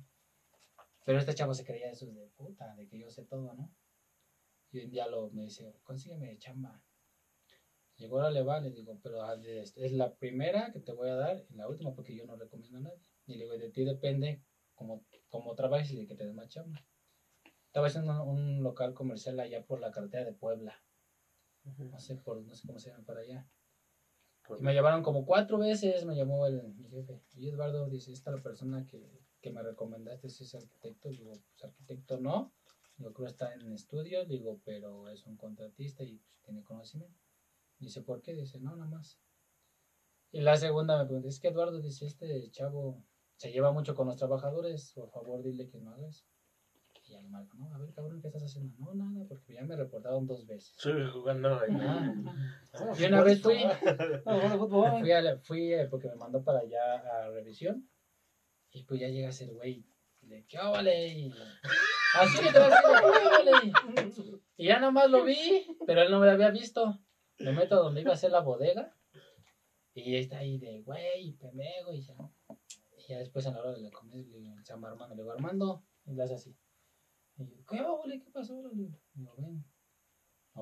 Pero 1.04 1.18
este 1.18 1.34
chavo 1.34 1.54
se 1.54 1.64
creía 1.64 1.90
eso 1.90 2.06
de 2.06 2.26
puta, 2.36 2.74
de 2.74 2.86
que 2.86 2.98
yo 2.98 3.10
sé 3.10 3.24
todo, 3.24 3.54
¿no? 3.54 3.74
Y 4.70 4.80
un 4.84 4.90
día 4.90 5.06
lo, 5.06 5.30
me 5.30 5.44
dice, 5.44 5.74
consígueme 5.82 6.36
chamba. 6.38 6.82
Llegó 7.96 8.20
la 8.20 8.30
leva, 8.30 8.60
le 8.60 8.70
digo, 8.70 9.00
pero 9.02 9.22
ah, 9.22 9.34
es 9.42 9.92
la 9.92 10.14
primera 10.14 10.70
que 10.72 10.80
te 10.80 10.92
voy 10.92 11.08
a 11.08 11.14
dar 11.14 11.44
y 11.48 11.54
la 11.54 11.66
última 11.66 11.94
porque 11.94 12.14
yo 12.14 12.26
no 12.26 12.36
recomiendo 12.36 12.78
a 12.78 12.82
nadie. 12.82 13.00
Y 13.26 13.34
le 13.34 13.44
digo, 13.44 13.58
de 13.58 13.70
ti 13.70 13.84
depende 13.84 14.42
cómo, 14.78 15.04
cómo 15.28 15.54
trabajes 15.54 15.90
y 15.90 15.96
de 15.96 16.06
que 16.06 16.14
te 16.14 16.24
des 16.24 16.34
más 16.34 16.48
chamba. 16.48 16.86
Estaba 17.66 17.88
haciendo 17.88 18.22
un, 18.24 18.62
local 18.62 18.94
comercial 18.94 19.38
allá 19.40 19.64
por 19.66 19.80
la 19.80 19.90
carretera 19.90 20.24
de 20.24 20.32
Puebla. 20.32 20.82
No 21.64 21.98
sé, 21.98 22.16
por, 22.16 22.40
no 22.40 22.54
sé 22.54 22.66
cómo 22.66 22.78
se 22.78 22.90
llama 22.90 23.04
para 23.04 23.20
allá. 23.20 23.46
Y 24.58 24.62
me 24.62 24.72
llamaron 24.72 25.02
como 25.02 25.26
cuatro 25.26 25.58
veces, 25.58 26.06
me 26.06 26.16
llamó 26.16 26.46
el, 26.46 26.62
mi 26.74 26.88
jefe. 26.88 27.20
Y 27.34 27.48
Eduardo 27.48 27.90
dice, 27.90 28.12
esta 28.12 28.30
es 28.30 28.36
la 28.36 28.42
persona 28.42 28.86
que, 28.86 29.20
que 29.42 29.50
me 29.50 29.62
recomendaste, 29.62 30.30
si 30.30 30.44
es 30.44 30.54
arquitecto. 30.54 31.10
Digo, 31.10 31.32
pues 31.32 31.64
arquitecto 31.64 32.18
no. 32.18 32.54
Digo, 32.96 33.12
creo 33.12 33.26
que 33.26 33.32
está 33.32 33.52
en 33.52 33.70
estudios. 33.72 34.26
Digo, 34.28 34.62
pero 34.64 35.10
es 35.10 35.26
un 35.26 35.36
contratista 35.36 36.04
y 36.04 36.16
pues, 36.16 36.40
tiene 36.42 36.64
conocimiento. 36.64 37.20
Dice, 37.78 38.00
¿por 38.00 38.22
qué? 38.22 38.32
Dice, 38.32 38.58
no, 38.60 38.74
nada 38.74 38.90
más. 38.90 39.20
Y 40.30 40.40
la 40.40 40.56
segunda 40.56 40.98
me 40.98 41.04
pregunta, 41.04 41.28
es 41.28 41.40
que 41.40 41.48
Eduardo 41.48 41.80
dice, 41.80 42.06
este 42.06 42.50
chavo 42.50 43.02
se 43.38 43.52
lleva 43.52 43.72
mucho 43.72 43.94
con 43.94 44.08
los 44.08 44.16
trabajadores, 44.16 44.92
por 44.94 45.10
favor 45.10 45.42
dile 45.42 45.68
que 45.68 45.78
no 45.78 45.92
hagas. 45.92 46.26
Y 47.06 47.12
ya 47.12 47.22
le 47.22 47.28
marco, 47.28 47.56
no, 47.56 47.72
a 47.72 47.78
ver, 47.78 47.94
cabrón, 47.94 48.20
¿qué 48.20 48.26
estás 48.26 48.42
haciendo? 48.42 48.74
No, 48.78 48.94
nada, 48.94 49.24
porque 49.28 49.54
ya 49.54 49.62
me 49.62 49.76
reportaron 49.76 50.26
dos 50.26 50.44
veces. 50.44 50.74
Sí, 50.76 50.90
jugando 51.12 51.58
ahí. 51.58 51.70
y 52.98 53.04
una 53.04 53.22
vez 53.22 53.40
fui, 53.40 53.58
fui, 55.00 55.12
a, 55.12 55.38
fui 55.38 55.72
eh, 55.72 55.86
porque 55.88 56.08
me 56.08 56.16
mandó 56.16 56.42
para 56.42 56.58
allá 56.58 56.96
a 56.96 57.30
revisión. 57.30 57.88
Y 58.72 58.82
pues 58.82 59.00
ya 59.00 59.08
llega 59.08 59.28
a 59.28 59.32
ser 59.32 59.52
güey. 59.52 59.86
Le 60.22 60.44
¿qué 60.46 60.58
vale? 60.58 61.30
Así 62.14 62.44
que 62.44 62.52
te 62.52 62.58
vas 62.58 62.72
a 62.72 62.88
decir, 62.88 63.72
vale? 63.94 64.42
Y 64.56 64.66
ya 64.66 64.80
nomás 64.80 65.08
lo 65.08 65.24
vi, 65.24 65.64
pero 65.86 66.02
él 66.02 66.10
no 66.10 66.18
me 66.18 66.28
había 66.28 66.50
visto. 66.50 66.98
Me 67.38 67.52
meto 67.52 67.76
a 67.76 67.78
donde 67.78 68.00
iba 68.00 68.12
a 68.12 68.16
ser 68.16 68.32
la 68.32 68.40
bodega. 68.40 68.94
Y 69.94 70.16
está 70.16 70.38
ahí 70.38 70.58
de, 70.58 70.82
güey, 70.82 71.32
pemego 71.34 71.94
y 71.94 72.02
ya. 72.02 72.16
Ya 73.08 73.18
después 73.18 73.46
a 73.46 73.52
la 73.52 73.60
hora 73.60 73.72
de 73.72 73.80
la 73.80 73.90
comida 73.90 74.16
le 74.16 74.62
llama 74.62 74.88
Armando, 74.88 75.14
le 75.14 75.22
digo, 75.22 75.32
Armando, 75.32 75.82
y 76.04 76.12
le 76.12 76.22
hace 76.22 76.34
así. 76.34 76.54
Y 77.38 77.46
yo, 77.46 77.64
¿qué, 77.64 77.80
ole, 77.80 78.20
¿Qué 78.20 78.30
pasó? 78.30 78.60
Le 78.60 78.74
digo, 79.14 79.34
ven. 79.38 79.64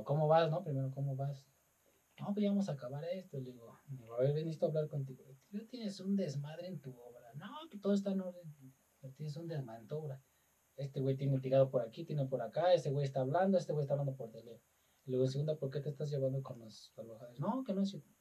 ¿cómo 0.04 0.28
vas, 0.28 0.48
no? 0.48 0.62
Primero, 0.62 0.92
¿cómo 0.92 1.16
vas? 1.16 1.44
No, 2.20 2.32
pues 2.32 2.44
ya 2.44 2.50
vamos 2.50 2.68
a 2.68 2.72
acabar 2.72 3.02
esto. 3.04 3.40
Le 3.40 3.50
digo, 3.50 3.76
a 4.16 4.22
ver, 4.22 4.32
veniste 4.32 4.64
a 4.64 4.68
hablar 4.68 4.86
contigo. 4.86 5.24
Tú 5.50 5.66
tienes 5.66 5.98
un 5.98 6.14
desmadre 6.14 6.68
en 6.68 6.80
tu 6.80 6.90
obra. 6.96 7.32
No, 7.34 7.68
que 7.68 7.78
todo 7.78 7.94
está 7.94 8.12
en 8.12 8.20
orden. 8.20 8.54
Tienes 9.16 9.36
un 9.36 9.48
desmadre 9.48 9.84
obra. 9.90 10.22
Este 10.76 11.00
güey 11.00 11.16
tiene 11.16 11.40
tirado 11.40 11.68
por 11.68 11.82
aquí, 11.82 12.04
tiene 12.04 12.26
por 12.26 12.42
acá. 12.42 12.72
Este 12.72 12.90
güey 12.90 13.04
está 13.04 13.22
hablando, 13.22 13.58
este 13.58 13.72
güey 13.72 13.82
está 13.82 13.94
hablando 13.94 14.14
por 14.14 14.30
teléfono. 14.30 14.70
Y 15.04 15.10
luego, 15.10 15.24
en 15.24 15.30
segunda, 15.30 15.56
¿por 15.56 15.70
qué 15.70 15.80
te 15.80 15.88
estás 15.88 16.10
llevando 16.10 16.42
con 16.42 16.60
los 16.60 16.92
trabajadores? 16.94 17.40
No, 17.40 17.64
que 17.64 17.74
no 17.74 17.82
es 17.82 17.90
cierto. 17.90 18.12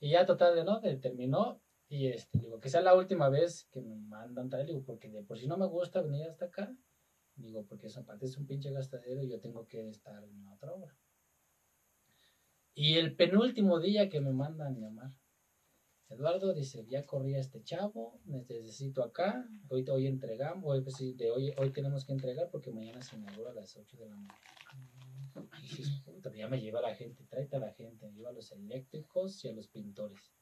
Y 0.00 0.10
ya 0.12 0.24
total, 0.24 0.64
¿no? 0.64 0.80
Terminó 0.80 1.60
y 1.92 2.06
este, 2.06 2.38
digo, 2.38 2.58
que 2.58 2.70
sea 2.70 2.80
la 2.80 2.94
última 2.94 3.28
vez 3.28 3.68
que 3.70 3.82
me 3.82 3.94
mandan 3.94 4.48
traer, 4.48 4.66
digo, 4.66 4.82
porque 4.82 5.10
de 5.10 5.22
por 5.24 5.38
si 5.38 5.46
no 5.46 5.58
me 5.58 5.66
gusta 5.66 6.00
venir 6.00 6.24
hasta 6.24 6.46
acá, 6.46 6.74
digo, 7.34 7.66
porque 7.66 7.88
eso 7.88 8.00
aparte 8.00 8.24
es 8.24 8.38
un 8.38 8.46
pinche 8.46 8.70
gastadero 8.70 9.22
y 9.22 9.28
yo 9.28 9.38
tengo 9.40 9.66
que 9.66 9.90
estar 9.90 10.24
en 10.24 10.48
otra 10.48 10.72
obra. 10.72 10.96
Y 12.72 12.94
el 12.94 13.14
penúltimo 13.14 13.78
día 13.78 14.08
que 14.08 14.22
me 14.22 14.32
mandan 14.32 14.80
llamar, 14.80 15.12
Eduardo 16.08 16.54
dice, 16.54 16.86
ya 16.86 17.04
corría 17.04 17.38
este 17.38 17.62
chavo, 17.62 18.18
necesito 18.24 19.04
acá, 19.04 19.46
hoy, 19.68 19.84
hoy 19.90 20.06
entregamos, 20.06 20.64
hoy, 20.64 20.80
pues, 20.80 20.96
de 20.96 21.30
hoy, 21.30 21.52
hoy 21.58 21.74
tenemos 21.74 22.06
que 22.06 22.12
entregar 22.12 22.48
porque 22.50 22.72
mañana 22.72 23.02
se 23.02 23.16
inaugura 23.16 23.50
a 23.50 23.54
las 23.54 23.76
8 23.76 23.98
de 23.98 24.06
la 24.06 24.16
mañana. 24.16 24.38
Y 25.58 25.76
dices, 25.76 26.00
puta, 26.06 26.34
ya 26.34 26.48
me 26.48 26.58
lleva 26.58 26.80
la 26.80 26.94
gente, 26.94 27.22
tráete 27.24 27.56
a 27.56 27.60
la 27.60 27.74
gente, 27.74 28.10
lleva 28.12 28.30
a 28.30 28.32
los 28.32 28.50
eléctricos 28.50 29.44
y 29.44 29.48
a 29.48 29.52
los 29.52 29.68
pintores. 29.68 30.32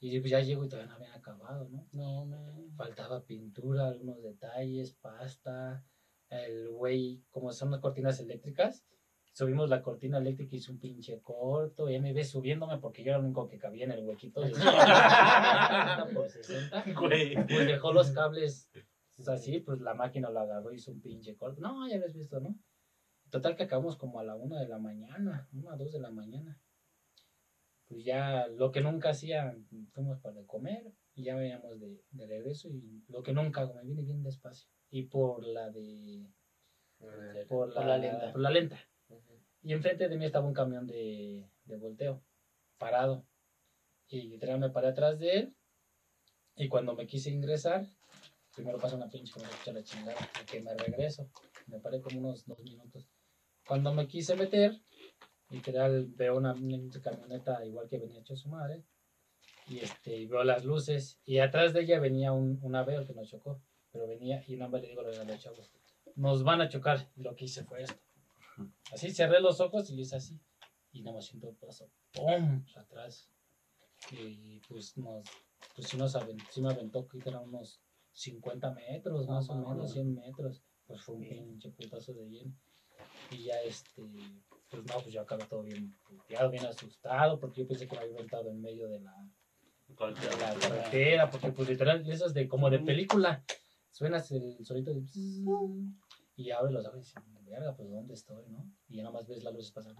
Y 0.00 0.20
pues 0.20 0.30
ya 0.30 0.40
llego 0.40 0.64
y 0.64 0.68
todavía 0.68 0.90
no 0.90 0.96
habían 0.96 1.12
acabado, 1.12 1.68
¿no? 1.68 1.88
No, 1.92 2.24
me 2.24 2.70
faltaba 2.76 3.24
pintura, 3.24 3.88
algunos 3.88 4.22
detalles, 4.22 4.94
pasta. 4.94 5.84
El 6.28 6.68
güey, 6.68 7.24
como 7.30 7.52
son 7.52 7.72
las 7.72 7.80
cortinas 7.80 8.20
eléctricas, 8.20 8.84
subimos 9.32 9.68
la 9.68 9.82
cortina 9.82 10.18
eléctrica 10.18 10.54
y 10.54 10.58
hizo 10.58 10.70
un 10.70 10.78
pinche 10.78 11.20
corto. 11.20 11.90
Y 11.90 11.98
me 11.98 12.12
ve 12.12 12.22
subiéndome 12.22 12.78
porque 12.78 13.02
yo 13.02 13.10
era 13.10 13.18
el 13.18 13.24
único 13.24 13.48
que 13.48 13.58
cabía 13.58 13.86
en 13.86 13.92
el 13.92 14.04
huequito. 14.04 14.40
De 14.40 14.52
por 16.14 16.28
60. 16.28 16.84
Güey. 16.94 17.34
Pues 17.46 17.66
dejó 17.66 17.92
los 17.92 18.10
cables 18.12 18.70
así, 19.26 19.58
pues 19.58 19.80
la 19.80 19.94
máquina 19.94 20.30
lo 20.30 20.38
agarró 20.38 20.72
y 20.72 20.76
hizo 20.76 20.92
un 20.92 21.00
pinche 21.00 21.36
corto. 21.36 21.60
No, 21.60 21.88
ya 21.88 21.96
habías 21.96 22.14
visto, 22.14 22.38
¿no? 22.38 22.56
Total 23.30 23.56
que 23.56 23.64
acabamos 23.64 23.96
como 23.96 24.20
a 24.20 24.24
la 24.24 24.36
una 24.36 24.60
de 24.60 24.68
la 24.68 24.78
mañana, 24.78 25.48
una 25.52 25.76
dos 25.76 25.92
de 25.92 25.98
la 25.98 26.10
mañana 26.10 26.60
pues 27.88 28.04
ya 28.04 28.46
lo 28.48 28.70
que 28.70 28.82
nunca 28.82 29.10
hacía, 29.10 29.56
fuimos 29.92 30.20
para 30.20 30.44
comer 30.44 30.92
y 31.14 31.24
ya 31.24 31.34
veníamos 31.36 31.80
de, 31.80 32.04
de 32.10 32.26
regreso 32.26 32.68
y 32.68 33.02
lo 33.08 33.22
que 33.22 33.32
nunca 33.32 33.62
hago, 33.62 33.74
me 33.74 33.82
vine 33.82 34.02
bien 34.02 34.22
despacio. 34.22 34.68
Y 34.90 35.04
por 35.04 35.44
la 35.44 35.70
de... 35.70 36.30
Por 36.98 37.74
la, 37.74 37.96
lenta. 37.96 38.32
Por 38.32 38.40
la 38.40 38.50
lenta. 38.50 38.78
Y 39.62 39.72
enfrente 39.72 40.08
de 40.08 40.16
mí 40.16 40.24
estaba 40.26 40.46
un 40.46 40.54
camión 40.54 40.86
de, 40.86 41.48
de 41.64 41.76
volteo, 41.76 42.22
parado. 42.76 43.26
Y 44.08 44.22
literal 44.22 44.58
me 44.58 44.70
paré 44.70 44.88
atrás 44.88 45.18
de 45.18 45.38
él. 45.38 45.56
Y 46.56 46.68
cuando 46.68 46.94
me 46.94 47.06
quise 47.06 47.30
ingresar, 47.30 47.86
primero 48.54 48.78
pasa 48.78 48.96
una 48.96 49.08
pinche 49.08 49.32
me 49.38 49.72
la 49.72 49.82
chingada, 49.84 50.16
que 50.50 50.60
me 50.60 50.74
regreso. 50.74 51.30
Me 51.66 51.78
paré 51.78 52.00
como 52.00 52.18
unos 52.18 52.46
dos 52.46 52.60
minutos. 52.64 53.08
Cuando 53.66 53.94
me 53.94 54.08
quise 54.08 54.34
meter, 54.34 54.80
literal 55.50 56.06
veo 56.14 56.36
una, 56.36 56.54
camioneta 57.02 57.64
igual 57.64 57.88
que 57.88 57.98
venía 57.98 58.20
hecho 58.20 58.36
su 58.36 58.48
madre 58.48 58.84
y 59.68 59.78
este 59.78 60.26
veo 60.26 60.44
las 60.44 60.64
luces 60.64 61.20
y 61.24 61.38
atrás 61.38 61.72
de 61.72 61.82
ella 61.82 62.00
venía 62.00 62.32
un, 62.32 62.58
un 62.62 62.74
Aveo 62.74 63.06
que 63.06 63.14
nos 63.14 63.28
chocó 63.28 63.60
pero 63.90 64.06
venía 64.06 64.44
y 64.46 64.56
nada 64.56 64.70
más 64.70 64.82
le 64.82 64.88
digo 64.88 65.00
a 65.00 65.04
los 65.04 65.40
chavos 65.40 65.70
nos 66.16 66.42
van 66.42 66.60
a 66.60 66.68
chocar 66.68 67.08
y 67.16 67.22
lo 67.22 67.34
que 67.34 67.46
hice 67.46 67.64
fue 67.64 67.82
esto 67.82 68.00
así 68.92 69.10
cerré 69.10 69.40
los 69.40 69.60
ojos 69.60 69.90
y 69.90 70.00
hice 70.00 70.16
así 70.16 70.38
y 70.92 71.02
nada 71.02 71.16
más 71.16 71.26
siento 71.26 71.52
paso 71.54 71.90
¡pum! 72.12 72.64
atrás 72.76 73.30
y 74.12 74.60
pues 74.68 74.96
nos 74.96 75.24
pues 75.74 75.88
sí, 75.88 75.96
nos 75.96 76.14
aventó, 76.14 76.44
sí 76.50 76.60
me 76.60 76.70
aventó 76.70 77.06
que 77.06 77.18
eran 77.18 77.42
unos 77.42 77.80
50 78.12 78.70
metros 78.74 79.28
más 79.28 79.48
o 79.50 79.54
menos 79.54 79.92
100 79.92 80.14
metros 80.14 80.62
pues 80.86 81.02
fue 81.02 81.16
un 81.16 81.28
pinche 81.28 81.70
putazo 81.70 82.12
de 82.14 82.28
lleno 82.28 82.52
y 83.30 83.44
ya 83.44 83.60
este 83.62 84.02
pues 84.70 84.84
no, 84.84 84.94
pues 85.00 85.12
yo 85.12 85.22
acabé 85.22 85.44
todo 85.46 85.62
bien 85.62 85.96
puteado, 86.06 86.50
bien 86.50 86.66
asustado, 86.66 87.38
porque 87.38 87.62
yo 87.62 87.68
pensé 87.68 87.86
que 87.86 87.96
me 87.96 88.02
había 88.02 88.14
aventado 88.14 88.50
en 88.50 88.60
medio 88.60 88.88
de 88.88 89.00
la, 89.00 89.14
la 89.88 90.54
carretera, 90.60 91.30
porque 91.30 91.52
pues 91.52 91.68
literal, 91.68 92.08
eso 92.10 92.26
es 92.26 92.34
de, 92.34 92.48
como 92.48 92.70
de 92.70 92.78
película, 92.80 93.42
suenas 93.90 94.30
el 94.32 94.64
solito 94.64 94.92
de... 94.92 95.02
Y 96.36 96.52
abre 96.52 96.70
los 96.70 96.86
ojos 96.86 96.98
y 96.98 97.00
dices, 97.00 97.22
verga, 97.48 97.74
pues 97.74 97.90
¿dónde 97.90 98.14
estoy, 98.14 98.46
no? 98.48 98.70
Y 98.88 98.96
ya 98.96 99.02
nada 99.02 99.14
más 99.14 99.26
ves 99.26 99.42
las 99.42 99.54
luces 99.54 99.72
pasar. 99.72 99.94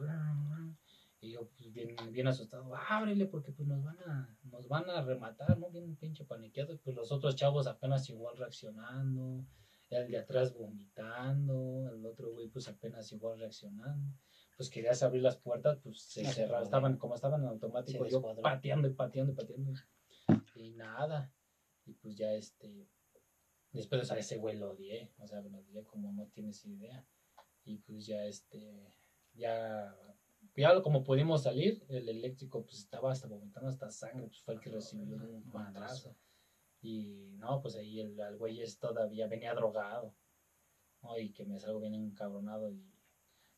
Y 1.20 1.32
yo, 1.32 1.48
pues, 1.48 1.72
bien, 1.72 1.96
bien 2.12 2.28
asustado, 2.28 2.72
ábrele 2.76 3.26
porque 3.26 3.50
pues 3.50 3.66
nos 3.66 3.82
van 3.82 3.98
a, 4.06 4.36
nos 4.44 4.68
van 4.68 4.88
a 4.88 5.02
rematar, 5.02 5.58
¿no? 5.58 5.68
Bien 5.70 5.96
pinche 5.96 6.24
paniqueado. 6.24 6.78
Pues 6.78 6.94
los 6.94 7.10
otros 7.10 7.34
chavos 7.34 7.66
apenas 7.66 8.08
igual 8.08 8.36
reaccionando, 8.36 9.44
el 9.90 10.08
de 10.08 10.18
atrás 10.18 10.54
vomitando, 10.54 11.90
el 11.92 12.06
otro 12.06 12.30
güey 12.30 12.48
pues 12.48 12.68
apenas 12.68 13.10
igual 13.10 13.40
reaccionando. 13.40 14.14
Pues 14.58 14.68
querías 14.68 15.02
abrir 15.02 15.22
las 15.22 15.38
puertas, 15.38 15.78
pues 15.82 16.02
se 16.02 16.26
cerraron, 16.26 16.64
estaban, 16.64 16.98
como 16.98 17.14
estaban 17.14 17.40
en 17.40 17.48
automático, 17.48 18.06
yo 18.06 18.20
pateando 18.42 18.88
y 18.88 18.92
pateando 18.92 19.32
y 19.32 19.34
pateando. 19.34 19.72
Y 20.54 20.72
nada. 20.72 21.32
Y 21.86 21.94
pues 21.94 22.14
ya 22.16 22.34
este, 22.34 22.86
después, 23.72 24.02
o 24.02 24.04
sea, 24.04 24.18
ese 24.18 24.36
güey 24.36 24.56
lo 24.56 24.72
odié, 24.72 25.10
o 25.18 25.26
sea, 25.26 25.40
lo 25.40 25.56
odié 25.56 25.84
como 25.84 26.12
no 26.12 26.26
tienes 26.26 26.66
idea. 26.66 27.06
Y 27.64 27.78
pues 27.78 28.04
ya 28.04 28.24
este, 28.26 28.92
ya 29.32 29.96
ya 30.56 30.82
como 30.82 31.04
pudimos 31.04 31.44
salir, 31.44 31.84
el 31.88 32.08
eléctrico 32.08 32.64
pues 32.64 32.78
estaba 32.78 33.12
hasta 33.12 33.28
vomitando 33.28 33.68
hasta 33.68 33.90
sangre, 33.90 34.26
pues 34.26 34.40
fue 34.40 34.54
el 34.54 34.60
que 34.60 34.70
recibió 34.70 35.16
un 35.16 35.48
madrazo. 35.52 36.16
Y 36.80 37.30
no, 37.36 37.60
pues 37.60 37.76
ahí 37.76 38.00
el, 38.00 38.16
güey 38.36 38.60
es 38.60 38.78
todavía 38.78 39.28
venía 39.28 39.54
drogado. 39.54 40.14
¿no? 41.02 41.16
Y 41.16 41.32
que 41.32 41.44
me 41.44 41.60
salgo 41.60 41.80
bien 41.80 41.94
encabronado 41.94 42.70
y 42.70 42.84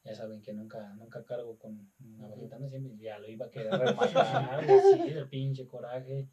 ya 0.04 0.14
saben 0.14 0.42
que 0.42 0.52
nunca, 0.52 0.94
nunca 0.94 1.24
cargo 1.24 1.58
con 1.58 1.92
una 2.00 2.68
siempre 2.68 2.96
ya 2.98 3.18
lo 3.18 3.28
iba 3.28 3.46
a 3.46 3.50
querer 3.50 3.72
rematar, 3.72 4.64
sí, 4.66 5.10
el 5.10 5.28
pinche 5.28 5.66
coraje. 5.66 6.28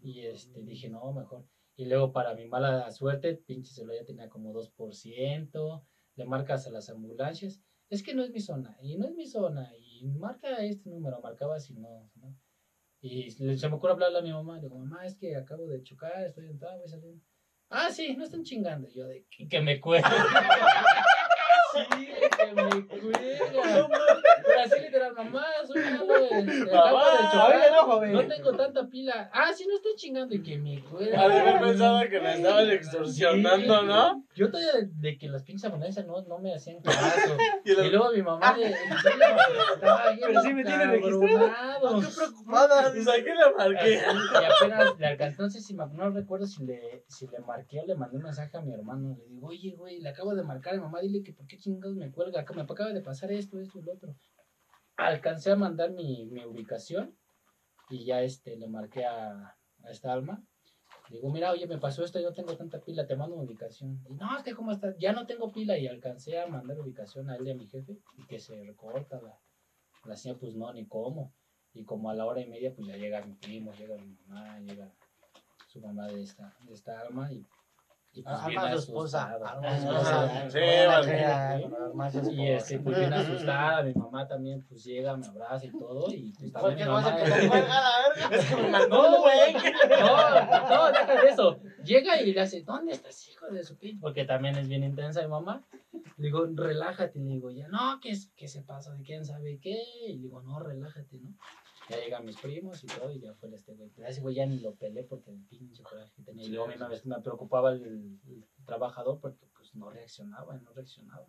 Y 0.00 0.26
este 0.26 0.62
dije, 0.62 0.88
no, 0.88 1.12
mejor. 1.12 1.46
Y 1.76 1.86
luego 1.86 2.12
para 2.12 2.34
mi 2.34 2.46
mala 2.46 2.90
suerte, 2.90 3.34
pinche 3.34 3.72
celular 3.72 4.00
ya 4.00 4.06
tenía 4.06 4.28
como 4.28 4.52
2%, 4.52 5.84
le 6.16 6.24
marcas 6.24 6.66
a 6.66 6.70
las 6.70 6.88
ambulancias 6.90 7.62
es 7.88 8.02
que 8.02 8.14
no 8.14 8.22
es 8.24 8.30
mi 8.30 8.40
zona, 8.40 8.76
y 8.80 8.96
no 8.96 9.06
es 9.06 9.14
mi 9.14 9.26
zona, 9.26 9.70
y 9.78 10.04
marca 10.06 10.64
este 10.64 10.90
número, 10.90 11.20
marcaba 11.20 11.60
si 11.60 11.74
no, 11.74 12.10
¿no? 12.16 12.36
Y 13.00 13.30
se 13.30 13.68
me 13.68 13.76
ocurre 13.76 13.92
hablarle 13.92 14.18
a 14.18 14.22
mi 14.22 14.32
mamá, 14.32 14.58
digo, 14.58 14.76
mamá, 14.76 15.06
es 15.06 15.14
que 15.14 15.36
acabo 15.36 15.68
de 15.68 15.82
chocar, 15.82 16.24
estoy 16.24 16.46
entrado, 16.46 16.78
voy 16.78 16.88
saliendo. 16.88 17.22
Ah, 17.68 17.90
sí, 17.90 18.16
no 18.16 18.24
están 18.24 18.42
chingando. 18.42 18.88
yo, 18.88 19.06
de 19.06 19.26
que, 19.28 19.60
me 19.60 19.80
cuelgue. 19.80 20.08
sí, 21.72 22.08
que 22.54 22.62
me 22.62 22.86
cuelga. 22.86 24.25
Así 24.64 24.80
literal, 24.80 25.14
mamá, 25.14 25.44
soy 25.66 25.82
chocar. 26.64 26.92
No, 28.12 28.22
no 28.22 28.28
tengo 28.28 28.52
tanta 28.56 28.86
pila. 28.88 29.30
Ah, 29.32 29.52
sí, 29.54 29.66
no 29.66 29.76
estoy 29.76 29.94
chingando 29.96 30.34
y 30.34 30.42
que 30.42 30.58
me 30.58 30.82
cuelga. 30.84 31.22
Había 31.22 31.60
pensado 31.60 32.00
que 32.08 32.20
me 32.20 32.34
estaban 32.34 32.70
extorsionando, 32.70 33.82
¿no? 33.82 34.24
Yo 34.34 34.50
todavía 34.50 34.88
de, 34.92 35.18
que 35.18 35.28
las 35.28 35.42
pinches 35.42 35.64
ambulancias 35.64 36.06
no, 36.06 36.20
no 36.22 36.38
me 36.38 36.54
hacían 36.54 36.80
caso. 36.82 37.36
y, 37.64 37.74
luego 37.74 38.12
mi 38.12 38.22
mamá 38.22 38.54
de, 38.54 38.66
estaba 38.66 40.10
bien 40.10 40.26
Pero 40.26 40.42
sí 40.42 40.52
me 40.52 40.64
tiene 40.64 40.86
registrado. 40.86 42.00
Qué 42.00 42.06
preocupada. 42.14 42.92
¿Y 42.96 43.24
qué 43.24 43.34
le 43.34 43.54
marqué? 43.56 43.94
Y 43.94 44.44
apenas 44.44 44.98
le 44.98 45.06
alcanzó, 45.06 45.42
no 45.42 45.50
sé 45.50 45.60
si 45.60 45.74
me, 45.74 45.86
no 45.86 46.10
recuerdo 46.10 46.46
si 46.46 46.64
le, 46.64 47.04
si 47.08 47.26
le 47.28 47.38
marqué 47.40 47.80
o 47.80 47.86
le 47.86 47.94
mandé 47.94 48.16
un 48.16 48.24
mensaje 48.24 48.56
a 48.56 48.60
mi 48.60 48.72
hermano. 48.72 49.16
Le 49.18 49.26
digo, 49.28 49.48
oye, 49.48 49.74
güey, 49.76 50.00
le 50.00 50.08
acabo 50.08 50.34
de 50.34 50.42
marcar 50.42 50.74
a 50.74 50.76
mi 50.76 50.82
mamá, 50.82 51.00
dile 51.00 51.22
que 51.22 51.32
por 51.32 51.46
qué 51.46 51.56
chingados 51.58 51.96
me 51.96 52.10
cuelga. 52.10 52.44
Me 52.54 52.62
acaba 52.62 52.92
de 52.92 53.00
pasar 53.00 53.32
esto, 53.32 53.58
esto 53.58 53.78
y 53.78 53.82
lo 53.82 53.92
otro. 53.92 54.14
Alcancé 54.96 55.52
a 55.52 55.56
mandar 55.56 55.90
mi, 55.92 56.26
mi 56.26 56.44
ubicación 56.44 57.16
y 57.90 58.04
ya 58.04 58.22
este, 58.22 58.56
le 58.56 58.68
marqué 58.68 59.04
a, 59.04 59.56
a 59.84 59.90
esta 59.90 60.12
alma 60.12 60.42
Digo, 61.10 61.30
mira, 61.30 61.52
oye, 61.52 61.66
me 61.68 61.78
pasó 61.78 62.04
esto, 62.04 62.18
yo 62.18 62.30
no 62.30 62.34
tengo 62.34 62.56
tanta 62.56 62.80
pila, 62.80 63.06
te 63.06 63.16
mando 63.16 63.36
una 63.36 63.44
ubicación. 63.44 64.00
Y 64.08 64.14
no, 64.14 64.36
es 64.36 64.42
que 64.42 64.54
cómo 64.54 64.72
está, 64.72 64.96
ya 64.98 65.12
no 65.12 65.26
tengo 65.26 65.52
pila 65.52 65.78
y 65.78 65.86
alcancé 65.86 66.40
a 66.40 66.48
mandar 66.48 66.80
ubicación 66.80 67.30
a 67.30 67.36
él 67.36 67.46
y 67.46 67.50
a 67.52 67.54
mi 67.54 67.66
jefe 67.68 67.98
y 68.18 68.26
que 68.26 68.40
se 68.40 68.64
recorta 68.64 69.20
la, 69.22 69.38
la 70.04 70.16
señal, 70.16 70.38
pues 70.38 70.56
no, 70.56 70.72
ni 70.72 70.86
cómo. 70.86 71.32
Y 71.72 71.84
como 71.84 72.10
a 72.10 72.14
la 72.14 72.26
hora 72.26 72.40
y 72.40 72.48
media, 72.48 72.74
pues 72.74 72.88
ya 72.88 72.96
llega 72.96 73.24
mi 73.24 73.34
primo, 73.34 73.72
llega 73.74 73.96
mi 73.96 74.16
mamá, 74.26 74.58
llega 74.60 74.92
su 75.68 75.80
mamá 75.80 76.08
de 76.08 76.22
esta, 76.22 76.56
de 76.66 76.72
esta 76.72 77.00
alma 77.00 77.32
y 77.32 77.46
y 78.16 78.22
pues 78.22 78.34
ah, 78.40 78.48
bien 78.48 78.62
esposa. 78.72 79.38
Y 82.30 82.46
este, 82.48 82.78
pues 82.78 82.98
bien 82.98 83.12
asustada, 83.12 83.82
mi 83.82 83.92
mamá 83.92 84.26
también 84.26 84.62
pues 84.62 84.84
llega, 84.84 85.14
me 85.16 85.26
abraza 85.26 85.66
y 85.66 85.70
todo. 85.70 86.10
Y 86.10 86.32
pues 86.32 86.50
también 86.50 86.78
mi 86.88 86.94
mamá... 86.94 87.18
Es 88.30 88.44
que 88.46 88.56
me 88.56 88.70
mandó, 88.70 89.20
güey. 89.20 89.54
No, 90.00 90.68
no, 90.68 90.92
deja 90.92 91.22
de 91.22 91.28
eso. 91.28 91.60
Llega 91.84 92.20
y 92.22 92.32
le 92.32 92.40
hace, 92.40 92.62
¿dónde 92.62 92.92
estás, 92.92 93.28
hijo 93.28 93.46
de 93.48 93.62
su 93.62 93.76
pinche? 93.76 94.00
Porque 94.00 94.24
también 94.24 94.56
es 94.56 94.66
bien 94.66 94.82
intensa 94.82 95.20
mi 95.20 95.28
mamá. 95.28 95.62
Le 96.16 96.26
digo, 96.28 96.46
relájate. 96.54 97.18
Le 97.18 97.32
digo, 97.34 97.50
ya, 97.50 97.68
no, 97.68 98.00
que, 98.00 98.16
que 98.34 98.48
se 98.48 98.62
pasa 98.62 98.94
de 98.94 99.02
quién 99.02 99.26
sabe 99.26 99.58
qué. 99.60 99.76
Y 100.06 100.14
le 100.14 100.22
digo, 100.22 100.40
no, 100.40 100.58
relájate, 100.58 101.18
¿no? 101.18 101.34
Ya 101.88 101.98
llegan 101.98 102.24
mis 102.24 102.36
primos 102.36 102.82
y 102.82 102.86
todo, 102.88 103.12
y 103.12 103.20
ya 103.20 103.32
fue 103.34 103.54
este 103.54 103.74
güey. 103.74 103.90
Ese 104.04 104.20
güey 104.20 104.34
ya 104.34 104.46
ni 104.46 104.58
lo 104.58 104.74
peleé 104.74 105.04
porque 105.04 105.30
el 105.30 105.40
pinche 105.46 105.82
coraje 105.82 106.22
tenía. 106.24 106.44
Y 106.44 106.48
luego 106.48 106.64
a 106.64 106.68
mí 106.68 106.74
me, 106.78 107.16
me 107.16 107.22
preocupaba 107.22 107.72
el, 107.72 108.18
trabajador 108.64 109.20
porque 109.20 109.46
pues 109.54 109.74
no 109.76 109.90
reaccionaba, 109.90 110.56
no 110.58 110.72
reaccionaba. 110.72 111.26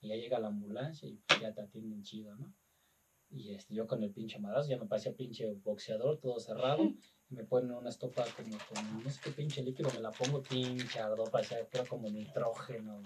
Y 0.00 0.08
ya 0.08 0.16
llega 0.16 0.38
la 0.38 0.48
ambulancia 0.48 1.08
y 1.08 1.16
pues, 1.26 1.40
ya 1.40 1.52
te 1.52 1.60
atienden 1.60 2.02
chido, 2.02 2.34
¿no? 2.36 2.52
Y 3.30 3.52
este, 3.52 3.74
yo 3.74 3.86
con 3.86 4.02
el 4.02 4.10
pinche 4.10 4.38
madrazo 4.38 4.70
ya 4.70 4.78
me 4.78 4.86
parecía 4.86 5.12
pinche 5.14 5.52
boxeador, 5.54 6.18
todo 6.18 6.38
cerrado. 6.40 6.82
Y 7.30 7.36
me 7.36 7.44
ponen 7.44 7.70
una 7.72 7.88
estopa 7.88 8.22
como 8.36 8.58
con 8.68 9.02
no 9.02 9.08
sé 9.08 9.18
qué 9.24 9.30
pinche 9.30 9.62
líquido, 9.62 9.88
me 9.94 10.00
la 10.00 10.10
pongo 10.10 10.42
pinche 10.42 11.00
ardor, 11.00 11.30
parecía 11.30 11.66
que 11.66 11.78
era 11.78 11.88
como 11.88 12.06
nitrógeno. 12.10 13.02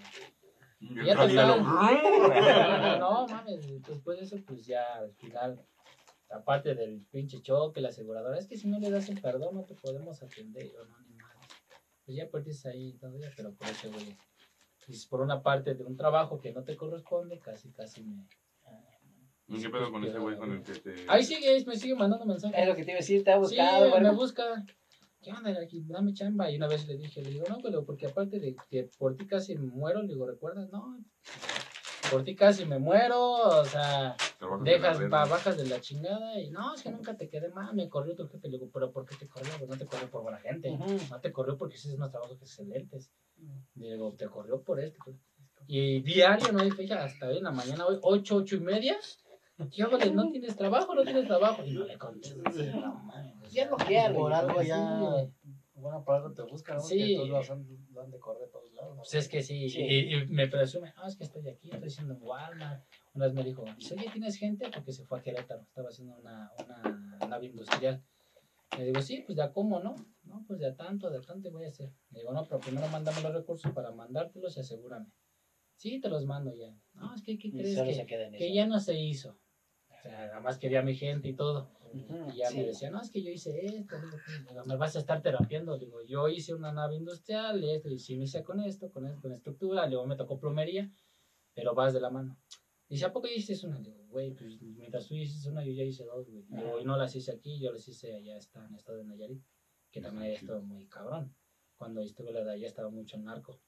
Y 0.81 1.05
ya 1.05 1.14
no, 1.14 1.26
no 2.99 3.26
mames, 3.29 3.81
después 3.87 4.18
de 4.18 4.24
eso, 4.24 4.37
pues 4.45 4.66
ya 4.66 4.97
al 4.97 5.12
final 5.12 5.64
aparte 6.31 6.74
del 6.74 7.07
pinche 7.11 7.41
choque, 7.43 7.81
la 7.81 7.89
aseguradora, 7.89 8.39
es 8.39 8.47
que 8.47 8.57
si 8.57 8.68
no 8.68 8.79
le 8.79 8.91
das 8.91 9.09
el 9.09 9.20
perdón 9.20 9.55
no 9.55 9.64
te 9.64 9.74
podemos 9.74 10.22
atender, 10.22 10.70
yo 10.72 10.85
no, 10.85 10.99
ni 11.01 11.14
más. 11.16 11.37
Pues 12.05 12.16
ya 12.16 12.29
perdiste 12.29 12.68
ahí 12.70 12.93
todavía, 12.95 13.31
pero 13.37 13.55
por 13.55 13.68
eso, 13.68 13.91
güey. 13.91 14.16
Y 14.87 15.07
por 15.09 15.20
una 15.20 15.43
parte 15.43 15.74
de 15.74 15.85
un 15.85 15.97
trabajo 15.97 16.41
que 16.41 16.53
no 16.53 16.64
te 16.64 16.74
corresponde, 16.76 17.39
casi, 17.39 17.70
casi 17.72 18.03
me... 18.03 18.26
¿Y 19.47 19.61
qué 19.61 19.68
pedo 19.68 19.91
con 19.91 20.05
ese 20.05 20.18
güey 20.18 20.37
con 20.37 20.53
el 20.53 20.62
que 20.62 20.72
te...? 20.74 21.05
Ahí 21.09 21.22
sigue, 21.22 21.64
me 21.66 21.76
sigue 21.76 21.95
mandando 21.95 22.24
mensajes. 22.24 22.59
Es 22.59 22.66
lo 22.66 22.74
que 22.74 22.85
te 22.85 22.91
iba 22.93 22.99
a 22.99 23.01
decir, 23.01 23.22
te 23.24 23.33
ha 23.33 23.39
buscado. 23.39 23.95
Sí, 23.95 24.01
me 24.03 24.11
busca. 24.11 24.64
¿Qué 25.22 25.33
onda? 25.33 25.51
Aquí, 25.61 25.83
dame 25.87 26.14
chamba. 26.14 26.51
Y 26.51 26.57
una 26.57 26.68
vez 26.68 26.87
le 26.87 26.97
dije, 26.97 27.22
le 27.22 27.31
digo, 27.31 27.45
no, 27.49 27.59
pero 27.62 27.85
porque 27.85 28.07
aparte 28.07 28.39
de 28.41 28.57
que 28.70 28.89
por 28.99 29.16
ti 29.16 29.26
casi 29.26 29.57
muero, 29.57 30.03
le 30.03 30.09
digo, 30.09 30.26
¿recuerdas? 30.26 30.70
No, 30.70 30.99
por 32.11 32.25
ti 32.25 32.35
casi 32.35 32.65
me 32.65 32.79
muero, 32.79 33.21
o 33.21 33.65
sea, 33.65 34.17
dejas, 34.63 34.99
bajas 35.09 35.57
de 35.57 35.67
la 35.67 35.81
chingada 35.81 36.41
y 36.41 36.51
no, 36.51 36.75
es 36.75 36.83
que 36.83 36.91
nunca 36.91 37.17
te 37.17 37.29
quedé 37.29 37.49
mal, 37.51 37.75
me 37.75 37.89
corrió 37.89 38.15
tu 38.15 38.29
jefe, 38.29 38.49
le 38.49 38.59
digo, 38.59 38.71
pero 38.73 38.91
¿por 38.93 39.07
qué 39.07 39.17
te 39.17 39.29
corrió? 39.29 39.53
Pues 39.59 39.69
no 39.69 39.77
te 39.77 39.87
corrió 39.87 40.11
por 40.11 40.23
buena 40.23 40.39
gente, 40.39 40.77
no 41.11 41.21
te 41.21 41.33
corrió 41.33 41.57
porque 41.57 41.77
hiciste 41.77 41.97
unos 41.97 42.11
trabajos 42.11 42.41
excelentes, 42.41 43.11
le 43.75 43.93
digo, 43.93 44.13
te 44.15 44.27
corrió 44.27 44.63
por 44.63 44.81
esto, 44.81 44.99
pues". 45.05 45.17
y 45.67 46.01
diario, 46.01 46.53
no 46.53 46.61
hay 46.61 46.71
fecha, 46.71 47.05
hasta 47.05 47.29
hoy 47.29 47.39
en 47.39 47.45
la 47.45 47.51
mañana, 47.53 47.87
hoy, 47.87 47.99
ocho, 48.03 48.37
ocho 48.37 48.57
y 48.57 48.61
media, 48.61 48.97
¿qué 49.75 49.83
hago? 49.83 49.99
¿No 49.99 50.31
tienes 50.31 50.57
trabajo? 50.57 50.95
¿No 50.95 51.03
tienes 51.05 51.27
trabajo? 51.27 51.65
Y 51.65 51.73
no 51.73 51.85
le 51.85 51.99
contesto, 51.99 52.43
no, 52.43 53.13
ya 53.51 53.67
lo 53.67 53.77
quiero, 53.77 54.15
por 54.15 54.33
algo 54.33 54.63
ya... 54.63 55.29
Bueno, 55.81 56.05
por 56.05 56.16
algo 56.16 56.33
te 56.33 56.43
buscan, 56.43 56.76
¿no? 56.76 56.83
Sí. 56.83 57.16
Todos 57.16 57.49
lo 57.91 58.01
han 58.03 58.11
de 58.11 58.18
correr 58.18 58.51
todos 58.51 58.72
lados. 58.72 58.97
Pues 58.97 59.14
es 59.14 59.29
que 59.29 59.43
sí, 59.43 59.66
Y, 59.66 60.26
me 60.26 60.49
presume, 60.49 60.93
ah, 60.97 61.07
es 61.07 61.16
que 61.16 61.24
estoy 61.24 61.49
aquí, 61.49 61.70
estoy 61.70 61.89
haciendo 61.89 62.14
en 62.14 62.22
Walmart. 62.22 62.85
Una 63.14 63.26
vez 63.26 63.35
me 63.35 63.45
dijo, 63.45 63.62
oye, 63.62 64.11
¿tienes 64.12 64.37
gente? 64.37 64.70
Porque 64.72 64.93
se 64.93 65.05
fue 65.05 65.18
a 65.18 65.22
Querétaro, 65.22 65.62
estaba 65.62 65.89
haciendo 65.89 66.16
una, 66.16 66.51
una 66.64 67.26
nave 67.29 67.47
industrial. 67.47 68.03
Le 68.76 68.85
digo, 68.85 69.01
sí, 69.01 69.22
pues 69.26 69.37
ya 69.37 69.53
cómo, 69.53 69.81
¿no? 69.81 69.95
No, 70.24 70.45
pues 70.47 70.61
ya 70.61 70.74
tanto, 70.76 71.11
de 71.11 71.20
tanto 71.20 71.51
voy 71.51 71.64
a 71.64 71.68
hacer. 71.68 71.93
Le 72.11 72.20
digo, 72.20 72.33
no, 72.33 72.47
pero 72.47 72.61
primero 72.61 72.87
mándame 72.89 73.22
los 73.22 73.33
recursos 73.33 73.72
para 73.72 73.93
mandártelos 73.93 74.57
y 74.57 74.61
asegúrame. 74.61 75.07
Sí, 75.76 76.01
te 76.01 76.09
los 76.09 76.26
mando 76.26 76.53
ya. 76.55 76.76
No, 76.95 77.14
es 77.14 77.22
que, 77.22 77.39
¿qué 77.39 77.51
crees? 77.51 77.79
Que, 78.07 78.37
que 78.37 78.53
ya 78.53 78.66
no 78.66 78.79
se 78.81 78.99
hizo. 78.99 79.39
O 79.89 80.01
sea, 80.01 80.26
nada 80.26 80.41
más 80.41 80.59
quería 80.59 80.81
a 80.81 80.85
mi 80.85 80.95
gente 80.95 81.29
y 81.29 81.35
todo 81.35 81.78
y 81.95 82.36
ya 82.36 82.51
me 82.51 82.64
decía, 82.64 82.91
no, 82.91 83.01
es 83.01 83.11
que 83.11 83.22
yo 83.22 83.30
hice 83.30 83.64
esto, 83.64 83.97
digo, 84.49 84.64
me 84.64 84.76
vas 84.76 84.97
a 84.97 85.01
estar 85.01 85.22
terapiando, 85.22 85.78
digo, 85.78 86.03
yo 86.03 86.28
hice 86.28 86.55
una 86.55 86.72
nave 86.72 86.97
industrial, 86.97 87.62
esto, 87.64 87.89
y 87.89 87.99
si 87.99 88.16
me 88.16 88.24
hice 88.24 88.43
con 88.43 88.61
esto, 88.61 88.91
con 88.91 89.07
esto, 89.07 89.20
con 89.20 89.32
estructura, 89.32 89.86
luego 89.86 90.07
me 90.07 90.16
tocó 90.16 90.39
plomería, 90.39 90.91
pero 91.55 91.74
vas 91.74 91.93
de 91.93 92.01
la 92.01 92.11
mano. 92.11 92.39
Dice, 92.89 93.05
¿a 93.05 93.12
poco 93.12 93.28
hiciste 93.28 93.66
una? 93.66 93.78
Digo, 93.80 94.03
güey, 94.09 94.32
pues 94.32 94.61
mientras 94.62 95.07
tú 95.07 95.14
hiciste 95.14 95.51
una, 95.51 95.62
yo 95.62 95.72
ya 95.72 95.84
hice 95.84 96.05
dos, 96.05 96.26
güey. 96.28 96.45
Digo, 96.49 96.80
y 96.80 96.84
no 96.84 96.97
las 96.97 97.14
hice 97.14 97.32
aquí, 97.32 97.61
yo 97.61 97.70
las 97.70 97.86
hice 97.86 98.14
allá, 98.14 98.36
está 98.39 98.64
en 98.66 98.74
estado 98.74 98.99
de 98.99 99.05
Nayarit, 99.05 99.43
que 99.91 100.01
también 100.01 100.24
había 100.24 100.39
estado 100.39 100.62
muy 100.62 100.86
cabrón. 100.86 101.34
Cuando 101.76 102.01
estuve 102.01 102.32
la 102.32 102.43
de 102.45 102.53
allá 102.53 102.66
estaba 102.66 102.89
mucho 102.89 103.18
narco. 103.18 103.61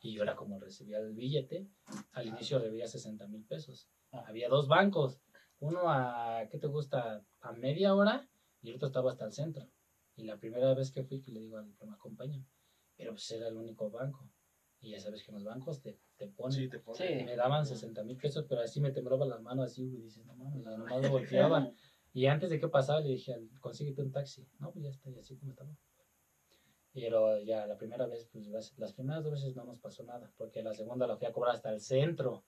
Y 0.00 0.12
yo 0.12 0.22
era 0.22 0.36
como 0.36 0.58
recibía 0.58 0.98
el 0.98 1.14
billete, 1.14 1.68
al 2.12 2.26
inicio 2.26 2.58
recibía 2.58 2.86
60 2.86 3.26
mil 3.28 3.44
pesos. 3.44 3.88
Ah. 4.12 4.24
Había 4.26 4.48
dos 4.48 4.68
bancos, 4.68 5.20
uno 5.60 5.90
a, 5.90 6.46
¿qué 6.50 6.58
te 6.58 6.66
gusta? 6.66 7.24
A 7.40 7.52
media 7.52 7.94
hora 7.94 8.28
y 8.62 8.70
el 8.70 8.76
otro 8.76 8.88
estaba 8.88 9.10
hasta 9.10 9.24
el 9.24 9.32
centro. 9.32 9.66
Y 10.16 10.24
la 10.24 10.36
primera 10.36 10.74
vez 10.74 10.90
que 10.90 11.04
fui, 11.04 11.20
que 11.20 11.30
le 11.30 11.40
digo 11.40 11.58
al 11.58 11.74
que 11.76 11.86
me 11.86 11.92
acompaña, 11.92 12.44
pero 12.96 13.12
pues 13.12 13.30
era 13.30 13.48
el 13.48 13.56
único 13.56 13.90
banco. 13.90 14.28
Y 14.80 14.90
ya 14.90 15.00
sabes 15.00 15.22
que 15.22 15.30
en 15.30 15.36
los 15.36 15.44
bancos 15.44 15.80
te, 15.80 15.98
te 16.16 16.28
ponen. 16.28 16.52
Sí, 16.52 16.68
te 16.68 16.78
ponen. 16.78 17.24
Me 17.24 17.36
daban 17.36 17.66
60 17.66 18.02
mil 18.04 18.16
pesos, 18.16 18.44
pero 18.48 18.60
así 18.60 18.80
me 18.80 18.90
temblaba 18.90 19.26
las 19.26 19.40
manos 19.40 19.66
así, 19.66 19.82
y 19.82 20.02
dices, 20.02 20.24
no 20.26 20.34
mames, 20.34 20.64
nomás 20.64 21.02
lo 21.02 21.10
volteaba. 21.10 21.72
y 22.12 22.26
antes 22.26 22.50
de 22.50 22.60
que 22.60 22.68
pasaba 22.68 23.00
le 23.00 23.10
dije, 23.10 23.36
consíguete 23.60 24.02
un 24.02 24.12
taxi. 24.12 24.46
No, 24.58 24.72
pues 24.72 24.84
ya 24.84 24.90
está, 24.90 25.10
y 25.10 25.18
así 25.18 25.36
como 25.36 25.52
estaba. 25.52 25.70
Pero 26.92 27.40
ya 27.42 27.66
la 27.66 27.76
primera 27.76 28.06
vez, 28.06 28.28
pues 28.32 28.48
las, 28.48 28.92
primeras 28.92 29.22
dos 29.22 29.32
veces 29.32 29.54
no 29.54 29.64
nos 29.64 29.78
pasó 29.78 30.02
nada, 30.04 30.32
porque 30.36 30.62
la 30.62 30.74
segunda 30.74 31.06
la 31.06 31.16
fui 31.16 31.26
a 31.26 31.32
cobrar 31.32 31.54
hasta 31.54 31.70
el 31.70 31.80
centro. 31.80 32.44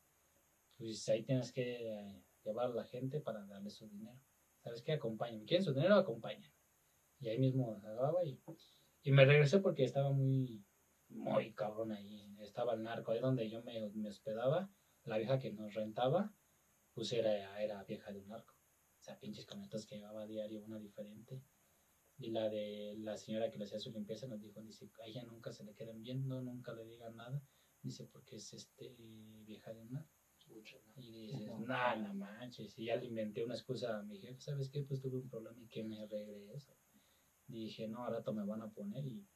Pues 0.76 1.08
ahí 1.08 1.22
tienes 1.22 1.52
que 1.52 2.20
llevar 2.50 2.66
a 2.66 2.74
la 2.74 2.84
gente 2.84 3.20
para 3.20 3.44
darle 3.46 3.70
su 3.70 3.88
dinero. 3.88 4.18
¿Sabes 4.62 4.82
qué? 4.82 4.92
Acompañan. 4.92 5.44
¿Quieren 5.46 5.64
su 5.64 5.72
dinero? 5.72 5.94
Acompañan. 5.94 6.52
Y 7.20 7.28
ahí 7.28 7.38
mismo 7.38 7.74
agarraba 7.76 8.24
y, 8.24 8.40
y 9.02 9.12
me 9.12 9.24
regresé 9.24 9.58
porque 9.58 9.84
estaba 9.84 10.10
muy, 10.12 10.64
muy 11.08 11.52
cabrón 11.54 11.92
ahí. 11.92 12.36
Estaba 12.40 12.74
el 12.74 12.82
narco, 12.82 13.12
ahí 13.12 13.20
donde 13.20 13.48
yo 13.48 13.62
me, 13.62 13.90
me 13.90 14.08
hospedaba. 14.08 14.70
La 15.04 15.18
vieja 15.18 15.38
que 15.38 15.52
nos 15.52 15.74
rentaba, 15.74 16.34
pues 16.92 17.12
era, 17.12 17.60
era 17.62 17.82
vieja 17.84 18.12
de 18.12 18.20
un 18.20 18.28
narco. 18.28 18.54
O 18.54 19.02
sea, 19.02 19.18
pinches 19.18 19.46
camionetas 19.46 19.86
que 19.86 19.96
llevaba 19.96 20.22
a 20.22 20.26
diario, 20.26 20.62
una 20.62 20.78
diferente. 20.78 21.42
Y 22.18 22.30
la 22.32 22.50
de 22.50 22.96
la 22.98 23.16
señora 23.16 23.50
que 23.50 23.56
le 23.56 23.64
hacía 23.64 23.78
su 23.78 23.90
limpieza 23.92 24.26
nos 24.26 24.42
dijo, 24.42 24.60
dice, 24.60 24.90
a 25.02 25.06
ella 25.06 25.24
nunca 25.24 25.52
se 25.52 25.64
le 25.64 25.74
queden 25.74 26.02
viendo, 26.02 26.42
nunca 26.42 26.74
le 26.74 26.84
digan 26.84 27.16
nada. 27.16 27.42
Dice, 27.82 28.04
porque 28.04 28.36
es 28.36 28.52
este 28.52 28.94
vieja 29.46 29.72
de 29.72 29.80
un 29.80 29.92
narco. 29.92 30.19
Y 30.96 31.28
dices, 31.28 31.58
no, 31.60 31.96
no 31.96 32.14
manches. 32.14 32.78
Y 32.78 32.86
ya 32.86 32.96
le 32.96 33.06
inventé 33.06 33.44
una 33.44 33.54
excusa 33.54 33.98
a 33.98 34.02
mi 34.02 34.18
jefe, 34.18 34.40
¿sabes 34.40 34.68
qué? 34.70 34.82
Pues 34.82 35.00
tuve 35.00 35.16
un 35.18 35.28
problema 35.28 35.56
y 35.60 35.68
que 35.68 35.82
me 35.82 36.06
regreso. 36.06 36.76
Dije, 37.46 37.88
no, 37.88 38.04
al 38.04 38.14
rato 38.14 38.32
me 38.32 38.44
van 38.44 38.62
a 38.62 38.70
poner 38.70 39.04
y 39.06 39.26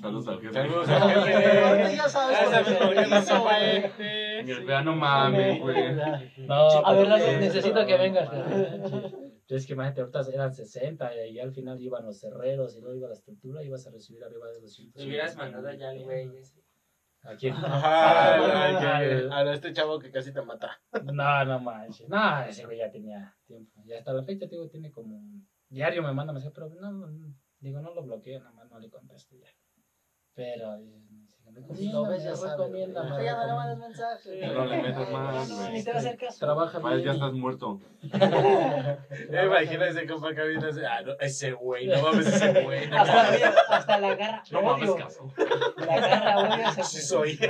Saludos 0.00 0.28
al 0.28 0.40
jefe. 0.40 0.52
Saludos 0.52 0.88
al 0.88 1.10
jefe. 1.10 1.96
Ya 1.96 2.08
sabes 2.08 3.08
no 3.08 3.22
se 3.22 3.34
fue. 3.36 4.82
no 4.84 4.96
mames, 4.96 5.60
güey. 5.60 5.94
No, 6.46 6.54
a 6.54 6.92
ver, 6.94 7.40
necesito 7.40 7.86
que 7.86 7.96
vengas. 7.96 8.28
Es 9.48 9.66
que 9.66 9.74
imagínate, 9.74 10.00
ahorita 10.00 10.22
eran 10.32 10.52
60 10.52 11.26
y 11.28 11.38
al 11.38 11.52
final 11.52 11.80
iban 11.80 12.04
los 12.04 12.18
cerreros 12.18 12.76
y 12.76 12.80
luego 12.80 12.96
iba 12.96 13.08
la 13.08 13.14
estructura 13.14 13.62
y 13.62 13.66
ibas 13.66 13.86
a 13.86 13.90
recibir 13.92 14.24
arriba 14.24 14.50
de 14.50 14.60
200. 14.60 15.02
Me 15.02 15.08
hubieras 15.08 15.36
mandado 15.36 15.72
ya 15.72 15.90
al 15.90 16.02
güey 16.02 16.30
¿A 17.26 17.34
quién? 17.36 17.54
a 17.56 19.52
este 19.52 19.72
chavo 19.72 19.98
que 19.98 20.10
casi 20.10 20.32
te 20.32 20.42
mata. 20.42 20.80
No, 21.04 21.44
no 21.44 21.60
manches. 21.60 22.08
No, 22.08 22.42
ese 22.44 22.64
güey 22.64 22.78
ya 22.78 22.90
tenía 22.90 23.36
tiempo. 23.46 23.82
Y 23.84 23.92
hasta 23.92 24.12
la 24.12 24.22
fecha, 24.22 24.46
digo, 24.46 24.68
tiene 24.68 24.90
como 24.92 25.20
diario 25.68 26.02
me 26.02 26.12
manda 26.12 26.32
mensaje, 26.32 26.54
pero 26.54 26.68
no, 26.68 27.10
digo, 27.58 27.80
no 27.80 27.92
lo 27.94 28.02
bloqueo, 28.02 28.38
nada 28.38 28.52
más 28.52 28.70
no 28.70 28.78
le 28.78 28.88
contesto 28.88 29.34
ya. 29.36 29.48
Pero, 30.34 30.78
lo 31.92 32.06
ves, 32.08 32.24
ya 32.24 32.32
recomienda. 32.32 33.22
Ya 33.22 33.36
no 33.36 33.46
le 33.46 33.52
mandas 33.54 33.78
mensaje. 33.78 34.46
No 34.46 34.64
le 34.64 34.82
metas 34.82 35.10
más, 35.10 35.50
güey. 35.50 35.72
Ni 35.72 35.82
te 35.82 35.90
va 35.90 35.96
a 35.96 36.00
hacer 36.00 36.16
caso. 36.18 36.38
Trabaja 36.38 36.78
bien. 36.78 37.02
ya 37.02 37.12
estás 37.12 37.32
muerto. 37.32 37.80
Imagina 38.02 39.88
ese 39.88 40.06
compa 40.06 40.34
que 40.34 40.42
viene 40.48 40.66
ah, 40.88 41.02
no, 41.02 41.12
ese 41.20 41.52
güey, 41.52 41.86
no 41.88 42.02
mames 42.02 42.26
ese 42.26 42.62
güey. 42.64 42.84
hasta, 42.92 43.76
hasta 43.76 43.98
la 43.98 44.14
garra. 44.14 44.42
No 44.50 44.62
mames 44.62 44.90
caso. 44.92 45.32
La 45.76 46.00
garra, 46.00 46.72
güey. 46.74 46.84
Sí 46.84 47.00
soy. 47.00 47.38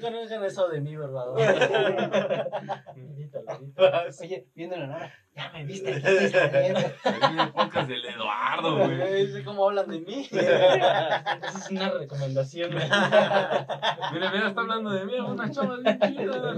conocen 0.00 0.44
eso 0.44 0.68
de 0.68 0.80
mí, 0.80 0.96
¿verdad? 0.96 1.34
Oye, 4.20 4.48
viéndolo 4.54 4.84
ahora, 4.84 5.12
ya 5.34 5.50
me 5.52 5.64
viste. 5.64 5.90
el 5.96 7.52
podcast 7.52 7.88
del 7.88 8.04
Eduardo, 8.04 8.78
güey. 8.78 9.26
Sé 9.32 9.44
cómo 9.44 9.68
hablan 9.68 9.90
de 9.90 10.00
mí. 10.00 10.26
Esa 10.30 11.40
es 11.42 11.70
una 11.70 11.90
recomendación. 11.90 12.70
Mira, 12.70 13.66
mira, 14.12 14.48
está 14.48 14.60
hablando 14.60 14.90
de 14.90 15.04
mí, 15.04 15.20
una 15.20 15.50
chava 15.50 15.78
bien 15.78 15.98
chida. 16.00 16.54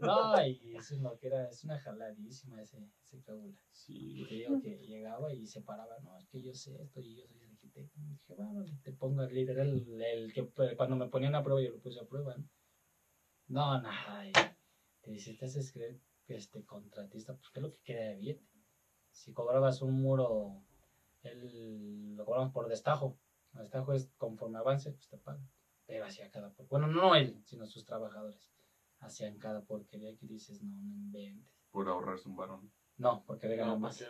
No, 0.00 0.46
y 0.46 0.76
es 0.76 0.90
una, 0.92 1.10
que 1.20 1.26
era, 1.28 1.48
es 1.48 1.64
una 1.64 1.78
jaladísima 1.78 2.60
ese, 2.60 2.78
ese 3.04 3.22
cabula. 3.22 3.58
Sí. 3.70 4.26
Te 4.28 4.34
digo 4.34 4.60
que 4.60 4.76
llegaba 4.86 5.32
y 5.32 5.46
se 5.46 5.62
paraba, 5.62 5.98
no, 6.02 6.18
es 6.18 6.28
que 6.28 6.42
yo 6.42 6.52
sé 6.52 6.82
esto 6.82 7.00
y 7.00 7.16
yo 7.16 7.26
soy 7.26 7.42
arquitecto. 7.44 7.98
Y 8.00 8.10
dije, 8.10 8.34
bueno, 8.34 8.64
te 8.82 8.92
pongo 8.92 9.22
el 9.22 9.34
líder, 9.34 9.60
el, 9.60 10.02
el 10.02 10.32
que 10.32 10.46
cuando 10.76 10.96
me 10.96 11.08
ponían 11.08 11.34
a 11.34 11.42
prueba 11.42 11.62
yo 11.62 11.70
lo 11.70 11.80
puse 11.80 12.00
a 12.00 12.04
prueba, 12.04 12.34
¿no? 12.36 12.44
No, 13.50 13.80
nada. 13.80 14.22
Te 15.02 15.10
dice, 15.10 15.34
te 15.34 15.46
haces 15.46 15.72
creer 15.72 15.98
que 16.24 16.36
este 16.36 16.64
contratista, 16.64 17.34
pues, 17.34 17.50
¿qué 17.50 17.58
es 17.58 17.62
lo 17.64 17.72
que 17.72 17.80
quiere 17.80 18.14
bien? 18.14 18.40
Si 19.10 19.32
cobrabas 19.32 19.82
un 19.82 20.00
muro, 20.00 20.62
él, 21.22 22.14
lo 22.14 22.24
cobramos 22.24 22.52
por 22.52 22.68
destajo. 22.68 23.18
El 23.54 23.62
destajo 23.62 23.92
es 23.92 24.12
conforme 24.18 24.58
avance, 24.58 24.92
pues 24.92 25.08
te 25.08 25.18
pagan. 25.18 25.50
Pero 25.84 26.04
hacía 26.04 26.30
cada 26.30 26.54
Bueno, 26.68 26.86
no 26.86 27.16
él, 27.16 27.42
sino 27.44 27.66
sus 27.66 27.84
trabajadores. 27.84 28.52
Hacían 29.00 29.36
cada 29.38 29.62
porquería 29.62 30.16
que 30.16 30.28
dices, 30.28 30.62
no, 30.62 30.80
no 30.84 30.94
inventes. 30.94 31.52
Por 31.72 31.88
ahorrarse 31.88 32.28
un 32.28 32.36
varón. 32.36 32.70
No, 32.98 33.24
porque 33.26 33.48
le 33.48 33.56
ganó 33.56 33.80
más. 33.80 34.04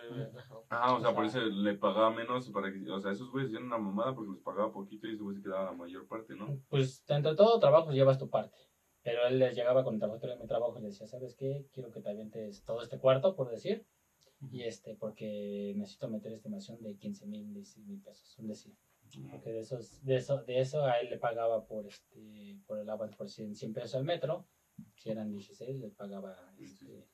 Ah, 0.68 0.92
o 0.94 1.00
sea, 1.00 1.14
por 1.14 1.24
eso 1.24 1.40
le 1.40 1.74
pagaba 1.78 2.10
menos 2.10 2.50
para 2.50 2.70
que, 2.70 2.90
o 2.90 3.00
sea, 3.00 3.12
esos 3.12 3.30
güeyes 3.30 3.48
hacían 3.48 3.64
una 3.64 3.78
mamada 3.78 4.14
porque 4.14 4.32
les 4.32 4.42
pagaba 4.42 4.70
poquito 4.70 5.06
y 5.06 5.14
ese 5.14 5.22
güey 5.22 5.36
se 5.36 5.42
quedaba 5.42 5.66
la 5.66 5.72
mayor 5.72 6.06
parte, 6.06 6.34
¿no? 6.34 6.60
Pues 6.68 7.02
entre 7.08 7.34
todo 7.36 7.58
trabajo 7.58 7.92
llevas 7.92 8.18
tu 8.18 8.28
parte. 8.28 8.69
Pero 9.02 9.26
él 9.26 9.38
les 9.38 9.54
llegaba 9.54 9.82
con 9.82 9.94
el 9.94 10.00
trabajo 10.00 10.26
de 10.26 10.36
mi 10.36 10.46
trabajo 10.46 10.78
y 10.78 10.82
le 10.82 10.88
decía, 10.88 11.06
¿sabes 11.06 11.34
qué? 11.34 11.66
Quiero 11.72 11.90
que 11.90 12.00
te 12.00 12.10
avientes 12.10 12.62
todo 12.64 12.82
este 12.82 12.98
cuarto, 12.98 13.34
por 13.34 13.50
decir. 13.50 13.86
Y 14.50 14.62
este, 14.62 14.94
porque 14.94 15.74
necesito 15.76 16.08
meter 16.08 16.32
estimación 16.32 16.82
de 16.82 16.96
15 16.96 17.26
mil, 17.26 17.52
16 17.52 17.86
mil 17.86 18.00
pesos, 18.00 18.38
un 18.38 18.48
decir. 18.48 18.74
Porque 19.30 19.50
de, 19.50 19.60
esos, 19.60 20.04
de, 20.04 20.16
eso, 20.16 20.42
de 20.44 20.60
eso 20.60 20.84
a 20.84 20.98
él 21.00 21.10
le 21.10 21.18
pagaba 21.18 21.66
por, 21.66 21.86
este, 21.86 22.58
por 22.66 22.78
el 22.78 22.88
avance 22.88 23.16
por 23.16 23.28
100, 23.28 23.54
100 23.54 23.72
pesos 23.72 23.94
al 23.96 24.04
metro. 24.04 24.46
Si 24.96 25.10
eran 25.10 25.30
16, 25.30 25.80
le 25.80 25.90
pagaba, 25.90 26.54
este, 26.58 27.06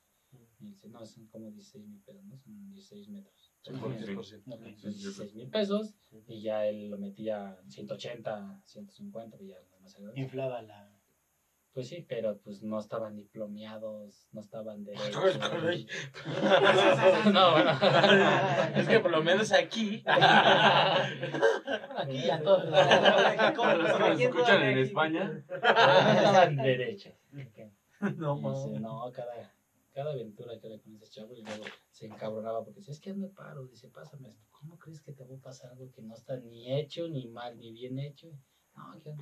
no, 0.60 1.04
son 1.04 1.26
como 1.28 1.50
16 1.50 1.86
mil 1.86 2.00
pesos, 2.00 2.24
¿no? 2.24 2.36
Son 2.38 2.70
16 2.70 3.08
metros. 3.08 3.52
16 3.64 5.34
mil 5.34 5.48
pesos 5.48 5.94
y 6.28 6.42
ya 6.42 6.66
él 6.66 6.90
lo 6.90 6.98
metía 6.98 7.58
180, 7.66 8.62
150 8.64 9.42
y 9.42 9.48
ya 9.48 9.56
más 9.80 9.96
Inflaba 10.14 10.62
la 10.62 10.95
pues 11.76 11.88
sí, 11.88 12.04
pero 12.08 12.38
pues 12.38 12.62
no 12.62 12.80
estaban 12.80 13.16
diplomeados, 13.16 14.28
no 14.32 14.40
estaban 14.40 14.82
de... 14.82 14.94
no, 17.34 17.52
bueno. 17.52 17.70
es 18.76 18.88
que 18.88 19.00
por 19.00 19.10
lo 19.10 19.22
menos 19.22 19.52
aquí... 19.52 20.02
aquí 20.06 20.22
a 22.30 22.42
todos. 22.42 22.64
¿Se 24.16 24.24
escuchan 24.24 24.62
en 24.62 24.78
España? 24.78 25.44
No 25.50 25.54
estaban 25.54 26.56
derechos. 26.56 27.12
No, 28.16 28.40
no, 28.80 29.12
cada, 29.12 29.52
cada 29.92 30.12
aventura 30.12 30.58
que 30.58 30.70
le 30.70 30.80
con 30.80 30.94
ese 30.94 31.10
chavo 31.10 31.34
y 31.34 31.42
luego 31.42 31.64
se 31.90 32.06
encabronaba 32.06 32.64
porque 32.64 32.80
dice, 32.80 32.92
es 32.92 33.00
que 33.00 33.12
me 33.12 33.28
paro, 33.28 33.66
dice, 33.66 33.90
pásame 33.90 34.30
esto. 34.30 34.46
¿Cómo 34.50 34.78
crees 34.78 35.02
que 35.02 35.12
te 35.12 35.26
va 35.26 35.36
a 35.36 35.40
pasar 35.40 35.72
algo 35.72 35.92
que 35.92 36.00
no 36.00 36.14
está 36.14 36.38
ni 36.38 36.72
hecho, 36.72 37.06
ni 37.06 37.28
mal, 37.28 37.58
ni 37.58 37.70
bien 37.70 37.98
hecho? 37.98 38.28
No, 38.74 38.98
que 39.02 39.14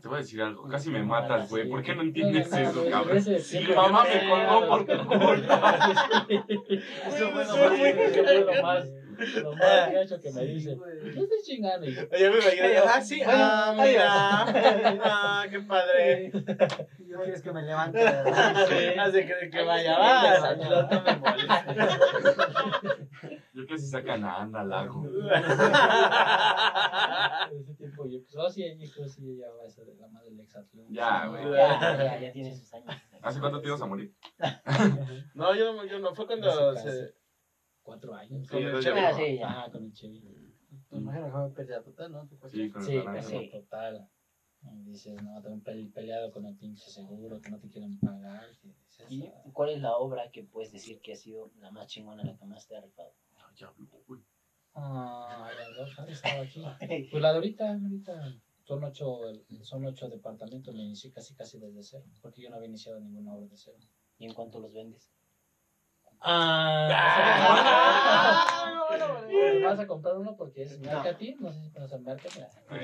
Te 0.00 0.08
voy 0.08 0.16
a 0.16 0.20
decir 0.20 0.42
algo, 0.42 0.68
casi 0.68 0.90
me 0.90 1.02
matas, 1.02 1.48
güey. 1.48 1.68
¿Por 1.68 1.82
qué 1.82 1.94
no 1.94 2.02
entiendes 2.02 2.52
eso, 2.52 2.84
cabrón? 2.90 3.22
Sí, 3.22 3.66
mamá 3.74 4.04
me 4.04 4.28
colgó 4.28 4.66
por 4.68 4.86
tu 4.86 5.06
culpa. 5.06 5.94
Eso 7.06 7.30
fue 7.30 8.40
lo 8.40 8.62
más, 8.62 8.88
lo 9.42 9.52
más 9.52 9.92
gacho 9.92 10.20
que 10.20 10.32
me 10.32 10.44
dice. 10.46 10.78
¿Qué 11.02 11.20
estoy 11.20 11.38
chingando? 11.44 11.86
Yo 11.86 12.30
me 12.30 12.38
imagino, 12.38 12.82
ah, 12.86 13.00
sí, 13.00 13.22
ah, 13.26 13.74
mira. 13.76 14.10
Ah, 15.04 15.46
qué 15.50 15.60
padre. 15.60 16.30
Yo 16.98 17.22
quieres 17.22 17.42
que 17.42 17.52
me 17.52 17.62
levante. 17.62 18.00
Hace 18.98 19.26
que, 19.26 19.50
que 19.50 19.62
vaya, 19.62 19.98
va. 19.98 20.54
No 20.56 20.88
me 20.88 21.14
Yo 23.64 23.76
casi 23.76 23.86
sacan 23.86 24.22
a 24.24 24.42
Ana 24.42 24.62
Lago. 24.62 25.04
Ese 27.58 27.74
tiempo 27.74 28.06
yo, 28.06 28.22
pues, 28.22 28.36
oh, 28.36 28.50
sí, 28.50 28.62
yo 28.78 29.08
sí, 29.08 29.38
ya 29.38 29.50
va 29.52 29.64
a 29.64 29.70
ser 29.70 29.88
la 29.98 30.06
madre 30.08 30.28
del 30.30 30.40
exatlón. 30.40 30.86
Ya, 30.90 31.26
güey. 31.26 31.50
Ya, 31.50 32.20
ya, 32.20 32.32
tiene 32.32 32.54
sus 32.54 32.74
años. 32.74 32.94
¿Hace 33.22 33.40
cuánto 33.40 33.62
te 33.62 33.68
ibas 33.68 33.80
a 33.80 33.86
morir? 33.86 34.14
no, 35.34 35.54
yo, 35.54 35.82
yo 35.86 35.98
no, 35.98 36.14
fue 36.14 36.26
cuando 36.26 36.76
se... 36.76 37.14
Cuatro 37.82 38.14
años. 38.14 38.46
Con 38.48 38.62
el 38.62 38.82
Chevy. 38.82 38.98
Ah, 38.98 39.14
sí, 39.14 39.38
ya. 39.38 39.48
Ah, 39.48 39.70
con 39.70 39.84
el 39.84 39.94
Chevy. 39.94 40.20
Pues 40.90 41.00
imagino 41.00 41.24
que 41.26 41.32
fue 41.32 41.54
pérdida 41.54 41.82
total, 41.82 42.12
¿no? 42.12 42.28
Sí, 42.48 42.70
con 42.70 42.82
el 42.82 42.86
sí, 42.86 43.00
pérdida 43.00 43.50
total. 43.50 44.10
Y 44.72 44.82
dices, 44.84 45.22
no, 45.22 45.40
te 45.40 45.48
han 45.48 45.62
peleado 45.90 46.30
con 46.32 46.44
el 46.44 46.54
pinche 46.56 46.90
seguro, 46.90 47.40
que 47.40 47.50
no 47.50 47.58
te 47.58 47.70
quieren 47.70 47.98
pagar. 47.98 48.44
¿Y 49.08 49.30
cuál 49.52 49.70
es 49.70 49.80
la 49.80 49.96
obra 49.96 50.30
que 50.30 50.44
puedes 50.44 50.70
decir 50.72 51.00
que 51.00 51.12
ha 51.12 51.16
sido 51.16 51.50
la 51.60 51.70
más 51.70 51.86
chingona, 51.86 52.24
la 52.24 52.36
que 52.36 52.44
más 52.44 52.66
te 52.66 52.76
ha 52.76 52.82
rifado? 52.82 53.14
Ya 53.54 53.72
güey. 54.06 54.22
Ah, 54.74 55.50
la 55.76 56.06
estaba 56.06 56.42
aquí. 56.42 56.64
Pues 57.10 57.22
la 57.22 57.30
de 57.30 57.36
ahorita, 57.36 57.72
ahorita 57.72 58.34
son 58.64 58.82
ocho, 58.82 59.20
son 59.62 59.84
ocho 59.86 60.08
departamentos, 60.08 60.74
me 60.74 60.82
inicié 60.82 61.12
casi 61.12 61.34
casi 61.34 61.58
desde 61.58 61.82
cero, 61.82 62.04
porque 62.22 62.42
yo 62.42 62.50
no 62.50 62.56
había 62.56 62.68
iniciado 62.68 62.98
ninguna 63.00 63.34
obra 63.34 63.46
de 63.48 63.56
cero. 63.56 63.78
¿Y 64.18 64.26
en 64.26 64.34
cuánto 64.34 64.58
los 64.58 64.72
vendes? 64.72 65.12
Ah, 66.20 66.88
vas 69.62 69.78
a 69.78 69.86
comprar 69.86 70.16
uno 70.16 70.36
porque 70.36 70.62
es 70.62 70.80
marketing, 70.80 71.34
no 71.40 71.52
sé 71.52 71.60
si 71.62 71.70
conoces 71.70 72.00
marketing. 72.00 72.40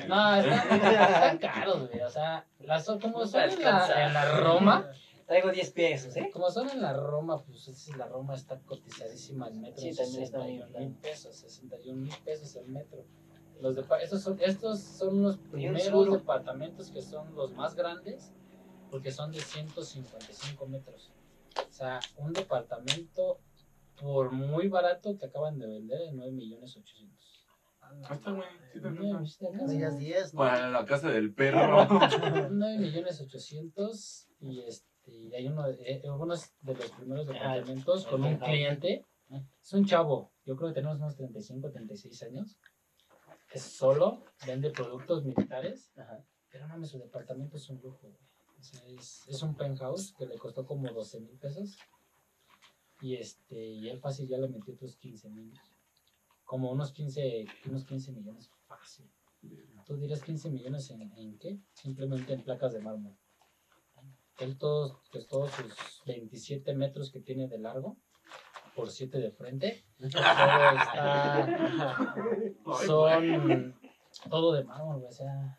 No, 0.08 0.34
están, 0.36 1.38
caros, 1.38 1.88
güey. 1.88 2.02
O 2.02 2.10
sea, 2.10 2.46
las, 2.58 2.86
como 2.86 3.26
son 3.26 3.42
en 3.42 3.62
la, 3.62 4.06
en 4.06 4.12
la 4.12 4.40
Roma. 4.40 4.92
Traigo 5.30 5.52
10 5.52 5.70
pesos, 5.70 6.16
¿eh? 6.16 6.28
Como 6.32 6.50
son 6.50 6.68
en 6.70 6.82
la 6.82 6.92
Roma, 6.92 7.40
pues 7.44 7.88
la 7.96 8.08
Roma 8.08 8.34
está 8.34 8.58
cotizadísima 8.62 9.46
el 9.46 9.60
metro. 9.60 9.80
Sí, 9.80 9.94
también 9.94 10.24
está 10.24 10.40
mil 10.80 10.92
pesos, 10.96 11.36
61 11.36 12.00
mil 12.00 12.14
pesos 12.24 12.56
el 12.56 12.66
metro. 12.66 13.04
Los 13.60 13.76
de, 13.76 13.84
estos, 14.02 14.22
son, 14.22 14.40
estos 14.40 14.80
son 14.80 15.22
los 15.22 15.36
primeros 15.36 16.10
departamentos 16.10 16.90
que 16.90 17.00
son 17.00 17.32
los 17.36 17.52
más 17.52 17.76
grandes 17.76 18.32
porque 18.90 19.12
son 19.12 19.30
de 19.30 19.40
155 19.40 20.66
metros. 20.66 21.12
O 21.56 21.72
sea, 21.72 22.00
un 22.16 22.32
departamento 22.32 23.38
por 24.00 24.32
muy 24.32 24.66
barato 24.66 25.16
que 25.16 25.26
acaban 25.26 25.60
de 25.60 25.68
vender 25.68 26.00
en 26.08 26.16
9 26.16 26.32
millones 26.32 26.76
800. 26.76 27.46
Ah, 27.82 28.14
está 28.14 28.32
güey, 28.32 28.48
sí 29.26 29.38
te 29.38 29.96
10, 29.96 30.32
Para 30.32 30.70
la 30.70 30.84
casa 30.84 31.08
del 31.08 31.32
perro. 31.32 31.86
9 32.50 32.78
millones 32.78 33.20
800 33.20 34.26
y 34.40 34.62
este 34.62 34.89
y 35.10 35.34
hay 35.34 35.46
uno 35.46 35.66
de, 35.66 35.76
eh, 35.82 36.02
algunos 36.04 36.52
de 36.60 36.74
los 36.74 36.90
primeros 36.92 37.26
departamentos 37.26 38.06
con 38.06 38.24
un 38.24 38.36
cliente. 38.38 39.06
Es 39.62 39.72
un 39.72 39.84
chavo, 39.84 40.32
yo 40.44 40.56
creo 40.56 40.70
que 40.70 40.74
tenemos 40.74 40.98
unos 40.98 41.16
35, 41.16 41.70
36 41.70 42.22
años. 42.24 42.58
Es 43.52 43.62
solo, 43.62 44.24
vende 44.46 44.70
productos 44.70 45.24
militares. 45.24 45.92
Pero 46.50 46.66
no, 46.66 46.84
su 46.84 46.98
departamento 46.98 47.56
es 47.56 47.68
un 47.70 47.80
lujo. 47.80 48.16
es, 48.58 49.22
es, 49.28 49.42
un 49.42 49.54
penthouse 49.54 50.14
que 50.18 50.26
le 50.26 50.36
costó 50.36 50.66
como 50.66 50.92
12 50.92 51.20
mil 51.20 51.38
pesos. 51.38 51.78
Y, 53.00 53.14
este, 53.16 53.56
y 53.56 53.88
él 53.88 54.00
fácil 54.00 54.28
ya 54.28 54.38
le 54.38 54.48
metió 54.48 54.74
otros 54.74 54.96
15 54.96 55.30
mil. 55.30 55.52
Como 56.44 56.70
unos 56.72 56.92
15, 56.92 57.46
unos 57.66 57.84
15 57.84 58.12
millones 58.12 58.50
fácil. 58.66 59.08
¿Tú 59.86 59.96
dirás 59.96 60.22
15 60.22 60.50
millones 60.50 60.90
en, 60.90 61.12
en 61.16 61.38
qué? 61.38 61.58
Simplemente 61.72 62.32
en 62.32 62.42
placas 62.42 62.72
de 62.72 62.80
mármol. 62.80 63.16
Él 64.40 64.56
todos, 64.58 64.98
pues 65.12 65.26
todos 65.28 65.50
sus 65.52 66.02
27 66.06 66.74
metros 66.74 67.10
que 67.10 67.20
tiene 67.20 67.46
de 67.48 67.58
largo 67.58 67.96
por 68.74 68.90
7 68.90 69.18
de 69.18 69.30
frente. 69.32 69.84
Todo 69.98 70.08
está. 70.08 71.46
Son 74.12 74.30
todo 74.30 74.52
de 74.54 74.64
mármol, 74.64 75.04
o 75.04 75.12
sea. 75.12 75.58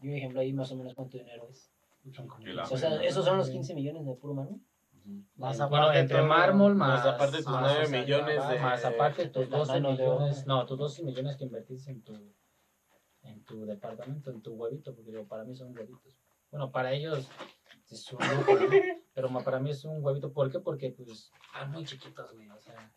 Y 0.00 0.08
un 0.08 0.14
ejemplo 0.14 0.40
ahí 0.40 0.52
más 0.52 0.70
o 0.70 0.76
menos 0.76 0.94
cuánto 0.94 1.18
dinero 1.18 1.48
es. 1.50 1.72
O 2.70 2.76
sea, 2.76 3.02
esos 3.02 3.24
son 3.24 3.38
los 3.38 3.50
15 3.50 3.74
millones 3.74 4.06
de 4.06 4.14
puro 4.14 4.34
mármol. 4.34 4.60
Más 5.36 5.60
aparte 5.60 5.98
entre 6.00 6.22
mármol, 6.22 6.74
más, 6.74 7.04
más 7.04 7.14
aparte 7.14 7.36
tus 7.38 7.46
9 7.48 7.88
millones 7.88 8.48
de... 8.48 8.58
Más 8.58 8.84
aparte 8.84 9.28
tus 9.28 9.48
12 9.48 9.80
millones, 9.80 10.46
no, 10.46 10.66
tus 10.66 10.78
12 10.78 11.04
millones 11.04 11.36
que 11.36 11.44
invertís 11.44 11.86
en 11.86 12.02
tu, 12.02 12.14
en 13.22 13.44
tu 13.44 13.64
departamento, 13.64 14.30
en 14.30 14.42
tu 14.42 14.54
huevito, 14.54 14.94
porque 14.94 15.12
para 15.24 15.44
mí 15.44 15.54
son 15.54 15.76
huevitos. 15.76 16.18
Bueno, 16.50 16.72
para 16.72 16.92
ellos 16.92 17.28
es 17.90 18.12
un 18.12 18.18
lujo, 18.18 18.52
Pero 19.14 19.28
para 19.44 19.60
mí 19.60 19.70
es 19.70 19.84
un 19.84 20.04
huevito. 20.04 20.32
¿Por 20.32 20.50
qué? 20.50 20.60
Porque 20.60 20.90
pues 20.90 21.30
están 21.46 21.70
muy 21.70 21.84
chiquitos, 21.84 22.32
güey. 22.32 22.48
O 22.50 22.60
sea, 22.60 22.92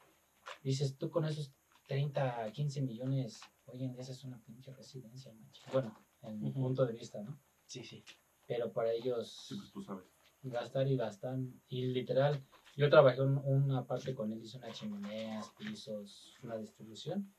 dices, 0.63 0.97
tú 0.97 1.09
con 1.09 1.25
esos 1.25 1.53
30, 1.87 2.51
15 2.51 2.81
millones, 2.81 3.41
oye, 3.65 3.85
en 3.85 3.93
día 3.93 4.01
es 4.01 4.23
una 4.23 4.41
pinche 4.43 4.73
residencia, 4.73 5.33
mancha. 5.33 5.63
Bueno, 5.71 5.95
en 6.23 6.41
mi 6.41 6.51
punto 6.51 6.85
de 6.85 6.93
vista, 6.93 7.21
¿no? 7.21 7.39
Sí, 7.65 7.83
sí. 7.83 8.03
Pero 8.47 8.71
para 8.71 8.91
ellos... 8.91 9.45
Sí, 9.47 9.55
pues 9.55 9.71
tú 9.71 9.81
sabes. 9.83 10.05
Gastar 10.41 10.87
y 10.87 10.97
gastan. 10.97 11.61
Y 11.67 11.85
literal, 11.87 12.43
yo 12.75 12.89
trabajé 12.89 13.21
una 13.21 13.85
parte 13.85 14.15
con 14.15 14.31
él, 14.31 14.41
hice 14.41 14.57
unas 14.57 14.77
chimeneas, 14.77 15.51
pisos, 15.57 16.37
una 16.43 16.57
distribución. 16.57 17.33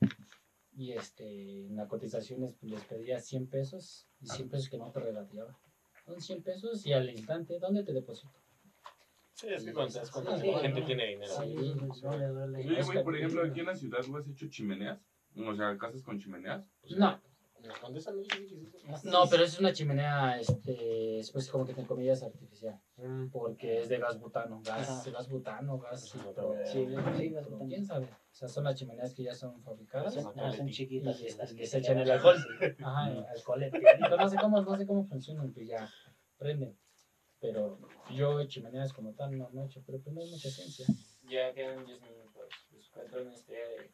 Y 0.73 0.93
este, 0.93 1.67
en 1.67 1.75
las 1.75 1.89
cotizaciones 1.89 2.55
pues, 2.59 2.71
les 2.71 2.85
pedía 2.85 3.19
100 3.19 3.47
pesos 3.47 4.07
y 4.21 4.27
100 4.27 4.49
pesos 4.49 4.69
que 4.69 4.77
no 4.77 4.91
te 4.91 5.01
regateaba 5.01 5.59
son 6.05 6.21
100 6.21 6.43
pesos 6.43 6.85
y 6.85 6.93
al 6.93 7.09
instante, 7.09 7.59
¿dónde 7.59 7.83
te 7.83 7.93
deposito? 7.93 8.39
Sí, 9.33 9.47
es 9.49 9.63
que 9.63 9.73
cuando 9.73 9.91
te 10.37 10.51
la 10.51 10.59
gente 10.59 10.81
tiene 10.81 11.07
dinero. 11.07 11.33
Sí, 11.41 11.55
güey, 12.85 13.03
por 13.03 13.15
ejemplo, 13.15 13.43
aquí 13.43 13.59
en 13.61 13.65
la 13.65 13.75
ciudad, 13.75 13.99
¿tú 14.05 14.15
has 14.17 14.27
hecho 14.27 14.47
chimeneas? 14.49 14.99
O 15.35 15.55
sea, 15.55 15.77
casas 15.77 16.03
con 16.03 16.19
chimeneas. 16.19 16.67
No. 16.97 17.19
No, 19.03 19.27
pero 19.29 19.43
es 19.43 19.59
una 19.59 19.73
chimenea, 19.73 20.39
este, 20.39 21.19
es 21.19 21.31
pues 21.31 21.49
como 21.49 21.65
que 21.65 21.73
te 21.73 21.85
comillas 21.85 22.23
artificial, 22.23 22.79
mm. 22.97 23.27
porque 23.29 23.79
es 23.79 23.89
de 23.89 23.97
gas 23.97 24.19
butano, 24.19 24.61
gas, 24.63 25.09
gas 25.11 25.29
butano, 25.29 25.79
gas, 25.79 26.01
sí, 26.01 26.19
sí, 26.65 26.85
gas 27.29 27.49
butano. 27.49 27.67
¿Quién 27.67 27.85
sabe? 27.85 28.05
O 28.05 28.33
sea, 28.33 28.47
son 28.47 28.63
las 28.63 28.75
chimeneas 28.75 29.13
que 29.13 29.23
ya 29.23 29.35
son 29.35 29.61
fabricadas. 29.61 30.13
son 30.13 30.67
chiquitas. 30.69 31.19
Y 31.21 31.37
las 31.37 31.53
que 31.53 31.65
se 31.65 31.79
echan 31.79 31.97
el 31.99 32.11
alcohol. 32.11 32.37
Ajá, 32.79 33.11
el 33.11 33.25
alcohol. 33.25 33.71
No 34.17 34.29
sé 34.29 34.37
cómo, 34.37 34.61
no 34.61 34.77
sé 34.77 34.85
cómo 34.85 35.05
funcionan, 35.05 35.53
pues 35.53 35.67
ya 35.67 35.89
prenden. 36.37 36.77
Pero 37.39 37.79
yo 38.11 38.43
chimeneas 38.45 38.93
como 38.93 39.13
tal 39.13 39.37
no, 39.37 39.49
no 39.51 39.63
he 39.63 39.65
hecho, 39.65 39.81
pero 39.85 39.99
pues 39.99 40.13
no 40.15 40.21
hay 40.21 40.29
mucha 40.29 40.49
ciencia. 40.49 40.85
Ya 41.23 41.53
quedan 41.53 41.85
10 41.85 42.01
minutos. 42.01 42.49
Pues 42.71 42.89
cuatro 42.89 43.21
en 43.21 43.29
este 43.29 43.91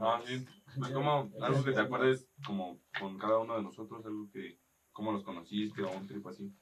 Ah, 0.00 0.20
sí. 0.24 0.44
Pues 0.78 0.90
como, 0.90 1.30
algo 1.40 1.64
que 1.64 1.72
te 1.72 1.80
acuerdes 1.80 2.28
como 2.46 2.80
con 2.98 3.16
cada 3.18 3.38
uno 3.38 3.56
de 3.56 3.62
nosotros, 3.62 4.04
algo 4.04 4.28
que, 4.32 4.58
cómo 4.92 5.12
los 5.12 5.22
conociste 5.22 5.82
o 5.82 5.90
un 5.90 6.06
trip 6.06 6.26
así. 6.26 6.52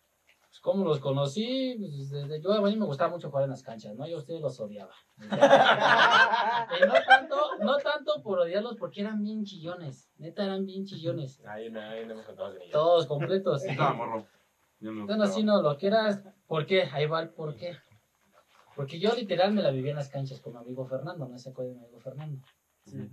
Pues 0.52 0.60
cómo 0.60 0.84
los 0.84 1.00
conocí, 1.00 1.76
pues 1.78 2.10
desde 2.10 2.42
yo 2.42 2.52
a 2.52 2.60
mí 2.60 2.76
me 2.76 2.84
gustaba 2.84 3.10
mucho 3.10 3.30
jugar 3.30 3.44
en 3.44 3.50
las 3.50 3.62
canchas, 3.62 3.94
¿no? 3.94 4.06
Yo 4.06 4.16
a 4.16 4.20
ustedes 4.20 4.42
los 4.42 4.60
odiaba. 4.60 4.92
y 5.16 6.86
no 6.86 6.92
tanto, 7.06 7.36
no 7.60 7.76
tanto 7.78 8.22
por 8.22 8.40
odiarlos 8.40 8.76
porque 8.76 9.00
eran 9.00 9.22
bien 9.22 9.44
chillones, 9.44 10.12
neta 10.18 10.44
eran 10.44 10.66
bien 10.66 10.84
chillones. 10.84 11.42
Ahí 11.46 11.70
no, 11.70 11.80
ahí 11.80 12.04
no 12.04 12.16
me 12.16 12.22
contabas 12.22 12.54
de 12.54 12.68
Todos 12.70 13.06
completos. 13.06 13.64
Estaba 13.64 13.94
morro. 13.94 14.26
Bueno, 14.80 15.26
sí, 15.26 15.42
no, 15.42 15.62
lo 15.62 15.78
que 15.78 15.86
era, 15.86 16.34
¿por 16.46 16.66
qué? 16.66 16.82
Ahí 16.82 17.06
va 17.06 17.22
el 17.22 17.30
por 17.30 17.56
qué. 17.56 17.78
Porque 18.74 18.98
yo 18.98 19.14
literal 19.14 19.52
me 19.52 19.62
la 19.62 19.70
vivía 19.70 19.92
en 19.92 19.96
las 19.96 20.08
canchas 20.08 20.40
con 20.40 20.54
mi 20.54 20.58
amigo 20.58 20.84
Fernando, 20.84 21.28
no 21.28 21.38
sé 21.38 21.52
cuál 21.52 21.68
es 21.68 21.76
mi 21.76 21.84
amigo 21.84 22.00
Fernando. 22.00 22.40
Sí. 22.84 23.10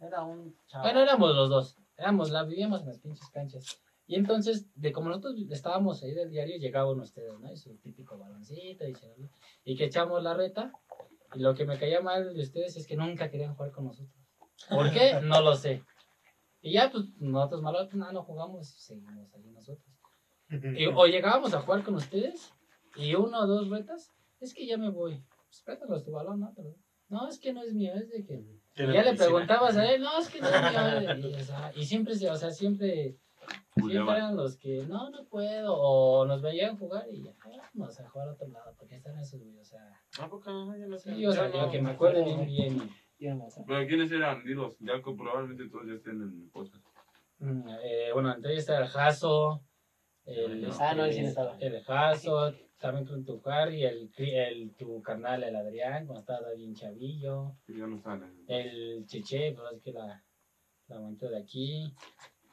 Era 0.00 0.22
un 0.22 0.56
chavo. 0.66 0.84
Bueno, 0.84 1.00
éramos 1.00 1.34
los 1.34 1.50
dos. 1.50 1.76
Éramos, 1.96 2.30
la 2.30 2.44
vivíamos 2.44 2.80
en 2.80 2.88
las 2.88 2.98
pinches 2.98 3.28
canchas. 3.30 3.82
Y 4.06 4.16
entonces, 4.16 4.66
de 4.74 4.90
como 4.90 5.08
nosotros 5.08 5.36
estábamos 5.50 6.02
ahí 6.02 6.12
del 6.12 6.30
diario, 6.30 6.56
llegaban 6.58 6.98
ustedes, 6.98 7.38
¿no? 7.38 7.52
Y 7.52 7.56
su 7.56 7.76
típico 7.76 8.18
baloncito 8.18 8.88
y, 8.88 8.96
y 9.64 9.76
que 9.76 9.84
echamos 9.84 10.22
la 10.22 10.34
reta. 10.34 10.72
Y 11.34 11.40
lo 11.40 11.54
que 11.54 11.64
me 11.64 11.78
caía 11.78 12.00
mal 12.00 12.34
de 12.34 12.42
ustedes 12.42 12.76
es 12.76 12.86
que 12.86 12.96
nunca 12.96 13.30
querían 13.30 13.54
jugar 13.54 13.70
con 13.70 13.84
nosotros. 13.84 14.16
¿Por 14.68 14.90
qué? 14.90 15.20
No 15.22 15.40
lo 15.42 15.54
sé. 15.54 15.84
Y 16.62 16.72
ya, 16.72 16.90
pues, 16.90 17.04
nosotros 17.18 17.62
malo, 17.62 17.78
pues, 17.84 17.94
nada, 17.94 18.12
no 18.12 18.22
jugamos, 18.22 18.68
seguimos 18.68 19.32
ahí 19.34 19.50
nosotros. 19.50 19.86
Y, 20.76 20.86
o 20.86 21.06
llegábamos 21.06 21.54
a 21.54 21.60
jugar 21.60 21.84
con 21.84 21.94
ustedes 21.94 22.52
y 22.96 23.14
uno 23.14 23.38
o 23.38 23.46
dos 23.46 23.68
retas, 23.68 24.12
es 24.40 24.52
que 24.52 24.66
ya 24.66 24.76
me 24.76 24.90
voy. 24.90 25.22
Pues 25.86 26.04
tu 26.04 26.10
balón, 26.10 26.40
¿no? 26.40 26.52
No, 27.10 27.28
es 27.28 27.38
que 27.38 27.52
no 27.52 27.62
es 27.62 27.74
mío, 27.74 27.92
es 27.94 28.08
de 28.08 28.24
que. 28.24 28.44
ya 28.76 29.02
le 29.02 29.14
preguntabas 29.14 29.76
a 29.76 29.92
él, 29.92 30.00
no, 30.00 30.18
es 30.18 30.28
que 30.28 30.40
no 30.40 30.48
es 30.48 31.18
mío. 31.18 31.36
Y, 31.74 31.84
siempre, 31.84 32.14
o 32.14 32.36
sea, 32.36 32.50
siempre. 32.50 33.18
Siempre 33.74 34.16
eran 34.16 34.36
los 34.36 34.56
que, 34.56 34.84
no, 34.86 35.10
no 35.10 35.24
puedo, 35.24 35.74
o 35.74 36.26
nos 36.26 36.42
veían 36.42 36.76
jugar 36.76 37.06
y 37.10 37.24
ya, 37.24 37.32
vamos 37.72 37.98
a 37.98 38.08
jugar 38.08 38.28
a 38.28 38.32
otro 38.32 38.48
lado, 38.48 38.74
porque 38.78 38.96
están 38.96 39.18
esos 39.18 39.40
güey, 39.40 39.58
o 39.58 39.64
sea. 39.64 39.80
¿A 40.20 40.28
poco? 40.28 40.74
Yo 40.76 40.86
no 40.86 40.98
sé. 40.98 41.14
Sí, 41.14 41.26
o 41.26 41.32
sea, 41.32 41.50
yo 41.50 41.70
que 41.70 41.80
me 41.80 41.90
acuerdo 41.90 42.24
bien, 42.24 42.46
bien. 42.46 42.92
Pero 43.66 43.86
¿quiénes 43.86 44.10
eran? 44.12 44.42
Dilos, 44.44 44.78
ya 44.80 45.02
probablemente 45.02 45.68
todos 45.68 45.86
ya 45.86 45.94
estén 45.94 46.22
en 46.22 46.42
el 46.42 46.50
podcast. 46.50 46.82
Mm, 47.38 47.68
eh, 47.82 48.10
bueno, 48.14 48.34
entonces 48.34 48.60
está 48.60 48.78
el 48.78 48.88
Jaso, 48.88 49.62
el, 50.24 50.70
ah, 50.78 50.94
no, 50.94 51.04
el, 51.04 51.12
sí 51.12 51.20
estaba. 51.20 51.56
el 51.58 51.82
Jaso, 51.82 52.54
con 52.80 53.24
tu 53.24 53.42
Harry, 53.44 53.84
el, 53.84 54.10
el, 54.16 54.74
tu 54.74 55.02
carnal, 55.02 55.42
el 55.44 55.54
Adrián, 55.54 56.06
cuando 56.06 56.20
estaba 56.20 56.52
bien 56.56 56.74
chavillo. 56.74 57.54
El 58.46 59.04
Cheche, 59.06 59.52
pues 59.52 59.66
así 59.68 59.80
que 59.80 59.92
la, 59.92 60.24
la 60.88 60.98
de 60.98 61.38
aquí. 61.38 61.94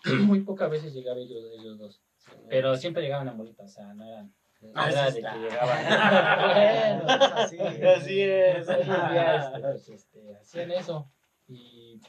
Muy 0.26 0.42
pocas 0.42 0.70
veces 0.70 0.94
llegaban 0.94 1.24
ellos, 1.24 1.44
ellos 1.58 1.78
dos. 1.78 2.02
Pero 2.50 2.76
siempre 2.76 3.04
llegaban 3.04 3.30
a 3.30 3.34
Molita, 3.34 3.64
o 3.64 3.68
sea, 3.70 3.94
no 3.94 4.06
eran. 4.06 4.34
No 4.60 4.72
ah, 4.76 4.90
era 4.90 5.12
de 5.12 5.22
que 5.22 5.38
llegaban. 5.40 5.86
bueno, 7.06 7.14
así, 7.36 7.58
así 7.60 8.22
es. 8.22 8.68
Este, 8.68 9.62
pues, 9.62 9.90
este, 9.90 10.36
hacían 10.36 10.72
eso. 10.72 11.10
Y 11.48 12.02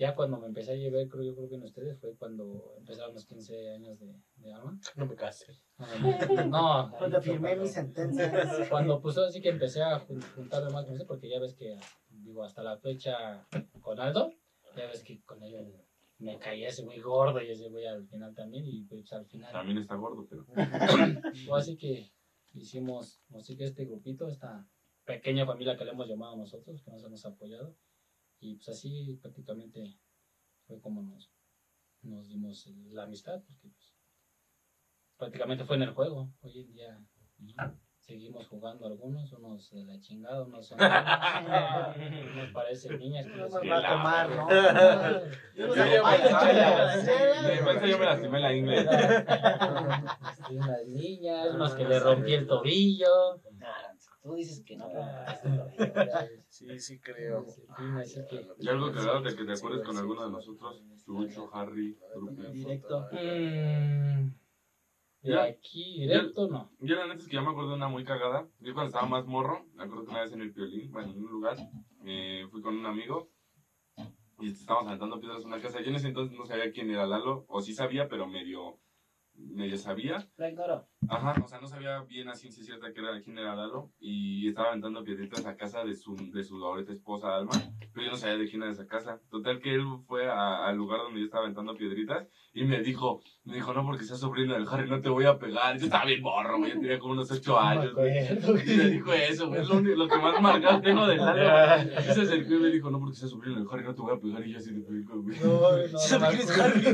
ya 0.00 0.14
cuando 0.14 0.38
me 0.38 0.46
empecé 0.46 0.72
a 0.72 0.76
llevar, 0.76 1.06
creo 1.08 1.24
yo 1.24 1.36
creo 1.36 1.46
que 1.50 1.56
en 1.56 1.62
ustedes 1.62 2.00
fue 2.00 2.16
cuando 2.16 2.74
empezaron 2.78 3.12
los 3.12 3.26
15 3.26 3.72
años 3.72 3.98
de, 4.00 4.18
de 4.36 4.50
ama. 4.50 4.80
No 4.96 5.04
me 5.04 5.14
casé. 5.14 5.52
No, 6.48 6.90
cuando 6.98 7.20
firmé 7.20 7.54
mi 7.54 7.68
sentencia. 7.68 8.32
Cuando 8.70 9.02
pues 9.02 9.18
así 9.18 9.42
que 9.42 9.50
empecé 9.50 9.82
a 9.82 9.98
juntarme 9.98 10.70
más 10.70 10.86
con 10.86 10.94
ese, 10.94 11.04
porque 11.04 11.28
ya 11.28 11.38
ves 11.38 11.52
que, 11.52 11.78
digo, 12.08 12.42
hasta 12.42 12.62
la 12.62 12.78
fecha 12.78 13.46
con 13.82 14.00
Aldo, 14.00 14.32
ya 14.74 14.86
ves 14.86 15.04
que 15.04 15.22
con 15.22 15.42
él 15.42 15.70
me 16.16 16.38
caía 16.38 16.68
ese 16.68 16.82
muy 16.82 16.98
gordo 16.98 17.42
y 17.42 17.50
ese 17.50 17.68
güey 17.68 17.86
al 17.86 18.06
final 18.06 18.34
también, 18.34 18.64
y 18.64 18.84
pues 18.84 19.12
al 19.12 19.26
final. 19.26 19.52
También 19.52 19.76
está 19.76 19.96
gordo, 19.96 20.26
pero. 20.26 20.46
así 21.54 21.76
que 21.76 22.10
hicimos, 22.54 23.20
así 23.34 23.54
que 23.54 23.64
este 23.64 23.84
grupito, 23.84 24.28
esta 24.28 24.66
pequeña 25.04 25.44
familia 25.44 25.76
que 25.76 25.84
le 25.84 25.90
hemos 25.90 26.08
llamado 26.08 26.36
nosotros, 26.36 26.80
que 26.82 26.90
nos 26.90 27.04
hemos 27.04 27.26
apoyado 27.26 27.76
Y 28.40 28.54
pues 28.54 28.70
así 28.70 29.18
prácticamente 29.20 29.98
fue 30.66 30.80
como 30.80 31.02
nos, 31.02 31.30
nos 32.02 32.28
dimos 32.28 32.66
la 32.88 33.04
amistad, 33.04 33.42
porque 33.46 33.68
pues, 33.68 33.94
prácticamente 35.18 35.64
fue 35.64 35.76
en 35.76 35.82
el 35.82 35.92
juego. 35.92 36.32
Hoy 36.40 36.60
en 36.60 36.72
día 36.72 37.06
seguimos 37.98 38.48
jugando 38.48 38.86
algunos, 38.86 39.30
unos 39.34 39.70
de 39.70 39.84
la 39.84 40.00
chingada, 40.00 40.42
unos 40.42 40.66
son 40.66 40.78
unos 42.32 42.50
parecen 42.52 42.98
niñas 42.98 43.26
que 43.26 43.36
nos 43.36 43.52
van 43.52 43.72
a 43.72 43.88
tomar, 43.88 44.30
¿no? 44.30 44.48
Yo 45.54 45.74
yo 47.86 47.98
me 47.98 48.04
lastimé 48.06 48.40
la 48.40 48.54
inglés. 48.54 48.86
Unas 50.50 50.86
niñas, 50.88 51.54
unos 51.54 51.74
que 51.74 51.84
le 51.84 52.00
rompí 52.00 52.32
el 52.32 52.46
tobillo. 52.46 53.40
Tú 54.22 54.34
dices 54.34 54.62
que 54.64 54.76
no, 54.76 54.86
Sí, 56.60 56.78
sí 56.78 57.00
creo. 57.00 57.46
¿Y 58.58 58.68
algo 58.68 58.92
que 58.92 59.00
de 59.00 59.36
que 59.36 59.44
te 59.44 59.52
acuerdes 59.52 59.82
con 59.82 59.96
alguno 59.96 60.26
de 60.26 60.30
nosotros? 60.30 60.84
Chucho, 61.06 61.48
Harry, 61.54 61.98
Directo. 62.52 63.08
Mm. 63.12 64.34
De 65.22 65.40
aquí, 65.40 66.00
directo, 66.00 66.48
no. 66.48 66.70
Yo 66.80 66.96
la 66.96 67.06
neta 67.06 67.20
es 67.20 67.28
que 67.28 67.34
ya 67.36 67.42
me 67.42 67.50
acuerdo 67.50 67.70
de 67.70 67.76
una 67.76 67.88
muy 67.88 68.04
cagada. 68.04 68.46
Yo 68.60 68.74
cuando 68.74 68.88
estaba 68.88 69.06
más 69.06 69.26
morro, 69.26 69.66
me 69.74 69.84
acuerdo 69.84 70.04
que 70.04 70.10
una 70.10 70.22
vez 70.22 70.32
en 70.32 70.42
el 70.42 70.52
Piolín, 70.52 70.90
bueno, 70.92 71.12
en 71.12 71.22
un 71.22 71.30
lugar, 71.30 71.56
eh, 72.04 72.46
fui 72.50 72.62
con 72.62 72.76
un 72.76 72.86
amigo 72.86 73.30
y 74.38 74.50
estábamos 74.50 74.90
saltando 74.90 75.20
piedras 75.20 75.42
en 75.42 75.48
una 75.48 75.60
casa. 75.60 75.80
Yo 75.80 75.88
en 75.88 75.96
ese 75.96 76.08
entonces 76.08 76.36
no 76.36 76.44
sabía 76.44 76.72
quién 76.72 76.90
era 76.90 77.06
Lalo, 77.06 77.44
o 77.48 77.60
sí 77.60 77.74
sabía, 77.74 78.08
pero 78.08 78.26
medio 78.26 78.80
medio 79.34 79.78
sabía. 79.78 80.30
La 80.36 80.50
ignoró. 80.50 80.89
Ajá, 81.08 81.34
o 81.42 81.48
sea, 81.48 81.60
no 81.60 81.66
sabía 81.66 82.02
bien 82.02 82.28
a 82.28 82.34
ciencia 82.34 82.62
cierta 82.62 82.92
que 82.92 83.00
era, 83.00 83.20
quién 83.22 83.38
era 83.38 83.54
Lalo. 83.54 83.90
Y 83.98 84.46
estaba 84.48 84.68
aventando 84.68 85.02
piedritas 85.02 85.46
a 85.46 85.56
casa 85.56 85.82
de 85.82 85.94
su, 85.94 86.14
de 86.32 86.44
su 86.44 86.64
ahorita 86.64 86.92
esposa 86.92 87.36
Alma. 87.36 87.52
Pero 87.92 88.06
yo 88.06 88.10
no 88.12 88.16
sabía 88.16 88.36
de 88.36 88.48
quién 88.48 88.62
era 88.62 88.70
esa 88.70 88.86
casa. 88.86 89.18
Total 89.30 89.60
que 89.60 89.74
él 89.74 89.84
fue 90.06 90.30
al 90.30 90.76
lugar 90.76 91.00
donde 91.00 91.20
yo 91.20 91.24
estaba 91.24 91.44
aventando 91.44 91.74
piedritas. 91.74 92.28
Y 92.52 92.64
me 92.64 92.80
dijo, 92.80 93.22
me 93.44 93.54
dijo, 93.54 93.72
no, 93.72 93.84
porque 93.84 94.04
seas 94.04 94.20
sobrino 94.20 94.54
del 94.54 94.66
Harry, 94.68 94.90
no 94.90 95.00
te 95.00 95.08
voy 95.08 95.24
a 95.24 95.38
pegar. 95.38 95.78
Yo 95.78 95.84
estaba 95.84 96.04
bien 96.04 96.22
borro, 96.22 96.58
güey. 96.58 96.72
Tenía 96.72 96.98
como 96.98 97.12
unos 97.14 97.30
8 97.30 97.58
años. 97.58 97.92
y 97.92 98.76
me 98.76 98.90
dijo 98.90 99.12
eso, 99.12 99.48
güey. 99.48 99.62
Es 99.62 99.68
lo, 99.68 99.80
lo, 99.80 100.08
que 100.08 100.18
más 100.18 100.40
marcado 100.42 100.80
tengo 100.80 101.06
de 101.06 101.16
Lalo. 101.16 101.90
Ese 101.98 102.14
se 102.14 102.22
acercó 102.22 102.54
y 102.54 102.58
me 102.60 102.70
dijo, 102.70 102.90
no, 102.90 103.00
porque 103.00 103.16
seas 103.16 103.30
sobrino 103.30 103.56
del 103.56 103.68
Harry, 103.70 103.84
no 103.84 103.94
te 103.94 104.02
voy 104.02 104.16
a 104.16 104.20
pegar. 104.20 104.46
Y 104.46 104.52
yo 104.52 104.58
así 104.58 104.72
de 104.72 104.80
pego, 104.80 105.22
güey. 105.22 105.38
No, 105.40 105.60
no, 105.60 105.86
no. 105.86 105.98
Harry? 106.62 106.84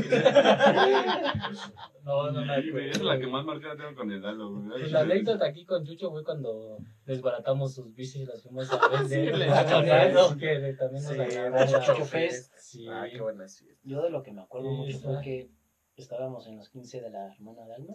No, 2.07 2.31
no, 2.31 2.45
no. 2.45 2.53
Es 2.53 3.01
la 3.01 3.19
que 3.19 3.27
más 3.27 3.43
marcada 3.43 3.75
tengo 3.75 3.93
con 3.97 4.11
el 4.11 4.21
Lalo, 4.21 4.51
güey. 4.51 4.69
Pues 4.69 4.91
la 4.91 5.01
anécdota 5.01 5.45
aquí 5.47 5.65
con 5.65 5.85
Chucho 5.85 6.11
fue 6.11 6.23
cuando 6.23 6.77
desbaratamos 7.05 7.73
sus 7.73 7.93
bicis 7.93 8.21
y 8.21 8.25
las 8.25 8.43
fuimos 8.43 8.71
a 8.71 8.87
vender. 8.89 9.35
Sí, 9.35 10.37
que 10.39 10.73
también 10.73 11.03
nos 11.03 11.11
agarraron. 11.11 11.81
Chucho 11.83 12.05
Fest. 12.05 12.53
Sí. 12.57 12.87
Ah, 12.87 13.05
qué 13.11 13.21
buena 13.21 13.45
Yo 13.83 14.03
de 14.03 14.09
lo 14.09 14.23
que 14.23 14.31
me 14.31 14.41
acuerdo 14.41 14.71
mucho 14.71 14.99
fue 14.99 15.21
que 15.21 15.51
estábamos 15.95 16.47
en 16.47 16.57
los 16.57 16.69
15 16.69 17.01
de 17.01 17.09
la 17.09 17.33
hermana 17.33 17.65
de 17.65 17.73
Alma 17.73 17.93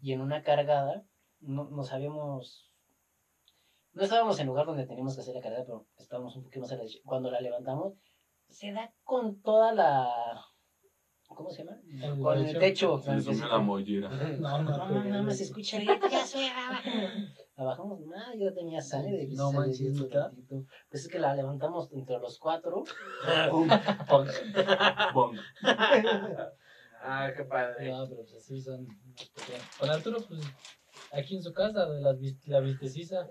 y 0.00 0.12
en 0.12 0.20
una 0.20 0.42
cargada 0.42 1.04
no, 1.40 1.64
nos 1.70 1.92
habíamos... 1.92 2.70
No 3.92 4.02
estábamos 4.02 4.36
en 4.38 4.42
el 4.42 4.48
lugar 4.48 4.66
donde 4.66 4.86
teníamos 4.86 5.14
que 5.14 5.20
hacer 5.20 5.34
la 5.34 5.40
cargada, 5.40 5.64
pero 5.64 5.86
estábamos 5.98 6.34
un 6.36 6.42
poquito 6.42 6.62
más 6.62 6.72
a 6.72 6.76
la... 6.76 6.84
Cuando 7.04 7.30
la 7.30 7.40
levantamos, 7.40 7.94
se 8.48 8.72
da 8.72 8.92
con 9.04 9.40
toda 9.40 9.72
la 9.72 10.44
¿Cómo 11.34 11.50
se 11.50 11.64
llama? 11.64 11.78
Con 12.22 12.38
el 12.38 12.58
techo. 12.58 13.02
La 13.50 13.58
mollera. 13.58 14.08
No, 14.38 14.62
no, 14.62 14.88
no, 14.88 15.04
nada 15.04 15.22
más 15.22 15.38
se 15.38 15.44
escucha 15.44 15.78
ya 15.82 16.26
se 16.26 16.38
La 17.56 17.64
bajamos, 17.64 18.00
no, 18.00 18.34
yo 18.38 18.52
tenía 18.52 18.80
sangre 18.80 19.16
de 19.16 19.28
No 19.34 19.52
manches, 19.52 20.00
Pues 20.88 21.04
es 21.04 21.08
que 21.08 21.18
la 21.18 21.34
levantamos 21.34 21.92
entre 21.92 22.18
los 22.18 22.38
cuatro. 22.38 22.84
ah, 27.02 27.32
qué 27.36 27.44
padre. 27.44 27.90
No, 27.90 28.08
pero 28.08 28.22
pues 28.22 28.34
así 28.34 28.60
son. 28.60 28.86
Con 29.78 29.90
Arturo, 29.90 30.18
pues 30.26 30.40
aquí 31.12 31.36
en 31.36 31.42
su 31.42 31.52
casa, 31.52 31.86
de 31.86 32.00
la, 32.00 32.16
la 32.46 32.60
vistecisa. 32.60 33.28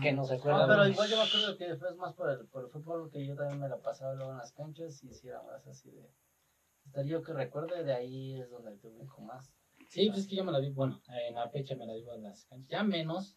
Que 0.00 0.12
no 0.12 0.24
se 0.24 0.34
acuerda. 0.34 0.66
No, 0.66 0.68
pero 0.68 0.86
igual 0.86 1.10
yo 1.10 1.16
me 1.16 1.22
acuerdo 1.22 1.56
que 1.56 1.74
fue 1.76 1.94
más 1.96 2.14
por 2.14 2.30
el, 2.30 2.46
por 2.46 2.64
el 2.64 2.70
fútbol, 2.70 3.10
que 3.10 3.26
yo 3.26 3.34
también 3.34 3.60
me 3.60 3.68
la 3.68 3.78
pasaba 3.78 4.14
luego 4.14 4.30
en 4.30 4.38
las 4.38 4.52
canchas 4.52 5.02
y 5.02 5.12
si 5.12 5.26
era 5.28 5.42
más 5.42 5.66
así 5.66 5.90
de 5.90 6.08
yo 7.06 7.22
que 7.22 7.32
recuerde, 7.32 7.84
de 7.84 7.94
ahí 7.94 8.40
es 8.40 8.50
donde 8.50 8.76
tuve 8.78 9.04
más. 9.20 9.52
Sí, 9.88 10.08
pues 10.08 10.20
es 10.20 10.28
que 10.28 10.36
yo 10.36 10.44
me 10.44 10.52
la 10.52 10.60
di, 10.60 10.70
bueno, 10.70 11.00
en 11.28 11.34
la 11.34 11.48
fecha 11.48 11.74
me 11.76 11.86
la 11.86 11.94
di 11.94 12.08
a 12.08 12.16
las 12.16 12.46
canchas, 12.46 12.68
ya 12.68 12.82
menos, 12.82 13.36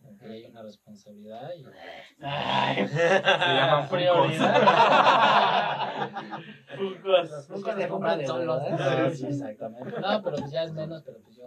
porque 0.00 0.26
hay 0.26 0.44
una 0.46 0.62
responsabilidad 0.62 1.50
y... 1.56 1.64
Ay, 2.20 2.88
se 2.88 3.20
llaman 3.20 3.88
prioridad. 3.88 4.54
Fucos. 6.76 7.46
Fucos 7.46 7.76
de 7.76 7.88
comprar 7.88 8.26
solos. 8.26 8.62
Sí, 9.16 9.26
exactamente. 9.26 10.00
No, 10.00 10.22
pero 10.22 10.36
pues 10.36 10.50
ya 10.50 10.62
es 10.64 10.72
menos, 10.72 11.02
pero 11.02 11.20
pues 11.20 11.36
yo 11.36 11.44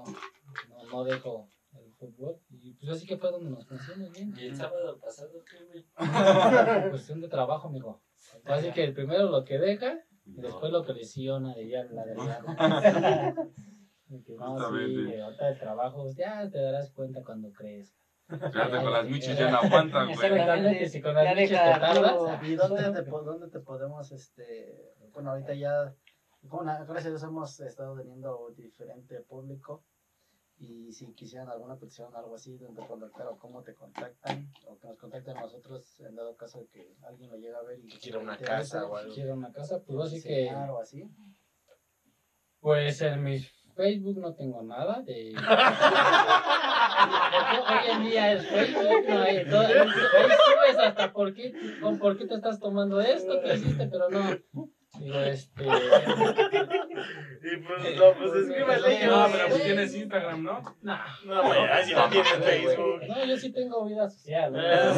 no, 0.69 0.83
no 0.91 1.03
dejo 1.03 1.49
el 1.73 1.93
fútbol. 1.93 2.39
Y 2.49 2.73
pues 2.73 2.91
así 2.91 3.05
que 3.05 3.17
fue 3.17 3.31
donde 3.31 3.49
nos 3.49 3.65
conocimos 3.65 4.11
bien. 4.11 4.33
¿Y 4.37 4.45
el 4.47 4.55
sábado 4.55 4.99
pasado 4.99 5.43
qué, 5.49 5.63
güey? 5.65 5.85
Cuestión 6.89 7.21
de 7.21 7.27
trabajo, 7.27 7.67
amigo. 7.67 8.01
Así 8.45 8.71
que 8.71 8.83
el 8.83 8.93
primero 8.93 9.29
lo 9.29 9.43
que 9.43 9.57
deja 9.57 9.99
después 10.25 10.71
lo 10.71 10.83
que 10.83 10.93
lesiona, 10.93 11.53
diría 11.55 11.83
la 11.85 12.05
verdad. 12.05 12.41
que 14.25 14.35
no, 14.35 14.57
sí, 14.57 15.15
ahorita 15.19 15.49
el 15.49 15.59
trabajo, 15.59 16.05
ya 16.15 16.49
te 16.49 16.61
darás 16.61 16.91
cuenta 16.91 17.23
cuando 17.23 17.51
crees. 17.53 17.95
Fíjate, 18.27 18.81
con 18.81 18.93
las 18.93 19.05
michis 19.05 19.37
ya 19.37 19.51
no 19.51 19.57
aguantan, 19.57 20.05
güey. 20.05 20.13
Exactamente, 20.13 20.89
si 20.89 21.01
con 21.01 21.15
las 21.15 21.35
michis 21.35 21.49
te 21.49 21.79
tardas. 21.79 22.43
¿Y 22.43 22.55
dónde 22.55 22.83
te, 22.83 23.09
dónde 23.09 23.49
te 23.49 23.59
podemos, 23.59 24.11
este, 24.11 24.93
bueno, 25.11 25.31
ahorita 25.31 25.53
ya, 25.53 25.93
gracias 26.41 27.05
a 27.05 27.09
Dios 27.09 27.23
hemos 27.23 27.59
estado 27.59 27.97
teniendo 27.97 28.53
diferente 28.55 29.21
público 29.21 29.83
y 30.61 30.93
si 30.93 31.11
quisieran 31.13 31.49
alguna 31.49 31.75
petición, 31.75 32.15
algo 32.15 32.35
así, 32.35 32.55
donde 32.57 32.85
contactar 32.85 33.25
o 33.27 33.39
cómo 33.39 33.63
te 33.63 33.73
contactan, 33.73 34.47
o 34.67 34.77
que 34.77 34.87
nos 34.87 34.99
contacten 34.99 35.35
a 35.35 35.41
nosotros 35.41 35.99
en 36.01 36.15
dado 36.15 36.37
caso 36.37 36.59
de 36.59 36.67
que 36.67 36.95
alguien 37.01 37.31
lo 37.31 37.37
llegue 37.37 37.55
a 37.55 37.63
ver 37.63 37.79
y 37.83 37.87
quiera 37.97 38.19
una 38.19 38.37
casa 38.37 38.85
o 38.85 38.95
algo. 38.95 39.11
Quiera 39.11 39.33
una 39.33 39.51
casa, 39.51 39.81
pues 39.83 39.99
así 40.05 40.21
que. 40.21 40.53
O 40.53 40.79
así. 40.79 41.09
Pues 42.59 43.01
en 43.01 43.23
mi 43.23 43.39
Facebook 43.75 44.19
no 44.19 44.35
tengo 44.35 44.61
nada 44.61 45.01
de. 45.01 45.33
hoy 47.69 47.91
en 47.91 48.03
día 48.03 48.33
es 48.33 48.45
Facebook, 48.45 49.05
no 49.09 49.19
hay. 49.19 49.49
Todo, 49.49 49.67
subes 49.67 50.77
hasta 50.77 51.11
por 51.11 51.33
qué, 51.33 51.55
con 51.81 51.97
por 51.97 52.19
qué 52.19 52.27
te 52.27 52.35
estás 52.35 52.59
tomando 52.59 53.01
esto 53.01 53.41
que 53.41 53.55
hiciste, 53.55 53.87
pero 53.87 54.11
no. 54.11 54.37
Digo, 54.99 55.19
este. 55.21 55.65
Y 57.43 57.57
pues, 57.57 57.97
no, 57.97 58.13
pues 58.13 58.35
es 58.35 58.55
que 58.55 58.65
me 58.65 58.79
leí. 58.79 59.07
No, 59.07 59.27
pero 59.31 59.47
pues 59.49 59.63
tienes 59.63 59.95
Instagram, 59.95 60.43
¿no? 60.43 60.61
No. 60.81 60.97
No, 61.25 61.43
güey, 61.43 61.65
así 61.65 61.93
no 61.93 62.07
tienes 62.07 62.33
Facebook. 62.33 63.01
No, 63.07 63.25
yo 63.25 63.37
sí 63.37 63.51
tengo 63.51 63.85
vida 63.85 64.07
social. 64.07 64.53
Ah, 64.55 64.93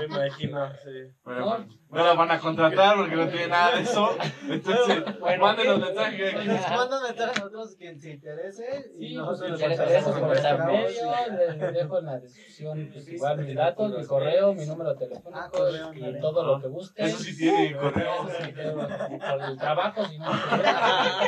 me 0.00 0.04
imagino, 0.06 0.72
sí. 0.82 1.12
Bueno, 1.24 1.66
no 1.90 2.04
la 2.04 2.14
van 2.14 2.30
a 2.30 2.40
contratar 2.40 2.96
porque 2.96 3.16
no 3.16 3.28
tiene 3.28 3.48
nada 3.48 3.76
de 3.76 3.82
eso. 3.82 4.16
Entonces, 4.48 5.04
mándenos 5.38 5.78
mensajes. 5.78 6.34
Mándenos 6.34 7.02
mensajes 7.02 7.36
a 7.36 7.40
nosotros 7.40 7.76
quien 7.78 8.00
se 8.00 8.12
interese. 8.12 8.92
Sí, 8.98 9.14
nosotros 9.14 9.60
pues, 9.60 9.78
les 9.78 10.04
por 10.04 10.36
estar 10.36 10.66
medio. 10.66 11.12
Les 11.38 11.74
dejo 11.74 11.98
en 11.98 12.04
la 12.06 12.18
descripción 12.18 12.90
pues, 12.92 13.08
igual 13.08 13.38
mis 13.44 13.54
datos, 13.54 13.96
mi 13.96 14.06
correo, 14.06 14.54
mi 14.54 14.66
número 14.66 14.96
telefónico 14.96 15.66
ah, 15.66 15.92
y 15.94 16.20
todo 16.20 16.44
lo 16.44 16.60
que 16.60 16.68
busquen. 16.68 17.06
Eso 17.06 17.18
sí 17.18 17.36
tiene 17.36 17.76
correo. 17.76 18.24
Por 18.24 19.42
el 19.50 19.58
trabajo, 19.58 20.04
si 20.06 20.18
no. 20.18 20.26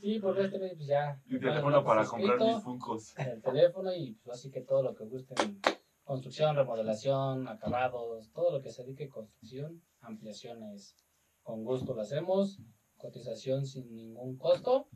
Sí, 0.00 0.18
porque 0.18 0.44
este 0.44 0.58
pues 0.58 0.86
ya. 0.86 1.20
El 1.28 1.40
teléfono 1.40 1.84
para 1.84 2.04
comprar 2.06 2.38
mis 2.38 2.62
funcos. 2.62 3.18
El 3.18 3.42
teléfono 3.42 3.94
y 3.94 4.14
pues 4.24 4.38
así 4.38 4.50
que 4.50 4.62
todo 4.62 4.82
lo 4.82 4.94
que 4.94 5.04
gusten. 5.04 5.60
Construcción, 6.04 6.56
remodelación, 6.56 7.46
acabados, 7.46 8.32
todo 8.32 8.50
lo 8.50 8.62
que 8.62 8.70
se 8.70 8.82
dedique 8.82 9.04
a 9.04 9.10
construcción, 9.10 9.82
ampliaciones. 10.00 10.96
Con 11.42 11.64
gusto 11.64 11.94
lo 11.94 12.02
hacemos. 12.02 12.58
Cotización 12.96 13.66
sin 13.66 13.94
ningún 13.94 14.36
costo. 14.36 14.88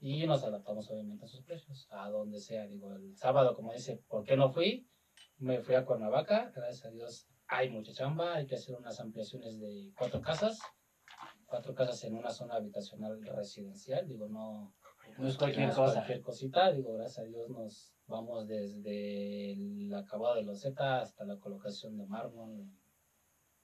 Y 0.00 0.26
nos 0.26 0.44
adaptamos 0.44 0.90
obviamente 0.90 1.24
a 1.24 1.28
sus 1.28 1.42
precios, 1.42 1.86
a 1.90 2.08
donde 2.08 2.40
sea. 2.40 2.66
Digo, 2.66 2.92
el 2.94 3.16
sábado, 3.16 3.54
como 3.54 3.72
dice, 3.72 4.02
¿por 4.08 4.24
qué 4.24 4.36
no 4.36 4.50
fui? 4.50 4.88
Me 5.36 5.60
fui 5.60 5.74
a 5.74 5.84
Cuernavaca, 5.84 6.52
gracias 6.54 6.86
a 6.86 6.90
Dios 6.90 7.28
hay 7.48 7.70
mucha 7.70 7.92
chamba, 7.92 8.34
hay 8.34 8.46
que 8.46 8.56
hacer 8.56 8.76
unas 8.76 9.00
ampliaciones 9.00 9.58
de 9.58 9.90
cuatro 9.96 10.20
casas 10.20 10.60
cuatro 11.48 11.74
casas 11.74 12.04
en 12.04 12.14
una 12.14 12.30
zona 12.30 12.54
habitacional 12.56 13.20
residencial, 13.22 14.06
digo, 14.06 14.28
no, 14.28 14.74
no 15.16 15.26
es 15.26 15.36
cualquier 15.36 15.70
cosa. 15.70 15.94
Cualquier 15.94 16.22
cosita, 16.22 16.70
digo, 16.72 16.92
gracias 16.94 17.26
a 17.26 17.28
Dios 17.28 17.48
nos 17.48 17.94
vamos 18.06 18.46
desde 18.46 19.52
el 19.52 19.92
acabado 19.94 20.36
de 20.36 20.44
loseta 20.44 21.00
hasta 21.00 21.24
la 21.24 21.38
colocación 21.38 21.96
de 21.96 22.06
mármol, 22.06 22.66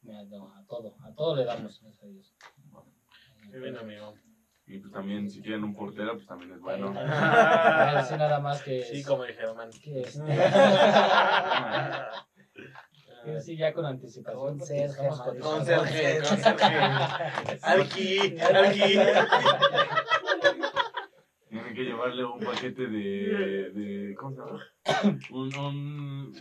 a 0.08 0.64
todo, 0.66 0.96
a 1.02 1.14
todo 1.14 1.36
le 1.36 1.44
damos, 1.44 1.80
gracias 1.80 2.02
a 2.02 2.06
Dios. 2.06 2.34
Qué 3.50 3.58
bien, 3.58 3.76
amigo. 3.76 4.14
Y 4.66 4.78
pues 4.78 4.92
también, 4.92 5.30
si 5.30 5.42
quieren 5.42 5.62
un 5.62 5.74
portero, 5.74 6.14
pues 6.14 6.26
también 6.26 6.52
es 6.52 6.60
bueno. 6.60 6.94
Así 6.96 8.16
nada 8.16 8.40
más 8.40 8.62
que. 8.62 8.82
Sí, 8.82 9.04
como 9.04 9.24
dijeron, 9.24 9.58
man. 9.58 9.68
Que 9.70 10.00
este... 10.00 10.22
Sí, 13.40 13.56
ya 13.56 13.72
con 13.72 13.86
anticipación. 13.86 14.58
Con 14.58 14.60
Sergio. 14.60 15.08
Con 15.40 15.64
Sergio, 15.64 16.28
con 16.28 16.38
Sergio. 16.38 16.68
Aquí, 17.62 18.18
aquí. 18.38 18.98
Tienen 21.48 21.74
que 21.74 21.84
llevarle 21.84 22.24
un 22.24 22.40
paquete 22.40 22.86
de, 22.86 23.70
de 23.70 24.14
¿cómo 24.16 24.32
se 24.32 24.40
llama? 24.40 24.60
Un, 25.30 25.56
un, 25.56 26.34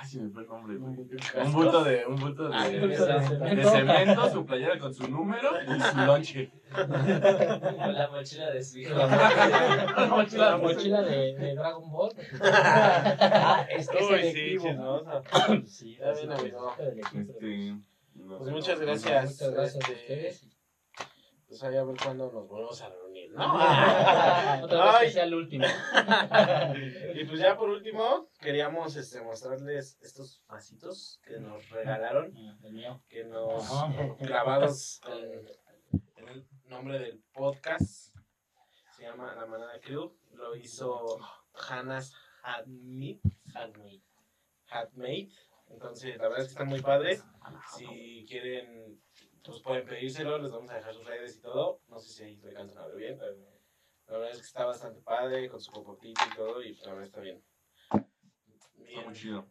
ay, 0.00 0.08
se 0.08 0.20
me 0.20 0.30
fue 0.30 0.42
el 0.42 0.48
nombre, 0.48 0.76
Un 0.76 1.52
bulto 1.52 1.84
de, 1.84 2.06
un 2.06 2.16
bulto 2.16 2.48
de, 2.48 2.80
de, 2.80 3.64
cemento, 3.64 4.30
su 4.30 4.46
playera 4.46 4.78
con 4.78 4.94
su 4.94 5.06
número 5.08 5.50
y 5.62 5.80
su 5.80 5.96
lonche. 5.98 6.52
Con 6.72 7.92
la 7.94 8.08
mochila 8.10 8.50
de 8.50 8.62
su 8.62 8.78
hijo. 8.78 8.94
La 8.96 10.06
mochila, 10.08 10.50
la 10.50 10.56
mochila 10.56 11.02
de, 11.02 11.34
de 11.34 11.54
Dragon 11.54 11.90
Ball. 11.90 12.10
ah, 12.42 13.66
es 13.68 13.88
que 13.88 13.98
Uy, 13.98 14.32
sí, 14.32 14.56
chismosa. 14.58 15.22
Sí, 15.66 15.92
está 15.94 16.12
bien, 16.12 16.32
amigo. 16.32 16.74
Este, 16.78 17.76
pues 18.38 18.50
muchas 18.50 18.80
gracias. 18.80 19.30
Muchas 19.30 19.50
gracias 19.50 19.88
a 19.88 19.92
este, 19.92 19.92
ustedes. 19.92 20.46
Pues 21.48 21.62
ahí 21.64 21.76
a 21.76 21.84
ver 21.84 21.96
cuándo 22.02 22.30
nos 22.30 22.48
volvemos 22.48 22.80
a 22.82 22.88
reunir, 22.88 22.99
¿no? 23.32 23.54
Otra 24.64 24.92
vez 24.92 25.00
que 25.02 25.10
sea 25.10 25.24
el 25.24 25.34
último. 25.34 25.64
y 27.14 27.24
pues 27.24 27.40
ya 27.40 27.56
por 27.56 27.70
último, 27.70 28.30
queríamos 28.40 28.96
este, 28.96 29.20
mostrarles 29.22 29.98
estos 30.02 30.44
vasitos 30.48 31.20
que 31.24 31.38
nos 31.38 31.68
regalaron. 31.70 32.32
Ah, 32.36 32.58
el 32.64 32.72
mío. 32.72 33.02
Que 33.08 33.24
nos 33.24 33.68
grabados 34.20 35.00
en, 35.08 36.28
el 36.28 36.46
nombre 36.64 36.98
del 36.98 37.22
podcast. 37.32 38.14
Se 38.96 39.02
llama 39.02 39.34
La 39.34 39.46
Manada 39.46 39.80
Crew. 39.80 40.16
Lo 40.32 40.56
hizo 40.56 41.18
Hannah's 41.54 42.14
Handmade. 42.42 43.20
Handmade. 44.68 45.30
Entonces, 45.68 46.16
la 46.16 46.24
verdad 46.24 46.40
es 46.40 46.46
que 46.46 46.52
están 46.52 46.68
muy 46.68 46.80
padres. 46.80 47.24
Si 47.76 48.26
quieren 48.28 49.00
pues 49.44 49.60
pueden 49.62 49.86
pedírselo, 49.86 50.38
les 50.38 50.50
vamos 50.50 50.70
a 50.70 50.74
dejar 50.74 50.94
sus 50.94 51.06
redes 51.06 51.36
y 51.36 51.40
todo. 51.40 51.80
No 51.88 51.98
sé 51.98 52.12
si 52.12 52.22
ahí 52.24 52.36
le 52.36 52.52
cantan 52.52 52.78
a 52.78 52.86
ver 52.86 52.96
bien. 52.96 53.18
La 53.18 54.16
verdad 54.16 54.30
es 54.32 54.38
que 54.38 54.46
está 54.46 54.64
bastante 54.64 55.00
padre, 55.00 55.48
con 55.48 55.60
su 55.60 55.70
popotito 55.72 56.20
y 56.26 56.36
todo, 56.36 56.62
y 56.62 56.74
la 56.74 56.92
verdad 56.92 57.04
está 57.04 57.20
bien. 57.20 57.42
Está 57.92 59.02
muy 59.04 59.14
chido. 59.14 59.46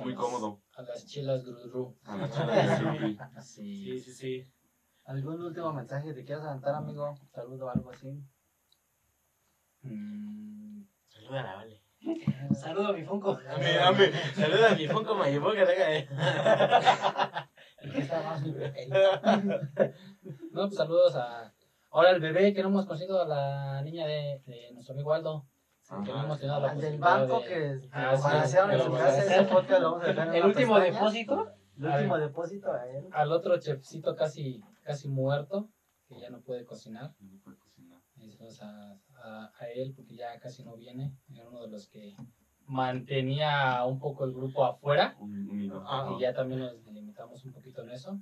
Muy 0.00 0.14
cómodo. 0.14 0.60
A 0.74 0.82
las 0.82 1.06
chilas 1.06 1.44
Grudru. 1.44 1.96
A 2.04 2.16
las 2.16 2.78
chilas 2.78 3.48
Sí, 3.48 3.98
sí, 4.00 4.12
sí. 4.12 4.52
¿Algún 5.06 5.40
último 5.40 5.72
mensaje 5.72 6.08
que 6.08 6.14
te 6.14 6.24
quieras 6.24 6.44
adelantar, 6.44 6.74
amigo? 6.74 7.14
Saludo 7.32 7.66
o 7.66 7.70
algo 7.70 7.90
así. 7.90 8.08
Mm. 9.82 10.82
Saluda 11.08 11.40
a 11.40 11.44
la 11.44 11.54
Vale. 11.54 11.82
Saludo 12.54 12.88
a 12.88 12.92
mi 12.92 13.04
Funko. 13.04 13.38
Saluda 14.34 14.70
a 14.70 14.74
mi 14.74 14.86
Funko 14.86 15.14
Mayimbo 15.14 15.52
que 15.52 16.08
no, 20.52 20.66
pues 20.66 20.76
saludos 20.76 21.16
a. 21.16 21.52
Ahora 21.90 22.10
el 22.10 22.20
bebé 22.20 22.52
que 22.52 22.62
no 22.62 22.68
hemos 22.68 22.86
conocido 22.86 23.22
a 23.22 23.26
la 23.26 23.82
niña 23.82 24.06
de, 24.06 24.42
de 24.46 24.70
nuestro 24.72 24.94
amigo 24.94 25.14
Aldo. 25.14 25.46
que 25.88 26.12
no 26.12 26.24
hemos 26.24 26.38
tenido 26.38 26.60
la 26.60 26.74
del 26.74 26.98
banco 26.98 27.40
de... 27.40 27.46
que 27.46 27.80
ah, 27.92 28.12
en 28.12 28.18
su 28.80 28.92
casa, 28.92 29.24
ese 29.24 29.42
podcast 29.44 29.80
lo 29.80 29.92
vamos 29.92 30.04
a 30.04 30.08
dejar 30.08 30.28
en 30.28 30.34
¿El 30.34 30.44
último 30.44 30.78
depósito? 30.78 31.54
El 31.78 31.86
último 31.86 32.18
depósito 32.18 32.72
a 32.72 32.86
él. 32.88 33.06
Al 33.12 33.32
otro 33.32 33.58
chefcito 33.58 34.14
casi, 34.16 34.62
casi 34.82 35.08
muerto, 35.08 35.70
que 36.08 36.18
ya 36.20 36.30
no 36.30 36.40
puede 36.40 36.64
cocinar. 36.64 37.14
No 37.20 37.38
puede 37.42 37.56
cocinar. 37.58 38.00
a, 38.62 38.98
a, 39.22 39.52
a 39.58 39.68
él, 39.70 39.92
porque 39.94 40.16
ya 40.16 40.38
casi 40.38 40.64
no 40.64 40.76
viene. 40.76 41.12
Era 41.32 41.48
uno 41.48 41.62
de 41.62 41.68
los 41.68 41.88
que 41.88 42.14
mantenía 42.66 43.84
un 43.84 43.98
poco 43.98 44.24
el 44.24 44.32
grupo 44.32 44.64
afuera. 44.64 45.16
y 45.20 46.20
ya 46.20 46.34
también 46.34 46.60
nos 46.60 46.84
delimitamos 46.84 47.44
un 47.44 47.52
poquito 47.52 47.82
en 47.82 47.90
eso. 47.90 48.18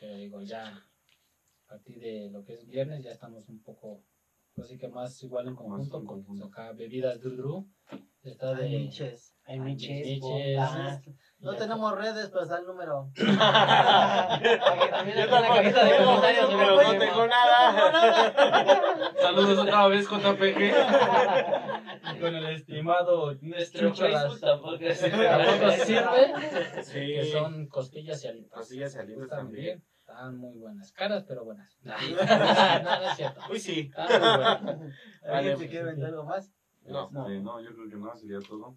Pero 0.00 0.16
digo, 0.16 0.42
ya 0.42 0.68
a 0.68 1.68
partir 1.68 2.00
de 2.00 2.30
lo 2.30 2.44
que 2.44 2.54
es 2.54 2.66
viernes 2.66 3.02
ya 3.04 3.10
estamos 3.10 3.48
un 3.48 3.62
poco, 3.62 4.02
así 4.56 4.76
que 4.78 4.88
más 4.88 5.22
igual 5.22 5.48
en 5.48 5.56
conjunto, 5.56 6.04
con 6.04 6.42
acá 6.42 6.72
bebidas 6.72 7.20
Dru 7.20 7.68
Está 8.22 8.54
de... 8.54 8.88
Hay 9.46 9.58
miches. 9.58 10.20
No 11.40 11.56
tenemos 11.56 11.98
redes, 11.98 12.30
pero 12.30 12.44
está 12.44 12.58
el 12.58 12.66
número. 12.66 13.10
Yo 13.16 13.24
tampoco 15.28 16.82
no 16.84 16.98
tengo 16.98 17.26
nada. 17.26 19.12
Saludos 19.20 19.58
otra 19.58 19.88
vez, 19.88 20.08
JPG. 20.08 20.72
Con 22.22 22.36
el 22.36 22.46
estimado 22.46 23.34
nuestro 23.40 23.92
Facebook 23.92 24.40
tampoco 24.40 24.78
sirve. 24.94 26.32
Que 26.92 27.24
son 27.32 27.66
costillas 27.66 28.24
y 28.24 28.28
alitas. 28.28 28.52
Costillas 28.52 28.94
y 28.94 28.98
alitas 28.98 29.28
también. 29.28 29.82
Están 29.98 30.36
muy 30.36 30.56
buenas. 30.56 30.92
Caras, 30.92 31.24
pero 31.26 31.44
buenas. 31.44 31.76
Nada 31.82 33.10
es 33.10 33.16
cierto. 33.16 33.40
Uy, 33.50 33.58
sí. 33.58 33.90
¿Alguien 35.24 35.58
se 35.58 35.68
quiere 35.68 35.86
vender 35.86 36.10
algo 36.10 36.24
más? 36.24 36.54
No. 36.84 37.10
no, 37.10 37.60
yo 37.60 37.74
creo 37.74 37.88
que 37.88 37.96
no, 37.96 38.14
sería 38.14 38.38
todo. 38.38 38.76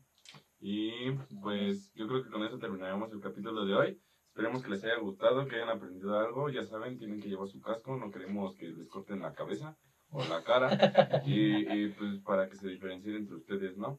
Y 0.59 1.11
pues 1.43 1.91
yo 1.93 2.07
creo 2.07 2.23
que 2.23 2.31
con 2.31 2.43
eso 2.43 2.57
terminaremos 2.57 3.11
el 3.11 3.19
capítulo 3.19 3.63
de 3.65 3.75
hoy. 3.75 4.01
Esperemos 4.29 4.63
que 4.63 4.71
les 4.71 4.83
haya 4.83 4.97
gustado, 4.97 5.45
que 5.47 5.55
hayan 5.55 5.69
aprendido 5.69 6.17
algo. 6.17 6.49
Ya 6.49 6.65
saben, 6.65 6.97
tienen 6.97 7.21
que 7.21 7.29
llevar 7.29 7.47
su 7.47 7.61
casco, 7.61 7.95
no 7.95 8.09
queremos 8.09 8.55
que 8.55 8.69
les 8.69 8.87
corten 8.87 9.21
la 9.21 9.33
cabeza 9.33 9.77
o 10.15 10.25
la 10.25 10.43
cara. 10.43 11.21
y, 11.25 11.89
pues 11.89 12.19
para 12.25 12.49
que 12.49 12.55
se 12.55 12.69
diferencien 12.69 13.15
entre 13.15 13.35
ustedes, 13.35 13.77
¿no? 13.77 13.97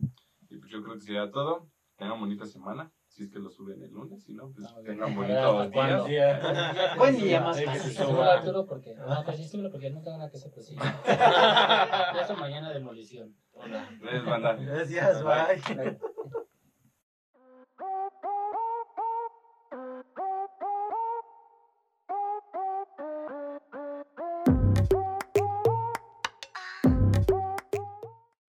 Y 0.48 0.56
pues 0.58 0.70
yo 0.70 0.82
creo 0.82 0.94
que 0.94 1.00
sería 1.00 1.30
todo. 1.30 1.68
Tengan 1.96 2.20
bonita 2.20 2.46
semana. 2.46 2.92
Si 3.08 3.22
es 3.22 3.30
que 3.30 3.38
lo 3.38 3.50
suben 3.50 3.82
el 3.82 3.90
lunes, 3.90 4.24
si 4.24 4.34
no, 4.34 4.52
pues 4.52 4.66
tengan 4.84 5.14
bonitos 5.14 5.72
días. 6.06 6.42
Buen 6.98 7.16
día 7.16 7.40
más. 7.40 7.56
Que 7.56 7.78
se 7.78 7.94
suba. 7.94 8.42
porque, 8.68 8.94
no, 8.94 9.24
pues 9.24 9.50
sí 9.50 9.58
porque 9.72 9.90
no 9.90 10.02
tengo 10.02 10.18
nada 10.18 10.30
que 10.30 10.38
pues 10.50 10.66
sí. 10.66 10.76
Eso 12.22 12.36
mañana 12.36 12.70
demolición. 12.72 13.34
Gracias, 13.54 14.24
banda. 14.26 14.52
Gracias, 14.54 15.24
bye. 15.24 15.98